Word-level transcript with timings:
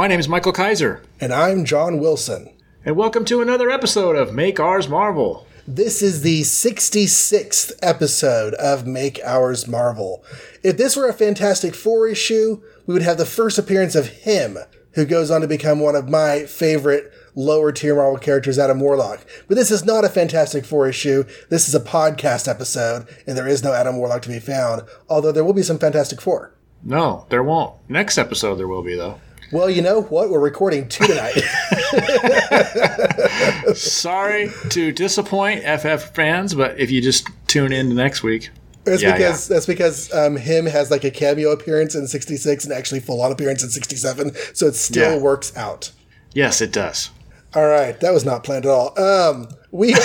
My 0.00 0.06
name 0.06 0.18
is 0.18 0.30
Michael 0.30 0.52
Kaiser. 0.52 1.02
And 1.20 1.30
I'm 1.30 1.66
John 1.66 1.98
Wilson. 1.98 2.48
And 2.86 2.96
welcome 2.96 3.26
to 3.26 3.42
another 3.42 3.68
episode 3.68 4.16
of 4.16 4.32
Make 4.32 4.58
Ours 4.58 4.88
Marvel. 4.88 5.46
This 5.68 6.00
is 6.00 6.22
the 6.22 6.40
66th 6.40 7.72
episode 7.82 8.54
of 8.54 8.86
Make 8.86 9.20
Ours 9.22 9.68
Marvel. 9.68 10.24
If 10.62 10.78
this 10.78 10.96
were 10.96 11.06
a 11.06 11.12
Fantastic 11.12 11.74
Four 11.74 12.08
issue, 12.08 12.62
we 12.86 12.94
would 12.94 13.02
have 13.02 13.18
the 13.18 13.26
first 13.26 13.58
appearance 13.58 13.94
of 13.94 14.06
him, 14.06 14.56
who 14.92 15.04
goes 15.04 15.30
on 15.30 15.42
to 15.42 15.46
become 15.46 15.80
one 15.80 15.96
of 15.96 16.08
my 16.08 16.46
favorite 16.46 17.12
lower 17.34 17.70
tier 17.70 17.94
Marvel 17.94 18.16
characters, 18.16 18.58
Adam 18.58 18.80
Warlock. 18.80 19.26
But 19.48 19.58
this 19.58 19.70
is 19.70 19.84
not 19.84 20.06
a 20.06 20.08
Fantastic 20.08 20.64
Four 20.64 20.88
issue. 20.88 21.24
This 21.50 21.68
is 21.68 21.74
a 21.74 21.78
podcast 21.78 22.48
episode, 22.48 23.06
and 23.26 23.36
there 23.36 23.46
is 23.46 23.62
no 23.62 23.74
Adam 23.74 23.98
Warlock 23.98 24.22
to 24.22 24.30
be 24.30 24.40
found, 24.40 24.80
although 25.10 25.30
there 25.30 25.44
will 25.44 25.52
be 25.52 25.62
some 25.62 25.78
Fantastic 25.78 26.22
Four. 26.22 26.54
No, 26.82 27.26
there 27.28 27.42
won't. 27.42 27.74
Next 27.90 28.16
episode 28.16 28.54
there 28.54 28.66
will 28.66 28.82
be 28.82 28.96
though. 28.96 29.20
Well, 29.52 29.68
you 29.68 29.82
know 29.82 30.02
what? 30.02 30.30
We're 30.30 30.38
recording 30.38 30.88
two 30.88 31.04
tonight. 31.06 31.32
Sorry 33.74 34.48
to 34.68 34.92
disappoint 34.92 35.64
FF 35.64 36.14
fans, 36.14 36.54
but 36.54 36.78
if 36.78 36.92
you 36.92 37.02
just 37.02 37.26
tune 37.48 37.72
in 37.72 37.88
to 37.88 37.94
next 37.94 38.22
week. 38.22 38.50
That's 38.84 39.02
yeah, 39.02 39.12
because 39.12 39.50
yeah. 39.50 39.54
that's 39.54 39.66
because 39.66 40.14
um, 40.14 40.36
him 40.36 40.66
has 40.66 40.92
like 40.92 41.02
a 41.02 41.10
cameo 41.10 41.50
appearance 41.50 41.96
in 41.96 42.06
'66 42.06 42.64
and 42.64 42.72
actually 42.72 43.00
full 43.00 43.20
on 43.20 43.32
appearance 43.32 43.64
in 43.64 43.70
'67, 43.70 44.36
so 44.54 44.68
it 44.68 44.76
still 44.76 45.16
yeah. 45.16 45.18
works 45.18 45.56
out. 45.56 45.90
Yes, 46.32 46.60
it 46.60 46.72
does. 46.72 47.10
All 47.52 47.66
right, 47.66 47.98
that 48.00 48.12
was 48.12 48.24
not 48.24 48.44
planned 48.44 48.66
at 48.66 48.70
all. 48.70 48.96
Um, 48.98 49.48
we 49.72 49.94
are 49.94 49.98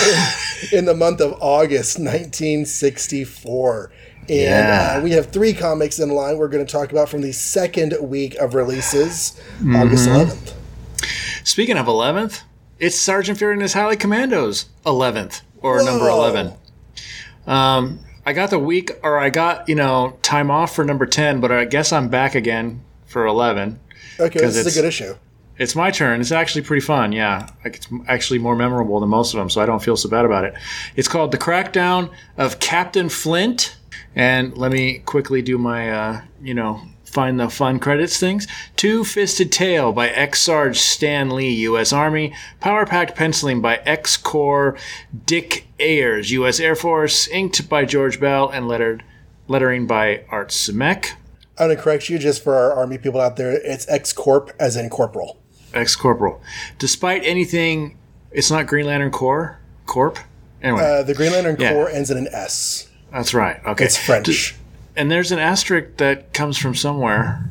in, 0.72 0.72
in 0.78 0.84
the 0.86 0.94
month 0.94 1.20
of 1.20 1.40
August 1.40 2.00
1964. 2.00 3.92
And 4.28 4.38
yeah. 4.38 4.94
uh, 4.96 5.00
we 5.02 5.12
have 5.12 5.26
three 5.26 5.52
comics 5.52 5.98
in 5.98 6.10
line 6.10 6.36
we're 6.38 6.48
going 6.48 6.64
to 6.64 6.70
talk 6.70 6.90
about 6.90 7.08
from 7.08 7.22
the 7.22 7.32
second 7.32 7.96
week 8.00 8.34
of 8.36 8.54
releases, 8.54 9.40
mm-hmm. 9.58 9.76
August 9.76 10.08
11th. 10.08 10.54
Speaking 11.44 11.78
of 11.78 11.86
11th, 11.86 12.42
it's 12.80 12.98
Sergeant 12.98 13.38
Fury 13.38 13.52
and 13.52 13.62
his 13.62 13.74
Howling 13.74 13.98
Commandos 13.98 14.66
11th, 14.84 15.42
or 15.62 15.78
Whoa. 15.78 15.84
number 15.84 16.08
11. 16.08 16.54
Um, 17.46 18.00
I 18.24 18.32
got 18.32 18.50
the 18.50 18.58
week, 18.58 18.90
or 19.04 19.18
I 19.18 19.30
got, 19.30 19.68
you 19.68 19.76
know, 19.76 20.18
time 20.22 20.50
off 20.50 20.74
for 20.74 20.84
number 20.84 21.06
10, 21.06 21.40
but 21.40 21.52
I 21.52 21.64
guess 21.64 21.92
I'm 21.92 22.08
back 22.08 22.34
again 22.34 22.82
for 23.06 23.26
11. 23.26 23.78
Okay, 24.18 24.40
this 24.40 24.56
is 24.56 24.76
a 24.76 24.80
good 24.80 24.86
issue. 24.86 25.14
It's 25.58 25.74
my 25.74 25.90
turn. 25.90 26.20
It's 26.20 26.32
actually 26.32 26.62
pretty 26.62 26.84
fun. 26.84 27.12
Yeah. 27.12 27.48
It's 27.64 27.88
actually 28.08 28.38
more 28.38 28.56
memorable 28.56 29.00
than 29.00 29.08
most 29.08 29.32
of 29.32 29.38
them, 29.38 29.48
so 29.48 29.60
I 29.60 29.66
don't 29.66 29.82
feel 29.82 29.96
so 29.96 30.08
bad 30.08 30.24
about 30.24 30.44
it. 30.44 30.54
It's 30.96 31.08
called 31.08 31.32
The 31.32 31.38
Crackdown 31.38 32.10
of 32.36 32.58
Captain 32.60 33.08
Flint 33.08 33.76
and 34.14 34.56
let 34.56 34.72
me 34.72 34.98
quickly 35.00 35.42
do 35.42 35.58
my, 35.58 35.90
uh, 35.90 36.20
you 36.42 36.54
know, 36.54 36.80
find 37.04 37.38
the 37.38 37.48
fun 37.48 37.78
credits 37.78 38.18
things. 38.18 38.46
Two 38.76 39.04
Fisted 39.04 39.52
Tale 39.52 39.92
by 39.92 40.08
ex 40.08 40.40
Sarge 40.40 40.78
Stan 40.78 41.30
Lee, 41.30 41.50
U.S. 41.50 41.92
Army. 41.92 42.34
Power 42.60 42.84
Packed 42.84 43.14
Penciling 43.14 43.60
by 43.60 43.76
ex 43.84 44.16
Corps 44.16 44.76
Dick 45.24 45.66
Ayers, 45.78 46.30
U.S. 46.32 46.60
Air 46.60 46.74
Force. 46.74 47.28
Inked 47.28 47.68
by 47.68 47.84
George 47.84 48.20
Bell 48.20 48.48
and 48.48 48.68
lettered, 48.68 49.04
lettering 49.48 49.86
by 49.86 50.24
Art 50.30 50.48
Simek. 50.48 51.12
I'm 51.58 51.68
going 51.68 51.76
to 51.76 51.82
correct 51.82 52.10
you 52.10 52.18
just 52.18 52.44
for 52.44 52.54
our 52.54 52.74
Army 52.74 52.98
people 52.98 53.20
out 53.20 53.36
there. 53.36 53.52
It's 53.52 53.88
ex 53.88 54.12
Corp 54.12 54.52
as 54.58 54.76
in 54.76 54.90
corporal. 54.90 55.38
Ex 55.76 55.94
Corporal. 55.94 56.40
Despite 56.78 57.24
anything, 57.24 57.96
it's 58.30 58.50
not 58.50 58.66
Green 58.66 58.86
Lantern 58.86 59.10
Corps? 59.10 59.58
Corp? 59.86 60.18
Anyway. 60.62 60.82
Uh, 60.82 61.02
the 61.02 61.14
Green 61.14 61.32
Lantern 61.32 61.56
yeah. 61.58 61.72
Corps 61.72 61.88
ends 61.88 62.10
in 62.10 62.18
an 62.18 62.28
S. 62.32 62.88
That's 63.12 63.34
right. 63.34 63.60
Okay. 63.64 63.84
It's 63.84 63.96
French. 63.96 64.56
And 64.96 65.10
there's 65.10 65.30
an 65.30 65.38
asterisk 65.38 65.98
that 65.98 66.32
comes 66.32 66.58
from 66.58 66.74
somewhere. 66.74 67.48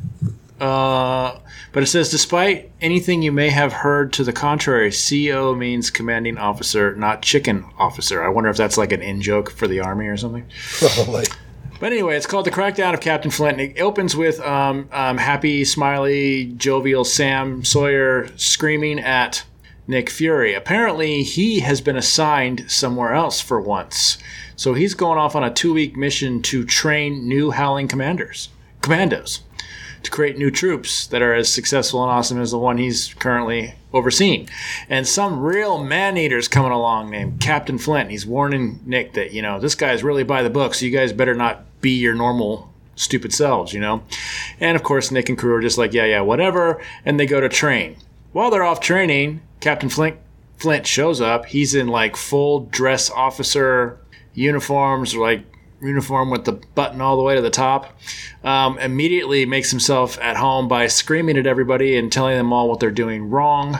Uh, 0.60 1.40
but 1.74 1.84
it 1.84 1.88
says, 1.88 2.10
despite 2.10 2.72
anything 2.82 3.22
you 3.22 3.32
may 3.32 3.50
have 3.50 3.74
heard 3.74 4.14
to 4.14 4.24
the 4.24 4.32
contrary, 4.32 4.92
CO 4.92 5.54
means 5.54 5.90
commanding 5.90 6.38
officer, 6.38 6.96
not 6.96 7.22
chicken 7.22 7.66
officer. 7.78 8.24
I 8.24 8.30
wonder 8.30 8.50
if 8.50 8.58
that's 8.58 8.78
like 8.78 8.92
an 8.92 9.02
in 9.02 9.22
joke 9.22 9.52
for 9.52 9.68
the 9.68 9.82
army 9.82 10.08
or 10.08 10.18
something. 10.18 10.46
Probably. 10.80 11.26
But 11.80 11.92
anyway, 11.92 12.16
it's 12.16 12.26
called 12.26 12.46
The 12.46 12.52
Crackdown 12.52 12.94
of 12.94 13.02
Captain 13.02 13.32
Flint. 13.32 13.60
And 13.60 13.72
it 13.72 13.82
opens 13.82 14.16
with 14.16 14.40
um, 14.40 14.88
um, 14.92 15.18
happy, 15.18 15.66
smiley, 15.66 16.46
jovial 16.58 17.04
Sam 17.04 17.66
Sawyer 17.66 18.30
screaming 18.38 19.00
at 19.00 19.44
Nick 19.88 20.10
Fury. 20.10 20.54
Apparently, 20.54 21.22
he 21.24 21.60
has 21.60 21.82
been 21.82 21.98
assigned 21.98 22.72
somewhere 22.72 23.14
else 23.14 23.42
for 23.42 23.60
once. 23.60 24.18
So 24.56 24.74
he's 24.74 24.94
going 24.94 25.20
off 25.20 25.36
on 25.36 25.44
a 25.44 25.54
two 25.54 25.74
week 25.74 25.98
mission 25.98 26.42
to 26.44 26.64
train 26.64 27.28
new 27.28 27.52
Howling 27.52 27.90
commanders, 27.90 28.50
commandos, 28.82 29.42
to 30.06 30.12
create 30.12 30.38
new 30.38 30.50
troops 30.50 31.08
that 31.08 31.22
are 31.22 31.34
as 31.34 31.52
successful 31.52 32.02
and 32.02 32.12
awesome 32.12 32.40
as 32.40 32.52
the 32.52 32.58
one 32.58 32.78
he's 32.78 33.14
currently 33.16 33.76
overseeing. 33.94 34.50
And 34.90 35.08
some 35.08 35.40
real 35.40 35.84
man 35.84 36.18
eater's 36.18 36.48
coming 36.48 36.72
along 36.72 37.10
named 37.10 37.42
Captain 37.42 37.78
Flint. 37.78 38.12
He's 38.12 38.26
warning 38.26 38.80
Nick 38.86 39.14
that, 39.14 39.34
you 39.34 39.42
know, 39.42 39.60
this 39.60 39.76
guy's 39.76 40.04
really 40.04 40.24
by 40.24 40.44
the 40.44 40.50
book, 40.50 40.74
so 40.74 40.86
you 40.86 40.92
guys 40.92 41.12
better 41.12 41.36
not 41.36 41.66
be 41.82 41.92
your 41.92 42.16
normal 42.16 42.72
stupid 42.96 43.34
selves, 43.34 43.74
you 43.74 43.80
know? 43.80 44.04
And 44.60 44.76
of 44.76 44.84
course, 44.84 45.12
Nick 45.12 45.30
and 45.30 45.38
crew 45.38 45.54
are 45.54 45.62
just 45.62 45.78
like, 45.78 45.94
yeah, 45.94 46.06
yeah, 46.06 46.22
whatever. 46.22 46.82
And 47.04 47.20
they 47.20 47.26
go 47.26 47.42
to 47.42 47.50
train. 47.50 47.98
While 48.32 48.52
they're 48.52 48.64
off 48.64 48.80
training, 48.80 49.42
Captain 49.60 49.90
Flint 49.90 50.18
Flint 50.58 50.88
shows 50.88 51.20
up. 51.20 51.46
He's 51.48 51.76
in 51.76 51.88
like 51.88 52.16
full 52.16 52.62
dress 52.68 53.10
officer 53.10 54.00
uniforms, 54.34 55.14
or 55.14 55.22
like 55.22 55.44
uniform 55.82 56.30
with 56.30 56.46
the 56.46 56.54
button 56.74 57.02
all 57.02 57.18
the 57.18 57.24
way 57.24 57.36
to 57.36 57.42
the 57.42 57.50
top. 57.50 57.98
Um, 58.44 58.78
immediately 58.80 59.46
makes 59.46 59.72
himself 59.72 60.20
at 60.20 60.38
home 60.38 60.68
by 60.68 60.88
screaming 60.88 61.38
at 61.38 61.48
everybody 61.48 61.98
and 61.98 62.12
telling 62.12 62.38
them 62.38 62.54
all 62.54 62.70
what 62.70 62.80
they're 62.80 62.92
doing 62.92 63.30
wrong. 63.30 63.80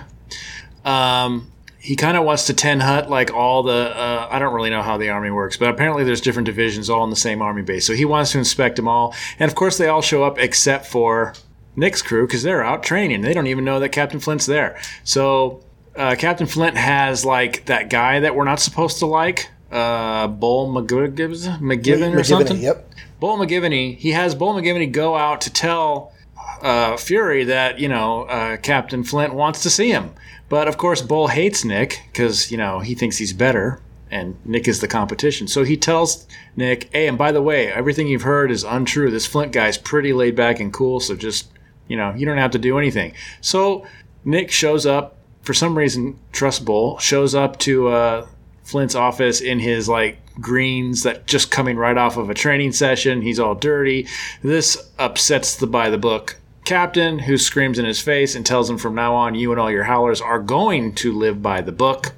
Um, 0.84 1.52
he 1.80 1.96
kind 1.96 2.18
of 2.18 2.24
wants 2.24 2.46
to 2.48 2.54
ten 2.54 2.80
hut 2.80 3.10
like 3.10 3.32
all 3.32 3.62
the 3.62 3.96
uh, 3.96 4.28
I 4.32 4.40
don't 4.40 4.54
really 4.54 4.72
know 4.72 4.82
how 4.82 4.98
the 4.98 5.10
army 5.10 5.30
works, 5.30 5.56
but 5.56 5.70
apparently 5.70 6.04
there's 6.04 6.22
different 6.22 6.48
divisions 6.48 6.90
all 6.90 7.04
in 7.04 7.12
the 7.12 7.16
same 7.16 7.44
army 7.44 7.62
base. 7.62 7.86
So 7.86 7.94
he 7.94 8.06
wants 8.06 8.32
to 8.32 8.40
inspect 8.40 8.76
them 8.76 8.88
all, 8.88 9.14
and 9.38 9.50
of 9.50 9.56
course 9.56 9.78
they 9.78 9.88
all 9.88 10.02
show 10.02 10.24
up 10.24 10.40
except 10.40 10.88
for 10.88 11.34
Nick's 11.76 12.02
crew 12.02 12.26
because 12.26 12.42
they're 12.42 12.64
out 12.64 12.82
training. 12.82 13.22
They 13.22 13.34
don't 13.34 13.48
even 13.48 13.66
know 13.66 13.80
that 13.80 13.90
Captain 13.90 14.20
Flint's 14.20 14.48
there. 14.48 14.80
So 15.04 15.64
uh, 15.96 16.16
Captain 16.18 16.48
Flint 16.48 16.76
has 16.76 17.24
like 17.24 17.66
that 17.66 17.92
guy 17.92 18.20
that 18.20 18.36
we're 18.36 18.46
not 18.46 18.60
supposed 18.60 19.00
to 19.00 19.06
like 19.06 19.50
uh, 19.76 20.28
Bull 20.28 20.74
McGibbon, 20.74 21.60
McGibbon 21.60 22.16
or 22.16 22.24
something. 22.24 22.58
Yep. 22.58 22.90
Bull 23.20 23.38
McGivney. 23.38 23.98
He 23.98 24.12
has 24.12 24.34
Bull 24.34 24.54
McGivney 24.54 24.90
go 24.90 25.16
out 25.16 25.42
to 25.42 25.52
tell 25.52 26.14
uh, 26.62 26.96
Fury 26.96 27.44
that 27.44 27.78
you 27.78 27.90
know 27.90 28.24
uh, 28.24 28.58
Captain 28.58 29.04
Flint 29.04 29.34
wants 29.34 29.62
to 29.64 29.70
see 29.70 29.92
him, 29.92 30.12
but 30.48 30.70
of 30.70 30.78
course 30.78 31.02
Bull 31.02 31.28
hates 31.28 31.66
Nick 31.66 32.04
because 32.12 32.52
you 32.52 32.58
know 32.58 32.80
he 32.80 32.96
thinks 32.96 33.18
he's 33.18 33.34
better, 33.34 33.82
and 34.10 34.38
Nick 34.46 34.68
is 34.68 34.80
the 34.80 34.88
competition. 34.88 35.48
So 35.48 35.64
he 35.64 35.76
tells 35.76 36.26
Nick, 36.56 36.90
"Hey, 36.94 37.08
and 37.08 37.18
by 37.18 37.34
the 37.34 37.42
way, 37.42 37.72
everything 37.72 38.08
you've 38.08 38.22
heard 38.22 38.52
is 38.52 38.64
untrue. 38.64 39.12
This 39.12 39.28
Flint 39.28 39.52
guy's 39.52 39.78
pretty 39.78 40.14
laid 40.14 40.38
back 40.38 40.62
and 40.62 40.72
cool, 40.72 41.02
so 41.02 41.16
just 41.18 41.50
you 41.90 41.98
know 41.98 42.14
you 42.16 42.26
don't 42.26 42.38
have 42.38 42.52
to 42.52 42.60
do 42.60 42.78
anything." 42.78 43.14
So 43.42 43.86
Nick 44.24 44.52
shows 44.52 44.86
up 44.86 45.18
for 45.42 45.54
some 45.54 45.78
reason. 45.78 46.18
Trust 46.32 46.64
Bull 46.64 46.98
shows 47.00 47.36
up 47.36 47.60
to 47.60 47.90
uh, 47.90 48.28
Flint's 48.66 48.96
office 48.96 49.42
in 49.42 49.60
his 49.60 49.88
like 49.88 50.18
greens 50.42 51.04
that 51.04 51.28
just 51.28 51.52
coming 51.52 51.78
right 51.78 51.98
off 51.98 52.18
of 52.18 52.30
a 52.30 52.34
training 52.34 52.74
session. 52.74 53.22
He's 53.22 53.40
all 53.40 53.56
dirty. 53.56 54.08
This 54.42 54.92
upsets 55.00 55.56
the 55.56 55.68
by 55.68 55.90
the 55.90 55.98
book 55.98 56.38
captain 56.66 57.20
who 57.20 57.38
screams 57.38 57.78
in 57.78 57.86
his 57.86 58.02
face 58.02 58.34
and 58.34 58.44
tells 58.44 58.68
him 58.68 58.78
from 58.80 58.96
now 58.96 59.14
on 59.14 59.36
you 59.36 59.52
and 59.52 59.62
all 59.62 59.70
your 59.70 59.84
howlers 59.84 60.20
are 60.20 60.40
going 60.40 60.96
to 60.96 61.14
live 61.14 61.42
by 61.42 61.62
the 61.62 61.72
book. 61.72 62.14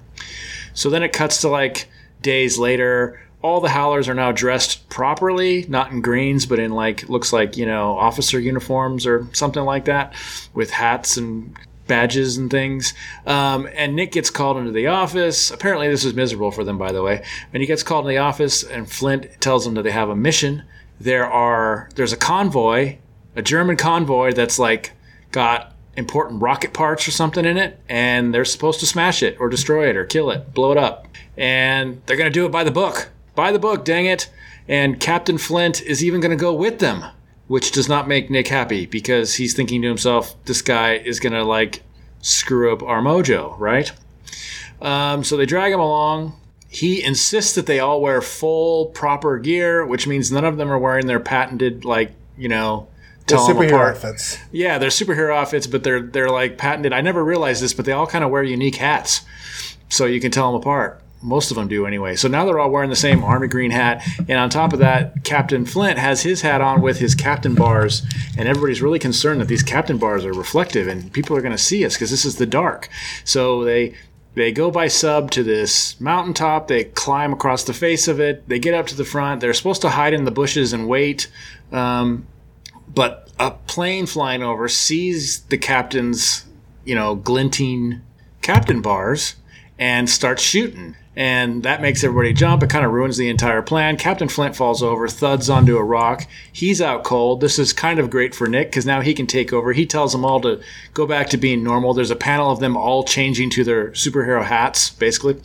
So 0.73 0.89
then 0.89 1.03
it 1.03 1.11
cuts 1.11 1.41
to 1.41 1.49
like 1.49 1.89
days 2.21 2.57
later. 2.57 3.21
All 3.41 3.59
the 3.59 3.69
howlers 3.69 4.07
are 4.07 4.13
now 4.13 4.31
dressed 4.31 4.87
properly, 4.89 5.65
not 5.67 5.91
in 5.91 6.01
greens, 6.01 6.45
but 6.45 6.59
in 6.59 6.71
like 6.71 7.09
looks 7.09 7.33
like, 7.33 7.57
you 7.57 7.65
know, 7.65 7.97
officer 7.97 8.39
uniforms 8.39 9.05
or 9.05 9.27
something 9.33 9.63
like 9.63 9.85
that 9.85 10.13
with 10.53 10.71
hats 10.71 11.17
and 11.17 11.55
badges 11.87 12.37
and 12.37 12.51
things. 12.51 12.93
Um, 13.25 13.67
and 13.73 13.95
Nick 13.95 14.11
gets 14.11 14.29
called 14.29 14.57
into 14.57 14.71
the 14.71 14.87
office. 14.87 15.51
Apparently, 15.51 15.87
this 15.87 16.05
is 16.05 16.13
miserable 16.13 16.51
for 16.51 16.63
them, 16.63 16.77
by 16.77 16.91
the 16.91 17.01
way. 17.01 17.23
And 17.53 17.61
he 17.61 17.67
gets 17.67 17.83
called 17.83 18.05
in 18.05 18.09
the 18.09 18.17
office, 18.17 18.63
and 18.63 18.89
Flint 18.89 19.27
tells 19.39 19.65
them 19.65 19.73
that 19.75 19.83
they 19.83 19.91
have 19.91 20.09
a 20.09 20.15
mission. 20.15 20.63
There 20.99 21.25
are 21.25 21.89
there's 21.95 22.13
a 22.13 22.17
convoy, 22.17 22.97
a 23.35 23.41
German 23.41 23.77
convoy 23.77 24.33
that's 24.33 24.59
like 24.59 24.93
got 25.31 25.73
important 25.95 26.41
rocket 26.41 26.73
parts 26.73 27.07
or 27.07 27.11
something 27.11 27.45
in 27.45 27.57
it, 27.57 27.79
and 27.89 28.33
they're 28.33 28.45
supposed 28.45 28.79
to 28.81 28.85
smash 28.85 29.23
it 29.23 29.37
or 29.39 29.49
destroy 29.49 29.89
it 29.89 29.95
or 29.95 30.05
kill 30.05 30.29
it, 30.29 30.53
blow 30.53 30.71
it 30.71 30.77
up. 30.77 31.07
And 31.35 32.01
they're 32.05 32.17
gonna 32.17 32.29
do 32.29 32.45
it 32.45 32.51
by 32.51 32.63
the 32.63 32.71
book. 32.71 33.09
By 33.35 33.51
the 33.51 33.59
book, 33.59 33.85
dang 33.85 34.05
it. 34.05 34.29
And 34.67 34.99
Captain 34.99 35.37
Flint 35.37 35.81
is 35.81 36.03
even 36.03 36.19
gonna 36.19 36.35
go 36.35 36.53
with 36.53 36.79
them 36.79 37.05
which 37.47 37.71
does 37.71 37.87
not 37.87 38.07
make 38.07 38.29
Nick 38.29 38.47
happy 38.47 38.85
because 38.85 39.35
he's 39.35 39.53
thinking 39.53 39.81
to 39.81 39.87
himself, 39.87 40.35
this 40.45 40.61
guy 40.61 40.93
is 40.93 41.19
going 41.19 41.33
to 41.33 41.43
like 41.43 41.81
screw 42.21 42.73
up 42.73 42.83
our 42.83 43.01
mojo, 43.01 43.57
right? 43.59 43.91
Um, 44.81 45.23
so 45.23 45.37
they 45.37 45.45
drag 45.45 45.71
him 45.71 45.79
along. 45.79 46.39
He 46.69 47.01
insists 47.01 47.55
that 47.55 47.65
they 47.65 47.79
all 47.79 48.01
wear 48.01 48.21
full, 48.21 48.87
proper 48.87 49.39
gear, 49.39 49.85
which 49.85 50.05
means 50.05 50.31
none 50.31 50.43
of 50.43 50.57
them 50.57 50.69
are 50.69 50.77
wearing 50.77 51.07
their 51.07 51.19
patented, 51.19 51.85
like, 51.85 52.11
you 52.37 52.49
know, 52.49 52.87
tell 53.25 53.47
them 53.47 53.57
superhero 53.57 53.69
apart. 53.69 53.95
outfits. 53.95 54.37
Yeah, 54.51 54.77
they're 54.77 54.89
superhero 54.89 55.35
outfits, 55.35 55.65
but 55.65 55.83
they're 55.83 56.01
they're 56.01 56.29
like 56.29 56.57
patented. 56.57 56.91
I 56.93 57.01
never 57.01 57.23
realized 57.23 57.63
this, 57.63 57.73
but 57.73 57.85
they 57.85 57.93
all 57.93 58.05
kind 58.05 58.23
of 58.23 58.31
wear 58.31 58.43
unique 58.43 58.75
hats, 58.75 59.21
so 59.89 60.05
you 60.05 60.19
can 60.19 60.31
tell 60.31 60.51
them 60.51 60.61
apart. 60.61 61.01
Most 61.21 61.51
of 61.51 61.55
them 61.55 61.67
do 61.67 61.85
anyway. 61.85 62.15
So 62.15 62.27
now 62.27 62.45
they're 62.45 62.59
all 62.59 62.69
wearing 62.69 62.89
the 62.89 62.95
same 62.95 63.23
army 63.23 63.47
green 63.47 63.71
hat, 63.71 64.03
and 64.19 64.39
on 64.39 64.49
top 64.49 64.73
of 64.73 64.79
that, 64.79 65.23
Captain 65.23 65.65
Flint 65.65 65.97
has 65.97 66.21
his 66.21 66.41
hat 66.41 66.61
on 66.61 66.81
with 66.81 66.99
his 66.99 67.15
captain 67.15 67.55
bars, 67.55 68.03
and 68.37 68.47
everybody's 68.47 68.81
really 68.81 68.99
concerned 68.99 69.41
that 69.41 69.47
these 69.47 69.63
captain 69.63 69.97
bars 69.97 70.25
are 70.25 70.33
reflective 70.33 70.87
and 70.87 71.11
people 71.11 71.35
are 71.35 71.41
going 71.41 71.51
to 71.51 71.57
see 71.57 71.85
us 71.85 71.95
because 71.95 72.11
this 72.11 72.25
is 72.25 72.35
the 72.35 72.45
dark. 72.45 72.89
So 73.23 73.63
they 73.63 73.95
they 74.37 74.51
go 74.51 74.69
by 74.69 74.87
sub 74.87 75.31
to 75.31 75.41
this 75.41 75.99
mountaintop. 75.99 76.67
They 76.67 76.83
climb 76.83 77.33
across 77.33 77.63
the 77.63 77.73
face 77.73 78.07
of 78.07 78.19
it. 78.19 78.47
They 78.47 78.59
get 78.59 78.75
up 78.75 78.85
to 78.87 78.95
the 78.95 79.03
front. 79.03 79.41
They're 79.41 79.53
supposed 79.55 79.81
to 79.81 79.89
hide 79.89 80.13
in 80.13 80.25
the 80.25 80.31
bushes 80.31 80.73
and 80.73 80.87
wait. 80.87 81.27
Um, 81.71 82.27
but 82.93 83.31
a 83.39 83.51
plane 83.51 84.05
flying 84.05 84.43
over 84.43 84.67
sees 84.67 85.41
the 85.41 85.57
captain's, 85.57 86.45
you 86.85 86.93
know, 86.93 87.15
glinting 87.15 88.01
captain 88.43 88.79
bars 88.79 89.37
and 89.79 90.07
starts 90.07 90.43
shooting. 90.43 90.95
And 91.17 91.63
that 91.63 91.81
makes 91.81 92.03
everybody 92.03 92.31
jump. 92.31 92.61
It 92.61 92.69
kind 92.69 92.85
of 92.85 92.91
ruins 92.91 93.17
the 93.17 93.27
entire 93.27 93.63
plan. 93.63 93.97
Captain 93.97 94.29
Flint 94.29 94.55
falls 94.55 94.83
over, 94.83 95.07
thuds 95.07 95.49
onto 95.49 95.75
a 95.75 95.83
rock. 95.83 96.27
He's 96.53 96.79
out 96.79 97.03
cold. 97.03 97.41
This 97.41 97.57
is 97.57 97.73
kind 97.73 97.97
of 97.97 98.11
great 98.11 98.35
for 98.35 98.45
Nick 98.45 98.69
because 98.69 98.85
now 98.85 99.01
he 99.01 99.15
can 99.15 99.25
take 99.25 99.51
over. 99.51 99.73
He 99.73 99.87
tells 99.87 100.11
them 100.11 100.23
all 100.23 100.39
to 100.41 100.61
go 100.93 101.07
back 101.07 101.29
to 101.29 101.37
being 101.37 101.63
normal. 101.63 101.95
There's 101.95 102.11
a 102.11 102.15
panel 102.15 102.51
of 102.51 102.59
them 102.59 102.77
all 102.77 103.03
changing 103.03 103.49
to 103.49 103.63
their 103.63 103.89
superhero 103.93 104.45
hats, 104.45 104.91
basically. 104.91 105.41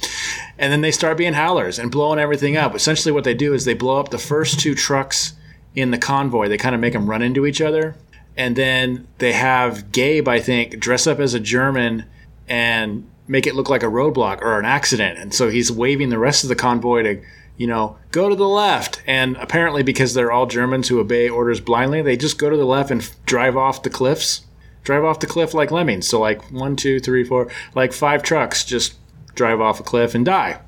And 0.58 0.70
then 0.70 0.82
they 0.82 0.90
start 0.90 1.16
being 1.16 1.32
howlers 1.32 1.78
and 1.78 1.90
blowing 1.90 2.18
everything 2.18 2.54
up. 2.54 2.74
Essentially, 2.74 3.10
what 3.10 3.24
they 3.24 3.32
do 3.32 3.54
is 3.54 3.64
they 3.64 3.72
blow 3.72 3.98
up 3.98 4.10
the 4.10 4.18
first 4.18 4.60
two 4.60 4.74
trucks 4.74 5.32
in 5.74 5.90
the 5.90 5.96
convoy. 5.96 6.48
They 6.48 6.58
kind 6.58 6.74
of 6.74 6.82
make 6.82 6.92
them 6.92 7.08
run 7.08 7.22
into 7.22 7.46
each 7.46 7.62
other. 7.62 7.96
And 8.36 8.56
then 8.56 9.08
they 9.16 9.32
have 9.32 9.90
Gabe, 9.90 10.28
I 10.28 10.38
think, 10.38 10.78
dress 10.80 11.06
up 11.06 11.18
as 11.18 11.32
a 11.32 11.40
German 11.40 12.04
and 12.46 13.08
make 13.28 13.46
it 13.46 13.54
look 13.54 13.70
like 13.70 13.82
a 13.82 13.86
roadblock 13.86 14.40
or 14.42 14.58
an 14.58 14.64
accident. 14.64 15.18
And 15.18 15.32
so 15.32 15.48
he's 15.48 15.70
waving 15.70 16.08
the 16.10 16.18
rest 16.18 16.42
of 16.42 16.48
the 16.48 16.56
convoy 16.56 17.02
to, 17.02 17.22
you 17.56 17.66
know, 17.66 17.96
go 18.10 18.28
to 18.28 18.34
the 18.34 18.48
left. 18.48 19.02
And 19.06 19.36
apparently, 19.36 19.82
because 19.82 20.14
they're 20.14 20.32
all 20.32 20.46
Germans 20.46 20.88
who 20.88 21.00
obey 21.00 21.28
orders 21.28 21.60
blindly, 21.60 22.02
they 22.02 22.16
just 22.16 22.38
go 22.38 22.50
to 22.50 22.56
the 22.56 22.64
left 22.64 22.90
and 22.90 23.00
f- 23.00 23.14
drive 23.24 23.56
off 23.56 23.82
the 23.82 23.90
cliffs. 23.90 24.42
Drive 24.84 25.04
off 25.04 25.20
the 25.20 25.28
cliff 25.28 25.54
like 25.54 25.70
lemmings. 25.70 26.08
So, 26.08 26.18
like 26.18 26.50
one, 26.50 26.74
two, 26.74 26.98
three, 26.98 27.22
four, 27.22 27.48
like 27.74 27.92
five 27.92 28.24
trucks 28.24 28.64
just 28.64 28.94
drive 29.34 29.60
off 29.60 29.78
a 29.78 29.84
cliff 29.84 30.14
and 30.14 30.24
die. 30.24 30.60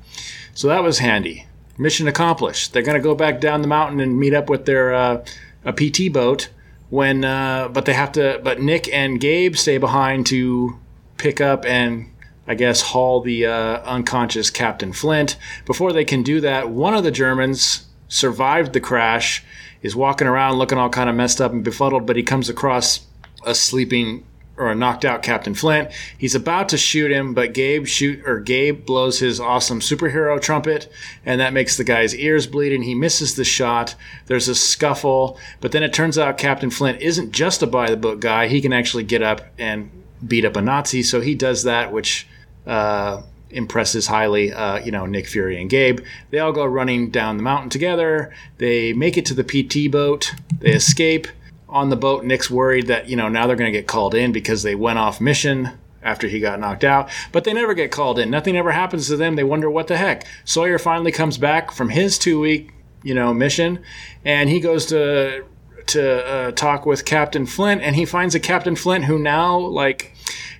So 0.53 0.69
that 0.69 0.83
was 0.83 0.99
handy. 0.99 1.47
Mission 1.77 2.07
accomplished. 2.07 2.71
They're 2.71 2.81
going 2.81 2.97
to 2.97 3.03
go 3.03 3.15
back 3.15 3.41
down 3.41 3.61
the 3.61 3.67
mountain 3.67 3.99
and 3.99 4.17
meet 4.17 4.33
up 4.33 4.49
with 4.49 4.65
their 4.65 4.93
uh, 4.93 5.25
a 5.65 5.73
PT 5.73 6.13
boat 6.13 6.49
when, 6.89 7.25
uh, 7.25 7.67
but 7.67 7.85
they 7.85 7.93
have 7.93 8.13
to. 8.13 8.39
But 8.41 8.61
Nick 8.61 8.87
and 8.93 9.19
Gabe 9.19 9.55
stay 9.57 9.77
behind 9.77 10.25
to 10.27 10.79
pick 11.17 11.41
up 11.41 11.65
and 11.65 12.11
I 12.47 12.55
guess 12.55 12.81
haul 12.81 13.21
the 13.21 13.45
uh, 13.45 13.79
unconscious 13.81 14.49
Captain 14.49 14.93
Flint. 14.93 15.37
Before 15.65 15.93
they 15.93 16.05
can 16.05 16.23
do 16.23 16.41
that, 16.41 16.69
one 16.69 16.93
of 16.93 17.03
the 17.03 17.11
Germans 17.11 17.85
survived 18.07 18.73
the 18.73 18.79
crash, 18.79 19.43
is 19.81 19.95
walking 19.95 20.27
around 20.27 20.57
looking 20.57 20.77
all 20.77 20.89
kind 20.89 21.09
of 21.09 21.15
messed 21.15 21.41
up 21.41 21.51
and 21.51 21.63
befuddled, 21.63 22.05
but 22.05 22.15
he 22.15 22.23
comes 22.23 22.49
across 22.49 23.01
a 23.45 23.53
sleeping 23.53 24.25
or 24.57 24.71
a 24.71 24.75
knocked 24.75 25.03
out 25.03 25.21
Captain 25.21 25.53
Flint. 25.53 25.91
He's 26.17 26.35
about 26.35 26.69
to 26.69 26.77
shoot 26.77 27.11
him, 27.11 27.33
but 27.33 27.53
Gabe 27.53 27.85
shoot 27.85 28.25
or 28.25 28.39
Gabe 28.39 28.85
blows 28.85 29.19
his 29.19 29.39
awesome 29.39 29.81
superhero 29.81 30.41
trumpet, 30.41 30.89
and 31.25 31.41
that 31.41 31.53
makes 31.53 31.75
the 31.75 31.83
guy's 31.83 32.15
ears 32.15 32.47
bleed, 32.47 32.71
and 32.71 32.83
he 32.83 32.95
misses 32.95 33.35
the 33.35 33.43
shot. 33.43 33.95
There's 34.27 34.47
a 34.47 34.55
scuffle, 34.55 35.37
but 35.59 35.71
then 35.71 35.83
it 35.83 35.93
turns 35.93 36.17
out 36.17 36.37
Captain 36.37 36.69
Flint 36.69 37.01
isn't 37.01 37.31
just 37.31 37.61
a 37.63 37.67
by 37.67 37.89
the 37.89 37.97
book 37.97 38.21
guy. 38.21 38.47
He 38.47 38.61
can 38.61 38.71
actually 38.71 39.03
get 39.03 39.21
up 39.21 39.41
and 39.57 39.91
beat 40.25 40.45
up 40.45 40.55
a 40.55 40.61
Nazi, 40.61 41.03
so 41.03 41.19
he 41.19 41.35
does 41.35 41.63
that, 41.63 41.91
which 41.91 42.27
uh, 42.65 43.21
impresses 43.49 44.07
highly, 44.07 44.51
uh, 44.53 44.79
you 44.79 44.91
know, 44.91 45.05
Nick 45.05 45.27
Fury 45.27 45.59
and 45.59 45.69
Gabe. 45.69 45.99
They 46.29 46.39
all 46.39 46.51
go 46.51 46.65
running 46.65 47.09
down 47.09 47.37
the 47.37 47.43
mountain 47.43 47.69
together. 47.69 48.33
They 48.57 48.93
make 48.93 49.17
it 49.17 49.25
to 49.27 49.33
the 49.33 49.43
PT 49.43 49.91
boat. 49.91 50.33
They 50.59 50.71
escape. 50.71 51.27
On 51.67 51.89
the 51.89 51.95
boat, 51.95 52.23
Nick's 52.23 52.49
worried 52.49 52.87
that, 52.87 53.09
you 53.09 53.15
know, 53.17 53.27
now 53.27 53.47
they're 53.47 53.55
going 53.55 53.71
to 53.71 53.77
get 53.77 53.87
called 53.87 54.15
in 54.15 54.31
because 54.31 54.63
they 54.63 54.75
went 54.75 54.99
off 54.99 55.19
mission 55.19 55.71
after 56.05 56.27
he 56.27 56.39
got 56.39 56.59
knocked 56.59 56.83
out. 56.83 57.09
But 57.31 57.43
they 57.43 57.51
never 57.51 57.73
get 57.73 57.91
called 57.91 58.19
in. 58.19 58.29
Nothing 58.29 58.55
ever 58.55 58.71
happens 58.71 59.07
to 59.07 59.17
them. 59.17 59.35
They 59.35 59.43
wonder 59.43 59.69
what 59.69 59.87
the 59.87 59.97
heck. 59.97 60.25
Sawyer 60.45 60.77
finally 60.77 61.11
comes 61.11 61.37
back 61.37 61.71
from 61.71 61.89
his 61.89 62.17
two 62.17 62.39
week, 62.39 62.71
you 63.03 63.13
know, 63.13 63.33
mission, 63.33 63.83
and 64.23 64.49
he 64.49 64.59
goes 64.59 64.85
to 64.87 65.43
to 65.87 66.25
uh, 66.25 66.51
talk 66.51 66.85
with 66.85 67.05
Captain 67.05 67.45
Flint, 67.45 67.81
and 67.81 67.95
he 67.95 68.05
finds 68.05 68.33
a 68.33 68.39
Captain 68.39 68.75
Flint 68.75 69.05
who 69.05 69.19
now 69.19 69.57
like 69.57 70.14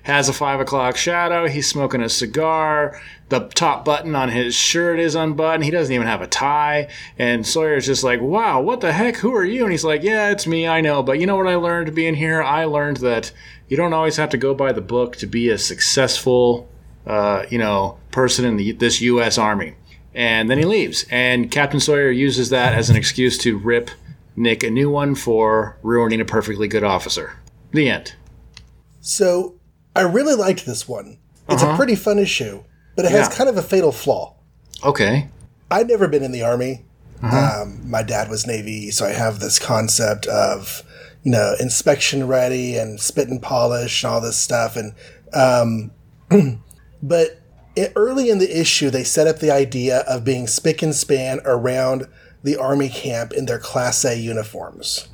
has 0.06 0.28
a 0.28 0.32
five 0.32 0.60
o'clock 0.60 0.96
shadow. 0.96 1.48
He's 1.48 1.68
smoking 1.68 2.00
a 2.00 2.08
cigar. 2.08 3.00
The 3.28 3.40
top 3.40 3.84
button 3.84 4.14
on 4.14 4.28
his 4.28 4.54
shirt 4.54 5.00
is 5.00 5.16
unbuttoned. 5.16 5.64
He 5.64 5.72
doesn't 5.72 5.92
even 5.92 6.06
have 6.06 6.22
a 6.22 6.28
tie. 6.28 6.88
And 7.18 7.44
Sawyer's 7.44 7.86
just 7.86 8.04
like, 8.04 8.20
wow, 8.20 8.60
what 8.60 8.80
the 8.80 8.92
heck? 8.92 9.16
Who 9.16 9.34
are 9.34 9.44
you? 9.44 9.64
And 9.64 9.72
he's 9.72 9.84
like, 9.84 10.04
yeah, 10.04 10.30
it's 10.30 10.46
me. 10.46 10.68
I 10.68 10.80
know. 10.80 11.02
But 11.02 11.18
you 11.18 11.26
know 11.26 11.34
what 11.34 11.48
I 11.48 11.56
learned 11.56 11.92
being 11.92 12.14
here? 12.14 12.40
I 12.40 12.66
learned 12.66 12.98
that 12.98 13.32
you 13.66 13.76
don't 13.76 13.92
always 13.92 14.14
have 14.14 14.30
to 14.30 14.36
go 14.36 14.54
by 14.54 14.70
the 14.70 14.80
book 14.80 15.16
to 15.16 15.26
be 15.26 15.48
a 15.48 15.58
successful, 15.58 16.68
uh, 17.04 17.44
you 17.50 17.58
know, 17.58 17.98
person 18.12 18.44
in 18.44 18.58
the, 18.58 18.70
this 18.70 19.00
U.S. 19.00 19.38
Army. 19.38 19.74
And 20.14 20.48
then 20.48 20.58
he 20.58 20.64
leaves. 20.64 21.04
And 21.10 21.50
Captain 21.50 21.80
Sawyer 21.80 22.12
uses 22.12 22.50
that 22.50 22.74
as 22.74 22.90
an 22.90 22.96
excuse 22.96 23.38
to 23.38 23.58
rip 23.58 23.90
Nick 24.36 24.62
a 24.62 24.70
new 24.70 24.88
one 24.88 25.16
for 25.16 25.76
ruining 25.82 26.20
a 26.20 26.24
perfectly 26.24 26.68
good 26.68 26.84
officer. 26.84 27.40
The 27.72 27.90
end. 27.90 28.14
So 29.00 29.55
I 29.96 30.02
really 30.02 30.34
liked 30.34 30.66
this 30.66 30.86
one. 30.88 31.18
It's 31.48 31.62
a 31.62 31.76
pretty 31.76 31.94
fun 31.94 32.18
issue, 32.18 32.62
but 32.96 33.04
it 33.04 33.10
has 33.12 33.28
Yeah. 33.28 33.34
kind 33.36 33.48
of 33.50 33.56
a 33.56 33.62
fatal 33.62 33.92
flaw. 33.92 34.34
Okay. 34.84 35.28
I'd 35.70 35.88
never 35.88 36.08
been 36.08 36.22
in 36.22 36.32
the 36.32 36.42
army. 36.42 36.84
Um, 37.22 37.80
my 37.88 38.02
dad 38.02 38.28
was 38.28 38.46
Navy, 38.46 38.90
so 38.90 39.06
I 39.06 39.12
have 39.12 39.40
this 39.40 39.58
concept 39.58 40.26
of, 40.26 40.82
you 41.22 41.30
know, 41.32 41.54
inspection 41.58 42.26
ready 42.28 42.76
and 42.76 43.00
spit 43.00 43.28
and 43.28 43.40
polish 43.40 44.04
and 44.04 44.12
all 44.12 44.20
this 44.20 44.36
stuff. 44.36 44.76
And, 44.76 44.92
um, 45.32 45.90
but 47.02 47.40
it, 47.74 47.92
early 47.96 48.28
in 48.28 48.38
the 48.38 48.60
issue, 48.60 48.90
they 48.90 49.02
set 49.04 49.26
up 49.26 49.38
the 49.38 49.50
idea 49.50 50.00
of 50.00 50.24
being 50.24 50.46
spick 50.46 50.82
and 50.82 50.94
span 50.94 51.40
around 51.44 52.06
the 52.42 52.56
army 52.56 52.88
camp 52.88 53.32
in 53.32 53.46
their 53.46 53.58
Class 53.58 54.04
A 54.04 54.14
uniforms. 54.16 55.08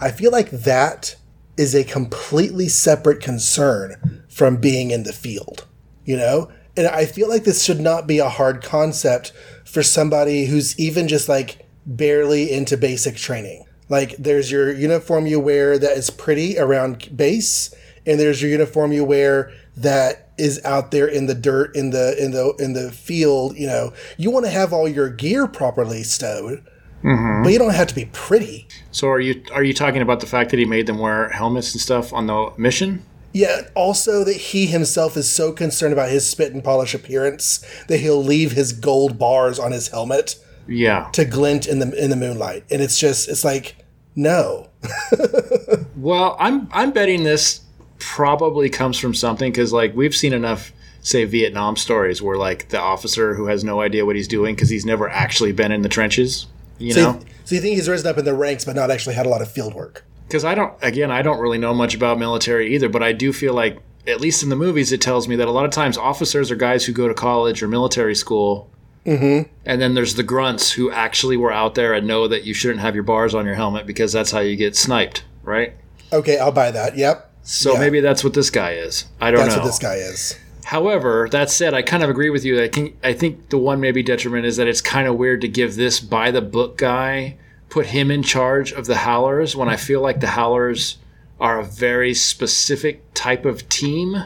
I 0.00 0.10
feel 0.10 0.32
like 0.32 0.50
that 0.50 1.14
is 1.56 1.74
a 1.74 1.84
completely 1.84 2.68
separate 2.68 3.20
concern 3.20 4.24
from 4.28 4.56
being 4.56 4.90
in 4.90 5.02
the 5.02 5.12
field, 5.12 5.66
you 6.04 6.16
know? 6.16 6.50
And 6.76 6.86
I 6.86 7.04
feel 7.04 7.28
like 7.28 7.44
this 7.44 7.62
should 7.62 7.80
not 7.80 8.06
be 8.06 8.18
a 8.18 8.28
hard 8.28 8.62
concept 8.62 9.32
for 9.64 9.82
somebody 9.82 10.46
who's 10.46 10.78
even 10.78 11.08
just 11.08 11.28
like 11.28 11.66
barely 11.84 12.50
into 12.50 12.76
basic 12.76 13.16
training. 13.16 13.64
Like 13.88 14.16
there's 14.16 14.50
your 14.50 14.72
uniform 14.72 15.26
you 15.26 15.38
wear 15.38 15.78
that 15.78 15.96
is 15.98 16.08
pretty 16.08 16.58
around 16.58 17.14
base, 17.14 17.74
and 18.06 18.18
there's 18.18 18.40
your 18.40 18.50
uniform 18.50 18.92
you 18.92 19.04
wear 19.04 19.52
that 19.76 20.30
is 20.38 20.64
out 20.64 20.90
there 20.90 21.06
in 21.06 21.26
the 21.26 21.34
dirt 21.34 21.76
in 21.76 21.90
the 21.90 22.16
in 22.18 22.30
the 22.30 22.54
in 22.58 22.72
the 22.72 22.90
field, 22.90 23.56
you 23.56 23.66
know. 23.66 23.92
You 24.16 24.30
want 24.30 24.46
to 24.46 24.50
have 24.50 24.72
all 24.72 24.88
your 24.88 25.10
gear 25.10 25.46
properly 25.46 26.02
stowed, 26.04 26.66
Mm-hmm. 27.02 27.42
but 27.42 27.52
you 27.52 27.58
don't 27.58 27.74
have 27.74 27.88
to 27.88 27.94
be 27.94 28.04
pretty. 28.12 28.66
So 28.92 29.08
are 29.08 29.20
you 29.20 29.42
are 29.52 29.64
you 29.64 29.74
talking 29.74 30.02
about 30.02 30.20
the 30.20 30.26
fact 30.26 30.50
that 30.50 30.58
he 30.58 30.64
made 30.64 30.86
them 30.86 30.98
wear 30.98 31.28
helmets 31.30 31.72
and 31.72 31.80
stuff 31.80 32.12
on 32.12 32.26
the 32.28 32.52
mission? 32.56 33.04
Yeah, 33.32 33.62
also 33.74 34.24
that 34.24 34.36
he 34.36 34.66
himself 34.66 35.16
is 35.16 35.28
so 35.30 35.52
concerned 35.52 35.92
about 35.94 36.10
his 36.10 36.28
spit 36.28 36.52
and 36.52 36.62
polish 36.62 36.92
appearance 36.94 37.64
that 37.88 37.98
he'll 37.98 38.22
leave 38.22 38.52
his 38.52 38.72
gold 38.72 39.18
bars 39.18 39.58
on 39.58 39.72
his 39.72 39.88
helmet 39.88 40.36
Yeah. 40.68 41.08
to 41.14 41.24
glint 41.24 41.66
in 41.66 41.78
the 41.78 41.90
in 42.02 42.10
the 42.10 42.16
moonlight. 42.16 42.64
And 42.70 42.82
it's 42.82 42.98
just 42.98 43.28
it's 43.28 43.42
like 43.44 43.76
no. 44.14 44.68
Well, 45.96 46.36
I'm 46.40 46.68
I'm 46.72 46.90
betting 46.92 47.24
this 47.24 47.60
probably 47.98 48.68
comes 48.68 48.98
from 48.98 49.14
something 49.14 49.50
because 49.52 49.72
like 49.72 49.94
we've 49.94 50.14
seen 50.14 50.32
enough 50.32 50.72
say 51.02 51.24
Vietnam 51.24 51.76
stories 51.76 52.20
where 52.22 52.36
like 52.36 52.68
the 52.68 52.78
officer 52.80 53.34
who 53.34 53.46
has 53.46 53.64
no 53.64 53.80
idea 53.80 54.04
what 54.04 54.16
he's 54.16 54.28
doing 54.28 54.54
because 54.54 54.68
he's 54.68 54.84
never 54.86 55.08
actually 55.08 55.52
been 55.52 55.72
in 55.72 55.82
the 55.82 55.88
trenches. 55.88 56.46
You 56.78 56.92
So, 56.92 57.12
know. 57.12 57.18
you, 57.18 57.26
so 57.44 57.54
you 57.54 57.60
think 57.60 57.74
he's 57.76 57.88
risen 57.88 58.06
up 58.08 58.18
in 58.18 58.24
the 58.24 58.34
ranks 58.34 58.64
but 58.64 58.74
not 58.76 58.90
actually 58.90 59.14
had 59.14 59.26
a 59.26 59.28
lot 59.28 59.42
of 59.42 59.50
field 59.50 59.74
work. 59.74 60.04
because 60.26 60.44
I 60.44 60.54
don't 60.54 60.72
again 60.82 61.10
I 61.10 61.22
don't 61.22 61.38
really 61.40 61.58
know 61.58 61.74
much 61.74 61.94
about 61.94 62.18
military 62.18 62.74
either, 62.74 62.88
but 62.88 63.02
I 63.02 63.12
do 63.12 63.32
feel 63.32 63.54
like 63.54 63.78
at 64.06 64.20
least 64.20 64.42
in 64.42 64.48
the 64.48 64.56
movies 64.56 64.90
it 64.92 65.00
tells 65.00 65.28
me 65.28 65.36
that 65.36 65.46
a 65.48 65.50
lot 65.52 65.64
of 65.64 65.70
times 65.70 65.96
officers 65.96 66.50
are 66.50 66.56
guys 66.56 66.84
who 66.84 66.92
go 66.92 67.06
to 67.08 67.14
college 67.14 67.62
or 67.62 67.68
military 67.68 68.14
school. 68.14 68.68
Mm-hmm. 69.06 69.48
And 69.66 69.80
then 69.82 69.94
there's 69.94 70.14
the 70.14 70.22
grunts 70.22 70.70
who 70.72 70.90
actually 70.90 71.36
were 71.36 71.52
out 71.52 71.74
there 71.74 71.92
and 71.92 72.06
know 72.06 72.28
that 72.28 72.44
you 72.44 72.54
shouldn't 72.54 72.80
have 72.80 72.94
your 72.94 73.02
bars 73.04 73.34
on 73.34 73.46
your 73.46 73.54
helmet 73.56 73.86
because 73.86 74.12
that's 74.12 74.30
how 74.30 74.38
you 74.40 74.54
get 74.56 74.76
sniped, 74.76 75.24
right? 75.42 75.74
Okay, 76.12 76.38
I'll 76.38 76.52
buy 76.52 76.70
that. 76.70 76.96
Yep. 76.96 77.30
So 77.42 77.72
Yeah. 77.72 77.80
maybe 77.80 78.00
that's 78.00 78.22
what 78.22 78.34
this 78.34 78.48
guy 78.50 78.74
is. 78.74 79.06
I 79.20 79.30
don't 79.32 79.40
That's 79.40 79.56
know. 79.56 79.62
what 79.62 79.66
this 79.66 79.78
guy 79.80 79.94
is. 79.96 80.36
However, 80.64 81.28
that 81.30 81.50
said, 81.50 81.74
I 81.74 81.82
kind 81.82 82.02
of 82.02 82.10
agree 82.10 82.30
with 82.30 82.44
you. 82.44 82.62
I 82.62 82.68
think 82.68 82.96
I 83.02 83.12
think 83.12 83.48
the 83.50 83.58
one 83.58 83.80
maybe 83.80 84.02
detriment 84.02 84.46
is 84.46 84.56
that 84.56 84.68
it's 84.68 84.80
kind 84.80 85.08
of 85.08 85.16
weird 85.16 85.40
to 85.42 85.48
give 85.48 85.76
this 85.76 86.00
by 86.00 86.30
the 86.30 86.40
book 86.42 86.78
guy 86.78 87.36
put 87.68 87.86
him 87.86 88.10
in 88.10 88.22
charge 88.22 88.70
of 88.70 88.84
the 88.84 88.96
Howlers 88.96 89.56
when 89.56 89.68
I 89.68 89.76
feel 89.76 90.02
like 90.02 90.20
the 90.20 90.26
Howlers 90.26 90.98
are 91.40 91.58
a 91.58 91.64
very 91.64 92.12
specific 92.12 93.02
type 93.14 93.46
of 93.46 93.66
team 93.70 94.24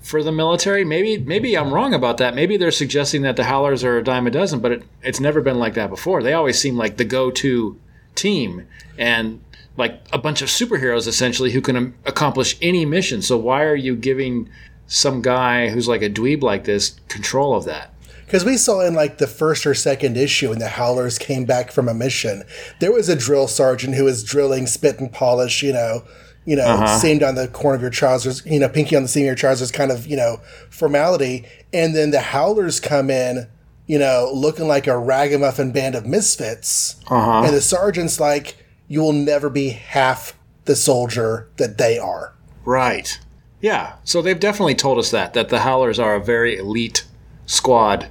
for 0.00 0.22
the 0.22 0.30
military. 0.30 0.84
Maybe 0.84 1.18
maybe 1.18 1.58
I'm 1.58 1.74
wrong 1.74 1.92
about 1.94 2.18
that. 2.18 2.34
Maybe 2.34 2.56
they're 2.56 2.70
suggesting 2.70 3.22
that 3.22 3.36
the 3.36 3.44
Howlers 3.44 3.82
are 3.84 3.98
a 3.98 4.04
dime 4.04 4.26
a 4.26 4.30
dozen, 4.30 4.60
but 4.60 4.72
it, 4.72 4.82
it's 5.02 5.20
never 5.20 5.40
been 5.40 5.58
like 5.58 5.74
that 5.74 5.90
before. 5.90 6.22
They 6.22 6.32
always 6.32 6.58
seem 6.58 6.76
like 6.76 6.96
the 6.96 7.04
go-to 7.04 7.78
team 8.14 8.66
and 8.96 9.42
like 9.76 10.00
a 10.12 10.18
bunch 10.18 10.42
of 10.42 10.48
superheroes 10.48 11.08
essentially 11.08 11.50
who 11.50 11.60
can 11.60 11.76
um, 11.76 11.94
accomplish 12.04 12.56
any 12.62 12.84
mission. 12.84 13.20
So 13.20 13.36
why 13.36 13.64
are 13.64 13.74
you 13.74 13.96
giving 13.96 14.48
some 14.92 15.22
guy 15.22 15.70
who's 15.70 15.88
like 15.88 16.02
a 16.02 16.10
dweeb 16.10 16.42
like 16.42 16.64
this 16.64 17.00
control 17.08 17.56
of 17.56 17.64
that? 17.64 17.94
Because 18.26 18.44
we 18.44 18.58
saw 18.58 18.80
in 18.80 18.94
like 18.94 19.18
the 19.18 19.26
first 19.26 19.66
or 19.66 19.74
second 19.74 20.16
issue 20.16 20.50
when 20.50 20.58
the 20.58 20.68
Howlers 20.68 21.18
came 21.18 21.46
back 21.46 21.72
from 21.72 21.88
a 21.88 21.94
mission, 21.94 22.44
there 22.80 22.92
was 22.92 23.08
a 23.08 23.16
drill 23.16 23.48
sergeant 23.48 23.94
who 23.94 24.04
was 24.04 24.22
drilling 24.22 24.66
spit 24.66 25.00
and 25.00 25.10
polish, 25.10 25.62
you 25.62 25.72
know, 25.72 26.04
you 26.44 26.56
know, 26.56 26.64
uh-huh. 26.64 26.98
seam 26.98 27.18
down 27.18 27.36
the 27.36 27.48
corner 27.48 27.76
of 27.76 27.80
your 27.80 27.90
trousers, 27.90 28.44
you 28.44 28.58
know, 28.58 28.68
pinky 28.68 28.94
on 28.94 29.02
the 29.02 29.08
seam 29.08 29.22
of 29.22 29.26
your 29.26 29.34
trousers 29.34 29.70
kind 29.70 29.90
of, 29.90 30.06
you 30.06 30.16
know, 30.16 30.40
formality. 30.68 31.46
And 31.72 31.96
then 31.96 32.10
the 32.10 32.20
Howlers 32.20 32.80
come 32.80 33.10
in, 33.10 33.48
you 33.86 33.98
know, 33.98 34.30
looking 34.32 34.68
like 34.68 34.86
a 34.86 34.98
ragamuffin 34.98 35.72
band 35.72 35.94
of 35.94 36.04
misfits. 36.04 36.96
Uh-huh. 37.08 37.44
And 37.44 37.54
the 37.54 37.62
sergeant's 37.62 38.20
like, 38.20 38.56
you 38.88 39.00
will 39.00 39.12
never 39.12 39.48
be 39.48 39.70
half 39.70 40.38
the 40.66 40.76
soldier 40.76 41.48
that 41.56 41.78
they 41.78 41.98
are. 41.98 42.34
Right. 42.64 43.18
Yeah. 43.62 43.94
So 44.04 44.20
they've 44.20 44.38
definitely 44.38 44.74
told 44.74 44.98
us 44.98 45.10
that 45.12 45.32
that 45.32 45.48
the 45.48 45.60
Howlers 45.60 45.98
are 45.98 46.16
a 46.16 46.20
very 46.22 46.56
elite 46.58 47.04
squad 47.46 48.08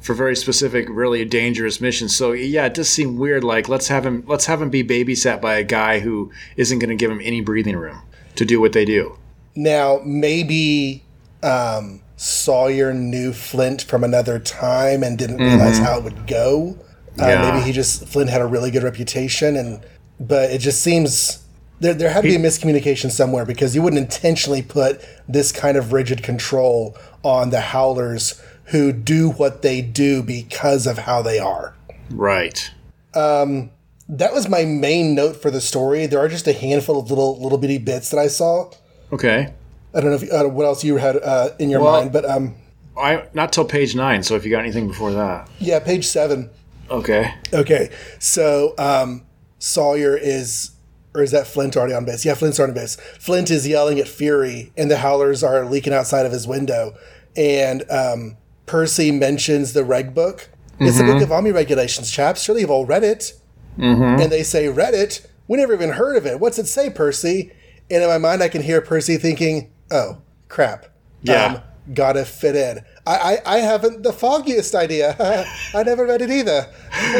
for 0.00 0.14
very 0.14 0.34
specific, 0.36 0.86
really 0.90 1.24
dangerous 1.24 1.80
missions. 1.80 2.14
So 2.14 2.32
yeah, 2.32 2.66
it 2.66 2.74
does 2.74 2.88
seem 2.88 3.16
weird. 3.16 3.44
Like 3.44 3.68
let's 3.68 3.88
have 3.88 4.04
him 4.04 4.24
let's 4.26 4.46
have 4.46 4.60
him 4.60 4.68
be 4.68 4.82
babysat 4.84 5.40
by 5.40 5.54
a 5.54 5.64
guy 5.64 6.00
who 6.00 6.30
isn't 6.56 6.80
going 6.80 6.90
to 6.90 6.96
give 6.96 7.10
him 7.10 7.20
any 7.22 7.40
breathing 7.40 7.76
room 7.76 8.02
to 8.34 8.44
do 8.44 8.60
what 8.60 8.72
they 8.72 8.84
do. 8.84 9.16
Now, 9.54 10.00
maybe 10.04 11.04
um, 11.42 12.00
Sawyer 12.16 12.92
knew 12.94 13.32
Flint 13.32 13.82
from 13.82 14.02
another 14.02 14.38
time 14.38 15.02
and 15.02 15.16
didn't 15.18 15.38
realize 15.38 15.78
how 15.78 15.98
it 15.98 16.04
would 16.04 16.26
go. 16.26 16.76
Uh, 17.20 17.26
Yeah. 17.28 17.50
Maybe 17.52 17.66
he 17.66 17.72
just 17.72 18.06
Flint 18.08 18.30
had 18.30 18.40
a 18.40 18.46
really 18.46 18.70
good 18.70 18.82
reputation, 18.82 19.54
and 19.56 19.84
but 20.18 20.50
it 20.50 20.58
just 20.58 20.82
seems 20.82 21.41
there 21.82 21.94
there 21.94 22.10
had 22.10 22.22
to 22.22 22.28
be 22.28 22.36
a 22.36 22.38
miscommunication 22.38 23.10
somewhere 23.10 23.44
because 23.44 23.74
you 23.74 23.82
wouldn't 23.82 24.00
intentionally 24.02 24.62
put 24.62 25.00
this 25.28 25.52
kind 25.52 25.76
of 25.76 25.92
rigid 25.92 26.22
control 26.22 26.96
on 27.22 27.50
the 27.50 27.60
Howlers 27.60 28.40
who 28.66 28.92
do 28.92 29.30
what 29.30 29.62
they 29.62 29.82
do 29.82 30.22
because 30.22 30.86
of 30.86 30.98
how 30.98 31.20
they 31.22 31.38
are. 31.38 31.74
Right. 32.10 32.70
Um, 33.14 33.70
that 34.08 34.32
was 34.32 34.48
my 34.48 34.64
main 34.64 35.14
note 35.14 35.36
for 35.42 35.50
the 35.50 35.60
story. 35.60 36.06
There 36.06 36.18
are 36.20 36.28
just 36.28 36.46
a 36.46 36.52
handful 36.52 36.98
of 36.98 37.10
little 37.10 37.40
little 37.42 37.58
bitty 37.58 37.78
bits 37.78 38.10
that 38.10 38.18
I 38.18 38.28
saw. 38.28 38.70
Okay. 39.12 39.52
I 39.94 40.00
don't 40.00 40.10
know 40.10 40.16
if, 40.16 40.32
uh, 40.32 40.48
what 40.48 40.64
else 40.64 40.82
you 40.84 40.96
had 40.96 41.16
uh, 41.16 41.50
in 41.58 41.68
your 41.68 41.80
Well- 41.82 42.00
mind, 42.00 42.12
but 42.12 42.24
um, 42.24 42.54
I 42.96 43.24
not 43.34 43.52
till 43.52 43.64
page 43.64 43.94
nine. 43.94 44.22
So 44.22 44.36
if 44.36 44.44
you 44.44 44.50
got 44.50 44.60
anything 44.60 44.88
before 44.88 45.12
that, 45.12 45.48
yeah, 45.58 45.80
page 45.80 46.06
seven. 46.06 46.48
okay. 46.90 47.34
Okay, 47.52 47.90
so 48.18 48.74
um, 48.78 49.22
Sawyer 49.58 50.16
is, 50.16 50.70
or 51.14 51.22
is 51.22 51.30
that 51.30 51.46
Flint 51.46 51.76
already 51.76 51.94
on 51.94 52.04
base? 52.04 52.24
Yeah, 52.24 52.34
Flint's 52.34 52.58
already 52.58 52.72
on 52.72 52.84
base. 52.84 52.96
Flint 53.18 53.50
is 53.50 53.66
yelling 53.66 53.98
at 53.98 54.08
Fury, 54.08 54.72
and 54.76 54.90
the 54.90 54.98
Howlers 54.98 55.42
are 55.42 55.64
leaking 55.64 55.92
outside 55.92 56.26
of 56.26 56.32
his 56.32 56.46
window. 56.46 56.94
And 57.36 57.88
um, 57.90 58.36
Percy 58.66 59.10
mentions 59.10 59.72
the 59.72 59.84
reg 59.84 60.14
book. 60.14 60.48
It's 60.80 60.98
the 60.98 61.04
book 61.04 61.14
mm-hmm. 61.14 61.24
of 61.24 61.32
Army 61.32 61.52
regulations, 61.52 62.10
chaps. 62.10 62.42
Surely 62.42 62.62
you've 62.62 62.70
all 62.70 62.86
read 62.86 63.04
it. 63.04 63.34
Mm-hmm. 63.78 64.20
And 64.20 64.32
they 64.32 64.42
say, 64.42 64.68
read 64.68 64.94
it? 64.94 65.30
We 65.46 65.58
never 65.58 65.74
even 65.74 65.90
heard 65.90 66.16
of 66.16 66.26
it. 66.26 66.40
What's 66.40 66.58
it 66.58 66.66
say, 66.66 66.90
Percy? 66.90 67.52
And 67.88 68.02
in 68.02 68.08
my 68.08 68.18
mind, 68.18 68.42
I 68.42 68.48
can 68.48 68.62
hear 68.62 68.80
Percy 68.80 69.16
thinking, 69.16 69.70
oh, 69.92 70.18
crap. 70.48 70.86
Yeah. 71.22 71.44
Um, 71.44 71.62
gotta 71.94 72.24
fit 72.24 72.56
in. 72.56 72.84
I, 73.06 73.40
I, 73.46 73.56
I 73.56 73.58
haven't 73.58 74.02
the 74.02 74.12
foggiest 74.12 74.74
idea. 74.74 75.16
I 75.74 75.82
never 75.82 76.06
read 76.06 76.22
it 76.22 76.30
either. 76.30 76.68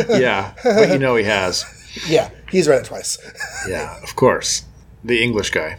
Yeah, 0.09 0.55
but 0.63 0.91
you 0.91 0.99
know 0.99 1.17
he 1.17 1.25
has. 1.25 1.65
Yeah, 2.09 2.31
he's 2.52 2.68
read 2.68 2.82
it 2.82 2.87
twice. 2.87 3.18
Yeah, 3.68 4.00
of 4.02 4.14
course. 4.14 4.64
The 5.04 5.23
English 5.23 5.50
guy. 5.50 5.78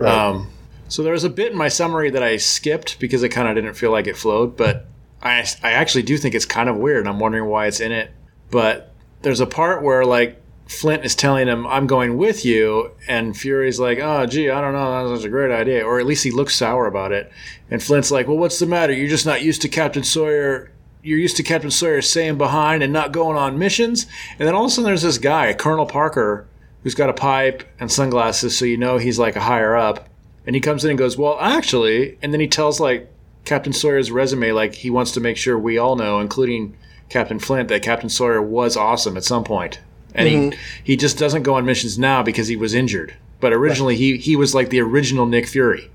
Um, 0.00 0.50
so 0.88 1.02
there 1.02 1.12
was 1.12 1.24
a 1.24 1.30
bit 1.30 1.52
in 1.52 1.58
my 1.58 1.68
summary 1.68 2.10
that 2.10 2.22
I 2.22 2.36
skipped 2.36 2.98
because 2.98 3.22
I 3.22 3.28
kind 3.28 3.48
of 3.48 3.54
didn't 3.54 3.74
feel 3.74 3.90
like 3.90 4.06
it 4.06 4.16
flowed, 4.16 4.56
but 4.56 4.86
I, 5.22 5.46
I 5.62 5.72
actually 5.72 6.02
do 6.02 6.16
think 6.16 6.34
it's 6.34 6.46
kind 6.46 6.68
of 6.68 6.76
weird. 6.76 7.06
I'm 7.06 7.20
wondering 7.20 7.46
why 7.48 7.66
it's 7.66 7.80
in 7.80 7.92
it. 7.92 8.10
But 8.50 8.92
there's 9.22 9.40
a 9.40 9.46
part 9.46 9.82
where, 9.82 10.04
like, 10.04 10.40
Flint 10.66 11.04
is 11.04 11.14
telling 11.14 11.46
him, 11.48 11.66
I'm 11.66 11.86
going 11.86 12.16
with 12.16 12.44
you. 12.44 12.92
And 13.06 13.36
Fury's 13.36 13.78
like, 13.78 13.98
oh, 13.98 14.26
gee, 14.26 14.50
I 14.50 14.60
don't 14.60 14.72
know. 14.72 15.10
That's 15.10 15.24
a 15.24 15.28
great 15.28 15.52
idea. 15.52 15.84
Or 15.84 16.00
at 16.00 16.06
least 16.06 16.24
he 16.24 16.30
looks 16.30 16.56
sour 16.56 16.86
about 16.86 17.12
it. 17.12 17.30
And 17.70 17.82
Flint's 17.82 18.10
like, 18.10 18.26
well, 18.26 18.38
what's 18.38 18.58
the 18.58 18.66
matter? 18.66 18.92
You're 18.92 19.08
just 19.08 19.26
not 19.26 19.42
used 19.42 19.62
to 19.62 19.68
Captain 19.68 20.04
Sawyer. 20.04 20.72
You're 21.02 21.18
used 21.18 21.36
to 21.38 21.42
Captain 21.42 21.70
Sawyer 21.70 22.02
staying 22.02 22.38
behind 22.38 22.82
and 22.82 22.92
not 22.92 23.12
going 23.12 23.36
on 23.36 23.58
missions. 23.58 24.06
And 24.38 24.46
then 24.46 24.54
all 24.54 24.64
of 24.64 24.70
a 24.70 24.74
sudden 24.74 24.84
there's 24.84 25.02
this 25.02 25.18
guy, 25.18 25.52
Colonel 25.54 25.86
Parker, 25.86 26.46
who's 26.82 26.94
got 26.94 27.10
a 27.10 27.14
pipe 27.14 27.62
and 27.78 27.90
sunglasses, 27.90 28.56
so 28.56 28.64
you 28.64 28.76
know 28.76 28.98
he's 28.98 29.18
like 29.18 29.36
a 29.36 29.40
higher 29.40 29.76
up. 29.76 30.08
And 30.46 30.54
he 30.54 30.60
comes 30.60 30.84
in 30.84 30.90
and 30.90 30.98
goes, 30.98 31.16
Well, 31.16 31.38
actually, 31.40 32.18
and 32.22 32.32
then 32.32 32.40
he 32.40 32.48
tells 32.48 32.80
like 32.80 33.10
Captain 33.44 33.72
Sawyer's 33.72 34.10
resume, 34.10 34.52
like 34.52 34.74
he 34.74 34.90
wants 34.90 35.12
to 35.12 35.20
make 35.20 35.36
sure 35.36 35.58
we 35.58 35.78
all 35.78 35.96
know, 35.96 36.20
including 36.20 36.76
Captain 37.08 37.38
Flint, 37.38 37.68
that 37.68 37.82
Captain 37.82 38.08
Sawyer 38.08 38.40
was 38.40 38.76
awesome 38.76 39.16
at 39.16 39.24
some 39.24 39.44
point. 39.44 39.80
And 40.14 40.28
he 40.28 40.34
mm-hmm. 40.34 40.60
he 40.82 40.96
just 40.96 41.18
doesn't 41.18 41.42
go 41.42 41.54
on 41.54 41.64
missions 41.64 41.98
now 41.98 42.22
because 42.22 42.48
he 42.48 42.56
was 42.56 42.74
injured. 42.74 43.14
But 43.38 43.52
originally 43.52 43.96
he 43.96 44.16
he 44.16 44.36
was 44.36 44.54
like 44.54 44.70
the 44.70 44.80
original 44.80 45.26
Nick 45.26 45.46
Fury. 45.46 45.90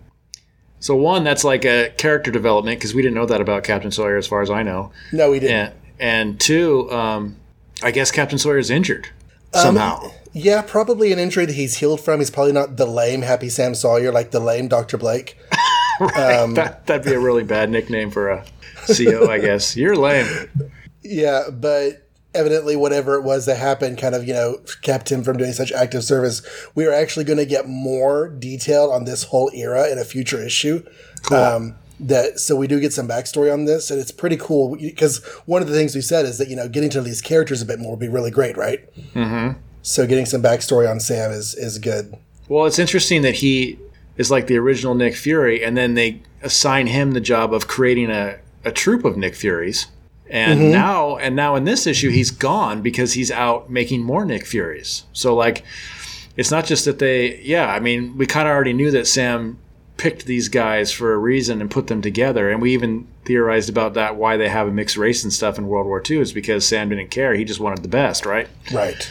So 0.79 0.95
one, 0.95 1.23
that's 1.23 1.43
like 1.43 1.65
a 1.65 1.91
character 1.97 2.31
development 2.31 2.79
because 2.79 2.93
we 2.93 3.01
didn't 3.01 3.15
know 3.15 3.25
that 3.25 3.41
about 3.41 3.63
Captain 3.63 3.91
Sawyer 3.91 4.17
as 4.17 4.27
far 4.27 4.41
as 4.41 4.49
I 4.49 4.63
know. 4.63 4.91
No, 5.11 5.31
we 5.31 5.39
didn't. 5.39 5.55
And 5.55 5.73
and 5.99 6.39
two, 6.39 6.91
um, 6.91 7.37
I 7.81 7.91
guess 7.91 8.11
Captain 8.11 8.37
Sawyer 8.37 8.57
is 8.57 8.69
injured 8.69 9.09
somehow. 9.53 10.11
Yeah, 10.33 10.61
probably 10.61 11.13
an 11.13 11.19
injury 11.19 11.45
that 11.45 11.55
he's 11.55 11.77
healed 11.77 12.01
from. 12.01 12.19
He's 12.19 12.29
probably 12.29 12.51
not 12.51 12.75
the 12.75 12.85
lame 12.85 13.21
Happy 13.21 13.47
Sam 13.47 13.73
Sawyer 13.73 14.11
like 14.11 14.31
the 14.31 14.41
lame 14.41 14.67
Dr. 14.67 14.97
Blake. 14.97 15.37
that, 15.99 16.85
that'd 16.85 17.05
be 17.05 17.13
a 17.13 17.19
really 17.19 17.43
bad 17.43 17.69
nickname 17.69 18.11
for 18.11 18.29
a 18.29 18.45
CO, 18.85 19.29
I 19.29 19.39
guess. 19.39 19.75
You're 19.77 19.95
lame. 19.95 20.27
Yeah, 21.07 21.51
but 21.51 22.04
evidently 22.35 22.75
whatever 22.75 23.15
it 23.15 23.23
was 23.23 23.45
that 23.45 23.57
happened 23.57 23.97
kind 23.97 24.13
of, 24.13 24.27
you 24.27 24.33
know, 24.33 24.59
kept 24.81 25.11
him 25.11 25.23
from 25.23 25.37
doing 25.37 25.53
such 25.53 25.71
active 25.71 26.03
service. 26.03 26.41
We 26.75 26.85
are 26.85 26.93
actually 26.93 27.25
going 27.25 27.39
to 27.39 27.45
get 27.45 27.67
more 27.67 28.29
detail 28.29 28.91
on 28.91 29.05
this 29.05 29.23
whole 29.23 29.49
era 29.53 29.89
in 29.89 29.97
a 29.97 30.05
future 30.05 30.41
issue. 30.43 30.85
Um, 31.31 31.75
that 31.99 32.39
so 32.39 32.55
we 32.55 32.67
do 32.67 32.79
get 32.79 32.93
some 32.93 33.07
backstory 33.07 33.51
on 33.51 33.65
this, 33.65 33.89
and 33.89 33.99
it's 33.99 34.11
pretty 34.11 34.37
cool 34.37 34.75
because 34.75 35.23
one 35.45 35.61
of 35.61 35.67
the 35.67 35.73
things 35.73 35.95
we 35.95 36.01
said 36.01 36.25
is 36.25 36.37
that 36.37 36.49
you 36.49 36.55
know 36.55 36.67
getting 36.67 36.89
to 36.89 37.01
these 37.01 37.21
characters 37.21 37.61
a 37.61 37.65
bit 37.65 37.79
more 37.79 37.91
would 37.91 37.99
be 37.99 38.09
really 38.09 38.31
great, 38.31 38.57
right? 38.57 38.93
Mm-hmm. 39.13 39.59
So 39.81 40.05
getting 40.05 40.25
some 40.25 40.41
backstory 40.41 40.89
on 40.89 40.99
Sam 40.99 41.31
is 41.31 41.55
is 41.55 41.79
good. 41.79 42.13
Well, 42.49 42.65
it's 42.65 42.79
interesting 42.79 43.21
that 43.21 43.35
he 43.35 43.79
is 44.17 44.29
like 44.29 44.47
the 44.47 44.57
original 44.57 44.93
Nick 44.93 45.15
Fury, 45.15 45.63
and 45.63 45.75
then 45.77 45.93
they 45.93 46.21
assign 46.41 46.87
him 46.87 47.11
the 47.11 47.21
job 47.21 47.53
of 47.53 47.67
creating 47.67 48.11
a, 48.11 48.39
a 48.63 48.71
troop 48.71 49.05
of 49.05 49.17
Nick 49.17 49.35
Furies. 49.35 49.87
And 50.35 50.69
now, 50.71 51.15
and 51.15 51.33
now 51.33 51.55
in 51.55 51.63
this 51.63 51.87
issue, 51.87 52.09
he's 52.09 52.29
gone 52.29 52.81
because 52.81 53.13
he's 53.13 53.31
out 53.31 53.69
making 53.69 54.03
more 54.03 54.25
Nick 54.25 54.45
Furies. 54.45 55.03
So, 55.13 55.33
like, 55.33 55.63
it's 56.35 56.51
not 56.51 56.65
just 56.65 56.83
that 56.83 56.99
they, 56.99 57.39
yeah, 57.39 57.67
I 57.67 57.79
mean, 57.79 58.17
we 58.17 58.25
kind 58.25 58.45
of 58.45 58.53
already 58.53 58.73
knew 58.73 58.91
that 58.91 59.07
Sam 59.07 59.57
picked 59.95 60.25
these 60.25 60.49
guys 60.49 60.91
for 60.91 61.13
a 61.13 61.17
reason 61.17 61.61
and 61.61 61.71
put 61.71 61.87
them 61.87 62.01
together. 62.01 62.51
And 62.51 62.61
we 62.61 62.73
even 62.73 63.07
theorized 63.23 63.69
about 63.69 63.93
that 63.93 64.17
why 64.17 64.35
they 64.35 64.49
have 64.49 64.67
a 64.67 64.71
mixed 64.71 64.97
race 64.97 65.23
and 65.23 65.31
stuff 65.31 65.57
in 65.57 65.67
World 65.67 65.87
War 65.87 66.03
II 66.07 66.19
is 66.19 66.33
because 66.33 66.67
Sam 66.67 66.89
didn't 66.89 67.11
care. 67.11 67.33
He 67.33 67.45
just 67.45 67.61
wanted 67.61 67.81
the 67.81 67.87
best, 67.87 68.25
right? 68.25 68.49
Right. 68.73 69.09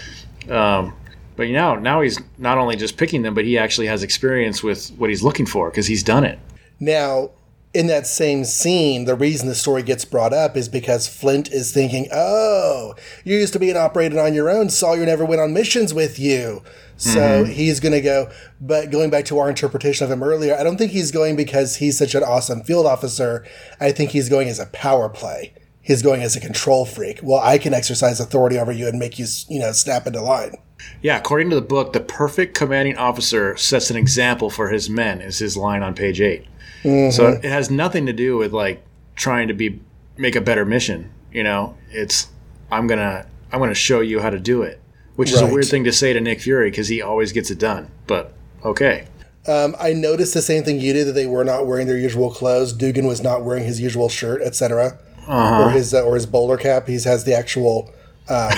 Um, 0.50 0.94
but 1.36 1.48
now, 1.48 1.76
now 1.76 2.02
he's 2.02 2.20
not 2.36 2.58
only 2.58 2.76
just 2.76 2.98
picking 2.98 3.22
them, 3.22 3.32
but 3.32 3.46
he 3.46 3.56
actually 3.56 3.86
has 3.86 4.02
experience 4.02 4.62
with 4.62 4.88
what 4.98 5.08
he's 5.08 5.22
looking 5.22 5.46
for 5.46 5.70
because 5.70 5.86
he's 5.86 6.02
done 6.02 6.24
it. 6.24 6.38
Now, 6.78 7.30
in 7.74 7.88
that 7.88 8.06
same 8.06 8.44
scene, 8.44 9.04
the 9.04 9.16
reason 9.16 9.48
the 9.48 9.54
story 9.54 9.82
gets 9.82 10.04
brought 10.04 10.32
up 10.32 10.56
is 10.56 10.68
because 10.68 11.08
Flint 11.08 11.50
is 11.50 11.72
thinking, 11.72 12.08
oh, 12.12 12.94
you 13.24 13.36
used 13.36 13.52
to 13.52 13.58
be 13.58 13.70
an 13.70 13.76
operator 13.76 14.20
on 14.20 14.32
your 14.32 14.48
own, 14.48 14.70
Sawyer 14.70 15.04
never 15.04 15.24
went 15.24 15.40
on 15.40 15.52
missions 15.52 15.92
with 15.92 16.18
you. 16.18 16.62
So 16.96 17.18
mm-hmm. 17.18 17.50
he's 17.50 17.80
going 17.80 17.92
to 17.92 18.00
go. 18.00 18.30
But 18.60 18.92
going 18.92 19.10
back 19.10 19.24
to 19.26 19.38
our 19.40 19.48
interpretation 19.48 20.04
of 20.04 20.10
him 20.12 20.22
earlier, 20.22 20.56
I 20.56 20.62
don't 20.62 20.76
think 20.76 20.92
he's 20.92 21.10
going 21.10 21.34
because 21.34 21.76
he's 21.76 21.98
such 21.98 22.14
an 22.14 22.22
awesome 22.22 22.62
field 22.62 22.86
officer. 22.86 23.44
I 23.80 23.90
think 23.90 24.10
he's 24.10 24.28
going 24.28 24.48
as 24.48 24.60
a 24.60 24.66
power 24.66 25.08
play. 25.08 25.54
He's 25.80 26.02
going 26.02 26.22
as 26.22 26.36
a 26.36 26.40
control 26.40 26.86
freak. 26.86 27.18
Well, 27.22 27.42
I 27.42 27.58
can 27.58 27.74
exercise 27.74 28.20
authority 28.20 28.58
over 28.58 28.72
you 28.72 28.86
and 28.86 28.98
make 28.98 29.18
you, 29.18 29.26
you 29.48 29.58
know, 29.58 29.72
snap 29.72 30.06
into 30.06 30.22
line. 30.22 30.54
Yeah, 31.02 31.18
according 31.18 31.50
to 31.50 31.56
the 31.56 31.62
book, 31.62 31.92
the 31.92 32.00
perfect 32.00 32.56
commanding 32.56 32.96
officer 32.96 33.56
sets 33.56 33.90
an 33.90 33.96
example 33.96 34.48
for 34.48 34.68
his 34.68 34.88
men. 34.88 35.20
Is 35.20 35.38
his 35.38 35.56
line 35.56 35.82
on 35.82 35.94
page 35.94 36.20
8 36.84 37.10
So 37.12 37.28
it 37.28 37.44
has 37.44 37.70
nothing 37.70 38.06
to 38.06 38.12
do 38.12 38.36
with 38.36 38.52
like 38.52 38.84
trying 39.16 39.48
to 39.48 39.54
be 39.54 39.80
make 40.16 40.36
a 40.36 40.40
better 40.40 40.64
mission. 40.64 41.10
You 41.32 41.42
know, 41.42 41.76
it's 41.90 42.28
I'm 42.70 42.86
gonna 42.86 43.26
I'm 43.54 43.60
going 43.60 43.70
to 43.70 43.74
show 43.76 44.00
you 44.00 44.18
how 44.18 44.30
to 44.30 44.40
do 44.40 44.62
it, 44.62 44.80
which 45.14 45.30
is 45.30 45.40
a 45.40 45.46
weird 45.46 45.66
thing 45.66 45.84
to 45.84 45.92
say 45.92 46.12
to 46.12 46.20
Nick 46.20 46.40
Fury 46.40 46.70
because 46.70 46.88
he 46.88 47.00
always 47.00 47.30
gets 47.30 47.52
it 47.52 47.60
done. 47.60 47.88
But 48.08 48.32
okay. 48.64 49.06
Um, 49.46 49.76
I 49.78 49.92
noticed 49.92 50.34
the 50.34 50.42
same 50.42 50.64
thing 50.64 50.80
you 50.80 50.92
did 50.92 51.06
that 51.06 51.12
they 51.12 51.28
were 51.28 51.44
not 51.44 51.64
wearing 51.64 51.86
their 51.86 51.96
usual 51.96 52.32
clothes. 52.32 52.72
Dugan 52.72 53.06
was 53.06 53.22
not 53.22 53.44
wearing 53.44 53.62
his 53.62 53.80
usual 53.80 54.08
shirt, 54.08 54.42
etc., 54.42 54.98
or 55.28 55.70
his 55.70 55.94
uh, 55.94 56.02
or 56.02 56.16
his 56.16 56.26
bowler 56.26 56.56
cap. 56.56 56.88
He 56.88 56.94
has 56.94 57.22
the 57.22 57.32
actual. 57.32 57.92
Um, 58.28 58.50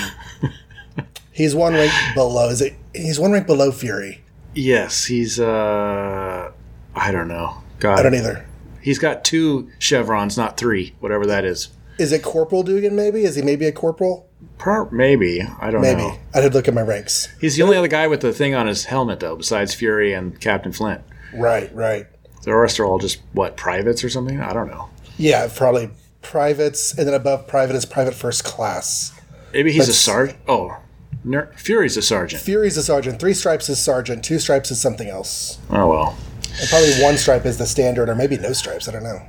he's 1.32 1.54
one 1.54 1.74
rank 1.74 1.92
below. 2.14 2.48
Is 2.48 2.62
it? 2.62 2.74
He's 2.94 3.20
one 3.20 3.32
rank 3.32 3.46
below 3.46 3.70
Fury. 3.70 4.22
Yes, 4.54 5.04
he's, 5.04 5.38
uh, 5.38 6.50
I 6.94 7.12
don't 7.12 7.28
know. 7.28 7.62
God. 7.80 7.98
I 7.98 8.02
don't 8.02 8.14
either. 8.14 8.46
He's 8.80 8.98
got 8.98 9.24
two 9.24 9.70
chevrons, 9.78 10.36
not 10.36 10.56
three, 10.56 10.94
whatever 11.00 11.26
that 11.26 11.44
is. 11.44 11.68
Is 11.98 12.12
it 12.12 12.22
Corporal 12.22 12.62
Dugan? 12.62 12.94
Maybe 12.94 13.24
is 13.24 13.36
he 13.36 13.42
maybe 13.42 13.66
a 13.66 13.72
corporal? 13.72 14.28
Per- 14.58 14.90
maybe. 14.90 15.42
I 15.60 15.70
don't 15.70 15.80
Maybe 15.80 16.02
know. 16.02 16.08
Maybe 16.10 16.20
I 16.34 16.40
did 16.42 16.54
look 16.54 16.68
at 16.68 16.74
my 16.74 16.82
ranks. 16.82 17.28
He's 17.40 17.56
the 17.56 17.62
only 17.62 17.76
other 17.76 17.88
guy 17.88 18.06
with 18.06 18.20
the 18.20 18.32
thing 18.34 18.54
on 18.54 18.66
his 18.66 18.84
helmet, 18.84 19.20
though, 19.20 19.34
besides 19.36 19.74
Fury 19.74 20.12
and 20.12 20.38
Captain 20.40 20.72
Flint. 20.72 21.00
Right, 21.34 21.74
right. 21.74 22.06
The 22.42 22.54
rest 22.54 22.78
are 22.78 22.84
all 22.84 22.98
just, 22.98 23.20
what, 23.32 23.56
privates 23.56 24.04
or 24.04 24.10
something? 24.10 24.40
I 24.40 24.52
don't 24.52 24.68
know. 24.68 24.88
Yeah, 25.18 25.48
probably 25.52 25.90
privates, 26.22 26.92
and 26.96 27.06
then 27.08 27.14
above 27.14 27.46
private 27.48 27.74
is 27.76 27.86
private 27.86 28.14
first 28.14 28.44
class. 28.44 29.18
Maybe 29.52 29.72
he's 29.72 29.84
a 29.84 29.86
That's- 29.86 29.98
sergeant. 29.98 30.38
Oh, 30.46 30.76
Ner- 31.24 31.50
Fury's 31.56 31.96
a 31.96 32.02
sergeant. 32.02 32.42
Fury's 32.42 32.76
a 32.76 32.82
sergeant. 32.82 33.18
Three 33.18 33.34
stripes 33.34 33.68
is 33.68 33.78
sergeant. 33.82 34.22
Two 34.22 34.38
stripes 34.38 34.70
is 34.70 34.80
something 34.80 35.08
else. 35.08 35.58
Oh, 35.70 35.88
well. 35.88 36.16
And 36.60 36.68
probably 36.68 37.02
one 37.02 37.16
stripe 37.18 37.44
is 37.44 37.58
the 37.58 37.66
standard, 37.66 38.08
or 38.08 38.14
maybe 38.14 38.38
no 38.38 38.52
stripes. 38.52 38.88
I 38.88 38.92
don't 38.92 39.02
know. 39.02 39.20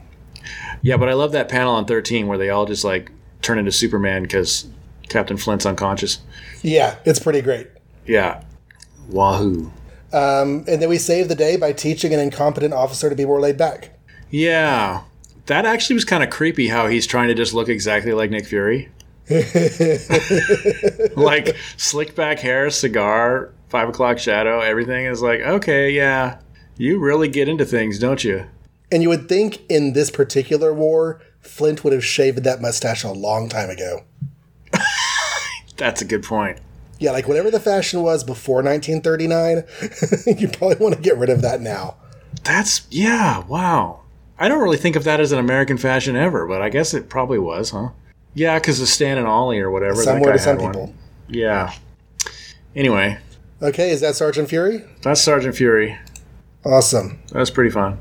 Yeah, 0.82 0.98
but 0.98 1.10
I 1.10 1.14
love 1.14 1.32
that 1.34 1.50
panel 1.50 1.74
on 1.74 1.86
13 1.86 2.28
where 2.28 2.38
they 2.38 2.50
all 2.50 2.66
just, 2.66 2.84
like, 2.84 3.12
turn 3.42 3.60
into 3.60 3.72
Superman 3.72 4.24
because 4.24 4.68
Captain 5.10 5.38
Flint's 5.38 5.66
unconscious. 5.66 6.20
Yeah, 6.62 6.96
it's 7.06 7.20
pretty 7.20 7.42
great. 7.42 7.68
Yeah. 8.06 8.44
Wahoo. 9.10 9.72
Um, 10.14 10.64
and 10.68 10.82
then 10.82 10.90
we 10.90 10.98
save 10.98 11.28
the 11.28 11.36
day 11.36 11.58
by 11.58 11.74
teaching 11.74 12.14
an 12.14 12.20
incompetent 12.20 12.74
officer 12.74 13.10
to 13.10 13.16
be 13.16 13.26
more 13.26 13.42
laid 13.42 13.58
back. 13.58 13.92
Yeah. 14.30 15.02
That 15.48 15.66
actually 15.66 15.96
was 15.96 16.06
kind 16.06 16.24
of 16.24 16.30
creepy 16.30 16.68
how 16.68 16.88
he's 16.88 17.08
trying 17.08 17.28
to 17.30 17.34
just 17.34 17.54
look 17.54 17.70
exactly 17.70 18.14
like 18.14 18.30
Nick 18.32 18.46
Fury. 18.46 18.90
like 21.16 21.58
slick 21.76 22.16
back 22.16 22.40
hair, 22.40 22.70
cigar, 22.70 23.54
five 23.68 23.90
o'clock 23.90 24.20
shadow, 24.20 24.62
everything 24.62 25.06
is 25.06 25.22
like, 25.22 25.42
okay, 25.42 25.90
yeah, 25.92 26.40
you 26.78 27.00
really 27.00 27.28
get 27.28 27.48
into 27.50 27.66
things, 27.66 28.00
don't 28.00 28.24
you? 28.24 28.46
And 28.92 29.04
you 29.04 29.10
would 29.10 29.28
think 29.28 29.62
in 29.70 29.94
this 29.94 30.10
particular 30.10 30.74
war, 30.74 31.22
Flint 31.42 31.84
would 31.84 31.94
have 31.94 32.06
shaved 32.06 32.44
that 32.44 32.62
mustache 32.62 33.04
a 33.04 33.12
long 33.12 33.50
time 33.50 33.70
ago. 33.70 34.04
That's 35.78 36.02
a 36.02 36.06
good 36.06 36.24
point. 36.24 36.60
Yeah, 37.00 37.12
like 37.12 37.28
whatever 37.28 37.52
the 37.52 37.60
fashion 37.60 38.02
was 38.02 38.24
before 38.24 38.64
1939, 38.64 40.36
you 40.40 40.48
probably 40.48 40.78
want 40.78 40.96
to 40.96 41.02
get 41.02 41.18
rid 41.18 41.30
of 41.30 41.42
that 41.44 41.62
now. 41.62 41.96
That's, 42.44 42.88
yeah, 42.90 43.46
wow. 43.46 44.02
I 44.40 44.48
don't 44.48 44.62
really 44.62 44.78
think 44.78 44.96
of 44.96 45.04
that 45.04 45.20
as 45.20 45.32
an 45.32 45.40
American 45.40 45.78
fashion 45.78 46.16
ever, 46.16 46.48
but 46.48 46.62
I 46.62 46.70
guess 46.70 46.94
it 46.94 47.10
probably 47.10 47.40
was, 47.40 47.72
huh? 47.72 47.90
Yeah, 48.34 48.58
because 48.58 48.80
of 48.82 48.88
Stan 48.88 49.18
and 49.18 49.28
Ollie 49.28 49.60
or 49.60 49.70
whatever. 49.72 49.96
Somewhere 49.96 50.34
to 50.34 50.40
some 50.40 50.58
had 50.58 50.64
one. 50.64 50.72
people. 50.74 50.94
Yeah. 51.28 51.74
Anyway, 52.76 53.18
Okay, 53.62 53.90
is 53.90 54.02
that 54.02 54.16
Sergeant 54.16 54.50
Fury? 54.50 54.84
that's 55.02 55.20
Sergeant 55.22 55.56
Fury. 55.56 55.98
Awesome. 56.68 57.20
That 57.32 57.40
was 57.40 57.50
pretty 57.50 57.70
fun. 57.70 57.98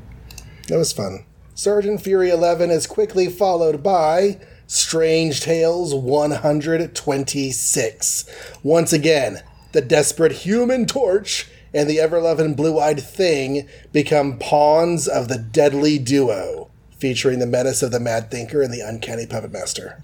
That 0.67 0.77
was 0.77 0.91
fun. 0.91 1.23
Sergeant 1.55 2.01
Fury 2.01 2.29
11 2.29 2.69
is 2.69 2.85
quickly 2.85 3.29
followed 3.29 3.81
by 3.81 4.41
Strange 4.67 5.39
Tales 5.39 5.95
126. 5.95 8.25
Once 8.63 8.91
again, 8.91 9.41
the 9.71 9.79
desperate 9.79 10.33
human 10.33 10.85
torch 10.85 11.49
and 11.73 11.89
the 11.89 12.01
ever 12.01 12.19
loving 12.19 12.55
blue 12.55 12.77
eyed 12.77 12.99
thing 12.99 13.69
become 13.93 14.37
pawns 14.37 15.07
of 15.07 15.29
the 15.29 15.37
deadly 15.37 15.97
duo, 15.97 16.69
featuring 16.99 17.39
the 17.39 17.47
menace 17.47 17.81
of 17.81 17.91
the 17.91 18.01
Mad 18.01 18.29
Thinker 18.29 18.61
and 18.61 18.73
the 18.73 18.81
uncanny 18.81 19.25
Puppet 19.25 19.53
Master. 19.53 20.03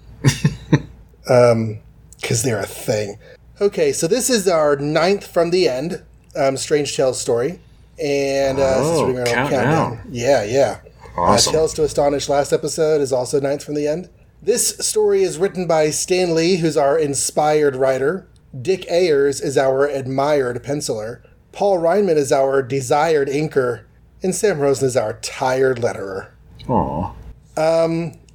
um, 1.28 1.80
because 2.18 2.42
they're 2.42 2.60
a 2.60 2.66
thing. 2.66 3.18
Okay, 3.60 3.92
so 3.92 4.06
this 4.06 4.30
is 4.30 4.48
our 4.48 4.76
ninth 4.76 5.26
from 5.26 5.50
the 5.50 5.68
end 5.68 6.02
um, 6.34 6.56
Strange 6.56 6.96
Tales 6.96 7.20
story. 7.20 7.60
And 8.02 8.58
uh, 8.58 8.74
Oh, 8.78 9.06
we're 9.06 9.24
doing 9.24 9.26
countdown. 9.26 10.06
Yeah, 10.10 10.44
yeah. 10.44 10.80
Awesome. 11.16 11.50
Uh, 11.50 11.58
Tales 11.58 11.74
to 11.74 11.84
Astonish 11.84 12.28
last 12.28 12.52
episode 12.52 13.00
is 13.00 13.12
also 13.12 13.40
ninth 13.40 13.62
from 13.62 13.74
the 13.74 13.86
end. 13.86 14.08
This 14.42 14.76
story 14.78 15.22
is 15.22 15.38
written 15.38 15.66
by 15.66 15.90
Stan 15.90 16.34
Lee, 16.34 16.56
who's 16.56 16.76
our 16.76 16.98
inspired 16.98 17.76
writer. 17.76 18.28
Dick 18.60 18.84
Ayers 18.90 19.40
is 19.40 19.56
our 19.56 19.86
admired 19.86 20.62
penciler. 20.62 21.22
Paul 21.52 21.78
Reinman 21.78 22.16
is 22.16 22.32
our 22.32 22.62
desired 22.62 23.28
inker. 23.28 23.84
And 24.22 24.34
Sam 24.34 24.58
Rosen 24.58 24.86
is 24.88 24.96
our 24.96 25.14
tired 25.20 25.78
letterer. 25.78 26.30
Aw. 26.68 27.12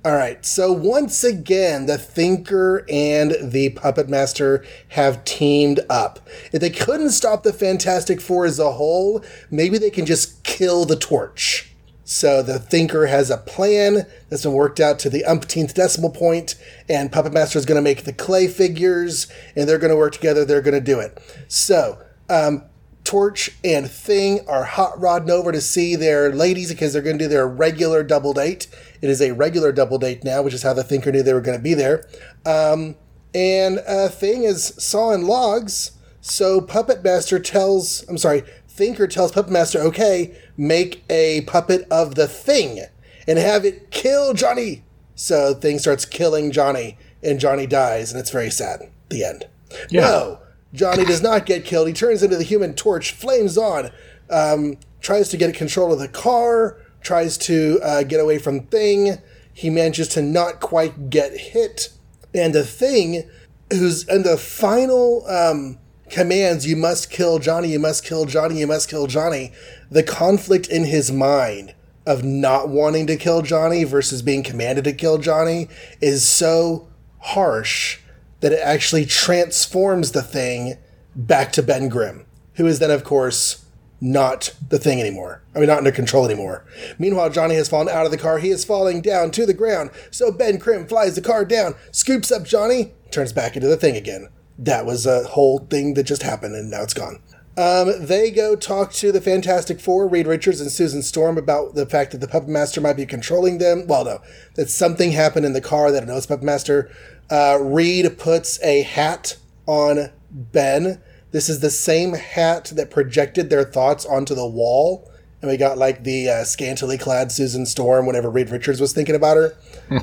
All 0.10 0.16
right, 0.16 0.44
so 0.44 0.72
once 0.72 1.24
again, 1.24 1.86
the 1.86 2.00
Thinker 2.00 2.84
and 2.90 3.36
the 3.44 3.70
Puppet 3.70 4.10
Master 4.10 4.66
have 4.88 5.24
teamed 5.24 5.82
up. 5.88 6.28
If 6.52 6.62
they 6.62 6.72
couldn't 6.72 7.12
stop 7.12 7.44
the 7.44 7.54
Fantastic 7.54 8.20
Four 8.20 8.48
as 8.48 8.58
a 8.58 8.72
whole, 8.72 9.24
maybe 9.52 9.78
they 9.78 9.92
can 9.92 10.08
just 10.08 10.44
kill 10.44 10.86
the 10.86 10.96
torch. 10.96 11.72
So 12.06 12.42
the 12.42 12.58
Thinker 12.58 13.06
has 13.06 13.30
a 13.30 13.38
plan 13.38 14.08
that's 14.30 14.42
been 14.42 14.54
worked 14.54 14.80
out 14.80 14.98
to 14.98 15.12
the 15.12 15.24
umpteenth 15.26 15.76
decimal 15.76 16.10
point, 16.10 16.56
and 16.90 17.12
Puppet 17.12 17.32
Master 17.32 17.60
is 17.60 17.68
going 17.68 17.76
to 17.76 17.84
make 17.84 18.06
the 18.06 18.14
clay 18.14 18.48
figures, 18.48 19.28
and 19.56 19.70
they're 19.70 19.78
going 19.78 19.92
to 19.92 19.96
work 19.96 20.14
together. 20.14 20.44
They're 20.44 20.64
going 20.64 20.74
to 20.74 20.82
do 20.82 21.00
it. 21.00 21.22
So, 21.48 22.00
um, 22.32 22.64
Torch 23.04 23.52
and 23.64 23.90
Thing 23.90 24.42
are 24.48 24.64
hot 24.64 25.00
rodding 25.00 25.32
over 25.32 25.52
to 25.52 25.62
see 25.62 25.96
their 25.96 26.32
ladies 26.32 26.70
because 26.70 26.94
they're 26.94 27.02
going 27.02 27.18
to 27.18 27.26
do 27.26 27.30
their 27.30 27.48
regular 27.48 28.04
double 28.04 28.34
date. 28.34 28.68
It 29.02 29.10
is 29.10 29.22
a 29.22 29.34
regular 29.34 29.72
double 29.72 29.98
date 29.98 30.24
now, 30.24 30.42
which 30.42 30.54
is 30.54 30.64
how 30.64 30.74
the 30.74 30.84
Thinker 30.84 31.12
knew 31.12 31.24
they 31.24 31.34
were 31.34 31.42
going 31.42 31.58
to 31.58 31.64
be 31.64 31.74
there. 31.74 32.08
Um, 32.46 32.96
and 33.34 33.80
uh, 33.88 34.10
Thing 34.10 34.44
is 34.44 34.74
sawing 34.78 35.26
logs, 35.26 35.92
so 36.22 36.62
Puppet 36.62 37.04
Master 37.04 37.40
tells, 37.40 38.08
I'm 38.10 38.18
sorry, 38.18 38.44
Thinker 38.68 39.08
tells 39.08 39.32
Puppet 39.32 39.52
Master, 39.52 39.80
okay, 39.80 40.38
make 40.58 41.04
a 41.10 41.42
puppet 41.42 41.88
of 41.92 42.16
the 42.16 42.28
Thing 42.28 42.86
and 43.28 43.38
have 43.38 43.66
it 43.66 43.92
kill 43.92 44.34
Johnny. 44.34 44.84
So 45.16 45.54
Thing 45.54 45.80
starts 45.80 46.06
killing 46.06 46.52
Johnny, 46.52 46.98
and 47.22 47.40
Johnny 47.40 47.68
dies, 47.68 48.12
and 48.12 48.20
it's 48.20 48.32
very 48.32 48.50
sad. 48.50 48.90
The 49.10 49.24
end. 49.24 49.48
No, 49.92 50.40
Johnny 50.74 51.06
does 51.06 51.22
not 51.22 51.46
get 51.46 51.66
killed. 51.66 51.88
He 51.88 51.94
turns 51.94 52.24
into 52.24 52.38
the 52.38 52.44
human 52.44 52.74
torch, 52.74 53.12
flames 53.12 53.58
on, 53.58 53.92
um, 54.30 54.78
tries 55.02 55.30
to 55.30 55.38
get 55.38 55.54
control 55.56 55.92
of 55.94 56.00
the 56.00 56.08
car, 56.08 56.78
tries 57.02 57.38
to 57.38 57.80
uh, 57.84 58.04
get 58.04 58.20
away 58.20 58.38
from 58.38 58.62
Thing. 58.62 59.18
He 59.54 59.70
manages 59.70 60.08
to 60.10 60.22
not 60.22 60.60
quite 60.60 61.10
get 61.10 61.36
hit. 61.38 61.90
And 62.34 62.54
the 62.54 62.64
Thing, 62.64 63.30
who's 63.72 64.08
in 64.08 64.24
the 64.24 64.38
final 64.38 65.26
um, 65.28 65.80
commands, 66.10 66.68
you 66.68 66.76
must 66.76 67.10
kill 67.10 67.40
Johnny, 67.40 67.70
you 67.70 67.80
must 67.80 68.04
kill 68.04 68.26
Johnny, 68.26 68.60
you 68.60 68.68
must 68.68 68.90
kill 68.90 69.08
Johnny, 69.08 69.52
the 69.90 70.04
conflict 70.04 70.68
in 70.68 70.86
his 70.86 71.12
mind 71.12 71.74
of 72.06 72.24
not 72.24 72.70
wanting 72.70 73.06
to 73.08 73.16
kill 73.16 73.42
Johnny 73.42 73.84
versus 73.84 74.22
being 74.22 74.44
commanded 74.44 74.84
to 74.86 74.94
kill 74.94 75.18
Johnny 75.20 75.68
is 76.02 76.28
so 76.28 76.88
harsh 77.20 78.00
that 78.40 78.52
it 78.52 78.60
actually 78.64 79.06
transforms 79.06 80.12
the 80.12 80.22
thing 80.22 80.78
back 81.16 81.52
to 81.52 81.62
Ben 81.62 81.90
Grimm, 81.90 82.26
who 82.54 82.66
is 82.66 82.80
then, 82.80 82.92
of 82.92 83.04
course, 83.04 83.66
not 84.02 84.54
the 84.70 84.80
thing 84.80 85.00
anymore. 85.00 85.42
I 85.56 85.60
mean, 85.60 85.68
not 85.68 85.80
under 85.80 85.92
control 85.92 86.26
anymore. 86.26 86.66
Meanwhile, 86.98 87.32
Johnny 87.32 87.56
has 87.56 87.70
fallen 87.70 87.90
out 87.90 88.06
of 88.06 88.12
the 88.12 88.18
car. 88.18 88.40
He 88.40 88.50
is 88.50 88.66
falling 88.66 89.02
down 89.02 89.32
to 89.32 89.46
the 89.46 89.54
ground. 89.54 89.92
So 90.12 90.32
Ben 90.32 90.58
Grimm 90.58 90.88
flies 90.88 91.16
the 91.16 91.22
car 91.22 91.46
down, 91.46 91.76
scoops 91.92 92.32
up 92.32 92.44
Johnny, 92.44 92.94
turns 93.12 93.34
back 93.34 93.56
into 93.56 93.68
the 93.68 93.78
thing 93.78 93.96
again. 93.96 94.30
That 94.58 94.86
was 94.86 95.06
a 95.06 95.24
whole 95.24 95.60
thing 95.60 95.94
that 95.94 96.04
just 96.04 96.24
happened, 96.24 96.56
and 96.56 96.70
now 96.70 96.84
it's 96.84 96.94
gone. 96.94 97.22
Um, 97.58 98.06
they 98.06 98.32
go 98.32 98.56
talk 98.56 98.94
to 98.94 99.12
the 99.12 99.20
Fantastic 99.20 99.82
Four, 99.82 100.08
Reed 100.08 100.28
Richards 100.28 100.62
and 100.62 100.72
Susan 100.72 101.02
Storm, 101.02 101.38
about 101.38 101.76
the 101.76 101.86
fact 101.86 102.12
that 102.12 102.20
the 102.20 102.28
Puppet 102.28 102.48
Master 102.48 102.80
might 102.80 102.96
be 102.96 103.06
controlling 103.06 103.58
them. 103.58 103.86
Well, 103.86 104.06
no, 104.06 104.22
that 104.56 104.70
something 104.70 105.12
happened 105.12 105.46
in 105.46 105.54
the 105.54 105.60
car 105.60 105.92
that 105.92 106.08
knows 106.08 106.26
Puppet 106.26 106.46
Master. 106.46 106.90
Uh, 107.30 107.58
Reed 107.62 108.18
puts 108.18 108.62
a 108.64 108.84
hat 108.84 109.36
on 109.66 110.10
Ben. 110.32 111.02
This 111.32 111.50
is 111.50 111.60
the 111.60 111.70
same 111.70 112.14
hat 112.14 112.72
that 112.76 112.90
projected 112.92 113.50
their 113.50 113.64
thoughts 113.64 114.06
onto 114.06 114.34
the 114.36 114.48
wall. 114.48 115.12
And 115.42 115.50
we 115.50 115.58
got 115.58 115.78
like 115.78 116.04
the 116.04 116.30
uh, 116.30 116.44
scantily 116.44 116.98
clad 116.98 117.32
Susan 117.32 117.66
Storm 117.66 118.06
whenever 118.06 118.30
Reed 118.30 118.50
Richards 118.50 118.82
was 118.82 118.94
thinking 118.94 119.16
about 119.16 119.38
her. 119.38 119.58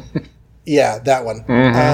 Yeah, 0.67 0.99
that 0.99 1.25
one. 1.25 1.45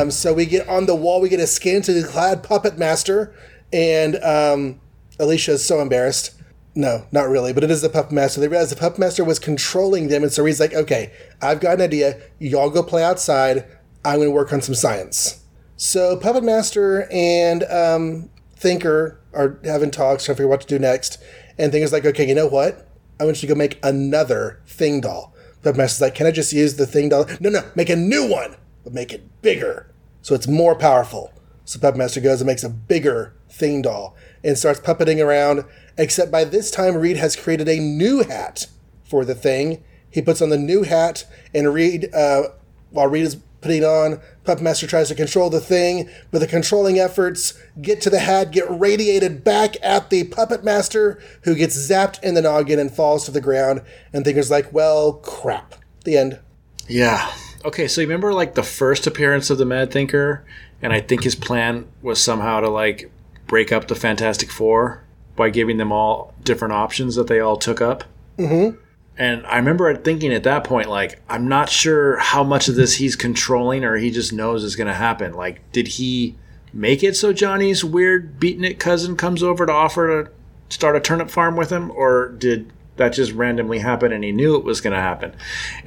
Um, 0.01 0.11
so 0.11 0.33
we 0.33 0.47
get 0.47 0.66
on 0.66 0.87
the 0.87 0.95
wall, 0.95 1.21
we 1.21 1.29
get 1.29 1.40
a 1.40 1.47
scantily 1.47 2.03
clad 2.03 2.42
puppet 2.42 2.79
master, 2.79 3.35
and 3.71 4.16
um, 4.25 4.81
Alicia 5.18 5.53
is 5.53 5.64
so 5.64 5.81
embarrassed. 5.81 6.35
No, 6.75 7.05
not 7.12 7.29
really, 7.29 7.53
but 7.53 7.62
it 7.64 7.71
is 7.71 7.83
the 7.83 7.90
puppet 7.90 8.12
master. 8.12 8.40
They 8.40 8.49
realize 8.49 8.71
the 8.71 8.77
puppet 8.77 8.99
master 8.99 9.25
was 9.25 9.38
controlling 9.38 10.09
them, 10.09 10.23
and 10.23 10.33
so 10.33 10.47
he's 10.47 10.59
like, 10.59 10.73
"Okay, 10.73 11.12
I've 11.42 11.61
got 11.61 11.75
an 11.75 11.83
idea. 11.83 12.18
Y'all 12.38 12.71
go 12.71 12.83
play 12.83 13.05
outside. 13.05 13.66
I'm 14.07 14.16
going 14.16 14.29
to 14.29 14.35
work 14.35 14.55
on 14.55 14.62
some 14.62 14.75
science." 14.75 15.45
So 15.77 16.16
Puppet 16.16 16.42
Master 16.42 17.09
and 17.12 17.64
um, 17.64 18.31
Thinker 18.57 19.21
are 19.35 19.59
having 19.64 19.90
talks, 19.90 20.25
trying 20.25 20.37
to 20.37 20.42
figure 20.42 20.49
out 20.49 20.51
what 20.51 20.61
to 20.62 20.66
do 20.66 20.79
next. 20.79 21.18
And 21.59 21.73
Thinker's 21.73 21.92
like, 21.92 22.05
okay, 22.05 22.29
you 22.29 22.35
know 22.35 22.47
what? 22.47 22.88
I 23.21 23.25
want 23.25 23.42
you 23.42 23.49
to 23.49 23.55
go 23.55 23.59
make 23.59 23.79
another 23.83 24.61
Thing 24.66 25.01
doll. 25.01 25.35
Puppet 25.62 25.77
Master's 25.77 26.01
like, 26.01 26.14
can 26.14 26.27
I 26.27 26.33
just 26.33 26.53
use 26.53 26.77
the 26.77 26.87
Thing 26.87 27.09
doll? 27.09 27.27
No, 27.40 27.51
no, 27.51 27.62
make 27.75 27.88
a 27.88 27.97
new 27.97 28.29
one, 28.29 28.57
but 28.85 28.92
make 28.92 29.12
it 29.12 29.42
bigger 29.42 29.92
so 30.23 30.35
it's 30.37 30.47
more 30.47 30.75
powerful. 30.75 31.33
So 31.64 31.79
Puppet 31.79 31.99
Master 31.99 32.21
goes 32.21 32.40
and 32.40 32.47
makes 32.47 32.64
a 32.64 32.71
bigger 32.71 33.35
Thing 33.51 33.83
doll 33.83 34.16
and 34.42 34.57
starts 34.57 34.81
puppeting 34.81 35.23
around. 35.23 35.64
Except 35.99 36.31
by 36.31 36.45
this 36.45 36.71
time, 36.71 36.97
Reed 36.97 37.18
has 37.18 37.37
created 37.37 37.68
a 37.68 37.79
new 37.79 38.23
hat 38.23 38.66
for 39.05 39.25
the 39.25 39.35
Thing. 39.35 39.85
He 40.09 40.23
puts 40.23 40.40
on 40.40 40.49
the 40.49 40.59
new 40.59 40.85
hat, 40.85 41.25
and 41.55 41.73
Reed, 41.73 42.14
uh, 42.14 42.45
while 42.90 43.09
Reed 43.09 43.25
is 43.25 43.37
putting 43.62 43.85
on, 43.85 44.20
Puppet 44.44 44.62
Master 44.62 44.87
tries 44.87 45.09
to 45.09 45.14
control 45.14 45.48
the 45.48 45.61
Thing, 45.61 46.11
but 46.31 46.40
the 46.40 46.46
controlling 46.46 46.98
efforts 46.98 47.59
get 47.81 48.01
to 48.03 48.11
the 48.11 48.18
hat, 48.18 48.51
get 48.51 48.68
radiated 48.68 49.44
back 49.44 49.77
at 49.83 50.11
the 50.11 50.25
Puppet 50.25 50.64
Master, 50.64 51.22
who 51.44 51.55
gets 51.55 51.77
zapped 51.77 52.22
in 52.22 52.35
the 52.35 52.42
noggin 52.42 52.79
and 52.79 52.94
falls 52.94 53.25
to 53.25 53.31
the 53.31 53.40
ground. 53.40 53.83
And 54.12 54.25
Thinker's 54.25 54.51
like, 54.51 54.72
well, 54.72 55.14
crap. 55.14 55.77
The 56.05 56.18
end. 56.18 56.40
Yeah. 56.88 57.33
Okay, 57.64 57.87
so 57.87 58.01
you 58.01 58.09
remember 58.09 58.35
like 58.35 58.55
the 58.55 58.62
first 58.64 59.07
appearance 59.07 59.48
of 59.48 59.59
the 59.59 59.64
Mad 59.64 59.92
Thinker, 59.92 60.44
and 60.83 60.92
I 60.92 61.01
think 61.01 61.22
his 61.22 61.37
plan 61.37 61.87
was 62.03 62.20
somehow 62.20 62.61
to 62.61 62.68
like 62.68 63.11
break 63.46 63.70
up 63.70 63.87
the 63.87 63.94
Fantastic 63.94 64.51
Four 64.51 65.05
by 65.37 65.51
giving 65.51 65.77
them 65.77 65.92
all 65.92 66.35
different 66.42 66.75
options 66.75 67.14
that 67.14 67.29
they 67.29 67.38
all 67.38 67.57
took 67.57 67.81
up. 67.81 68.05
Mm-hmm. 68.37 68.77
And 69.23 69.47
I 69.47 69.55
remember 69.59 69.95
thinking 69.95 70.33
at 70.33 70.43
that 70.43 70.65
point, 70.65 70.89
like, 70.89 71.21
I'm 71.29 71.47
not 71.47 71.69
sure 71.69 72.17
how 72.17 72.43
much 72.43 72.67
of 72.67 72.75
this 72.75 72.97
he's 72.97 73.15
controlling 73.15 73.85
or 73.85 73.97
he 73.97 74.11
just 74.11 74.33
knows 74.33 74.65
is 74.65 74.75
going 74.75 74.89
to 74.89 74.95
happen. 74.95 75.33
Like, 75.33 75.61
did 75.71 75.87
he 75.87 76.35
make 76.73 77.05
it 77.05 77.15
so 77.15 77.33
Johnny's 77.33 77.85
weird 77.85 78.41
beatnik 78.41 78.81
cousin 78.81 79.17
comes 79.17 79.41
over 79.41 79.65
to 79.65 79.73
offer 79.73 80.25
to 80.25 80.31
start 80.75 80.97
a 80.97 81.01
turnip 81.01 81.31
farm 81.31 81.55
with 81.55 81.71
him? 81.71 81.93
Or 81.93 82.31
did 82.31 82.73
that 82.97 83.13
just 83.13 83.31
randomly 83.31 83.79
happen 83.79 84.11
and 84.11 84.25
he 84.25 84.33
knew 84.33 84.57
it 84.57 84.65
was 84.65 84.81
going 84.81 84.93
to 84.95 85.01
happen? 85.01 85.37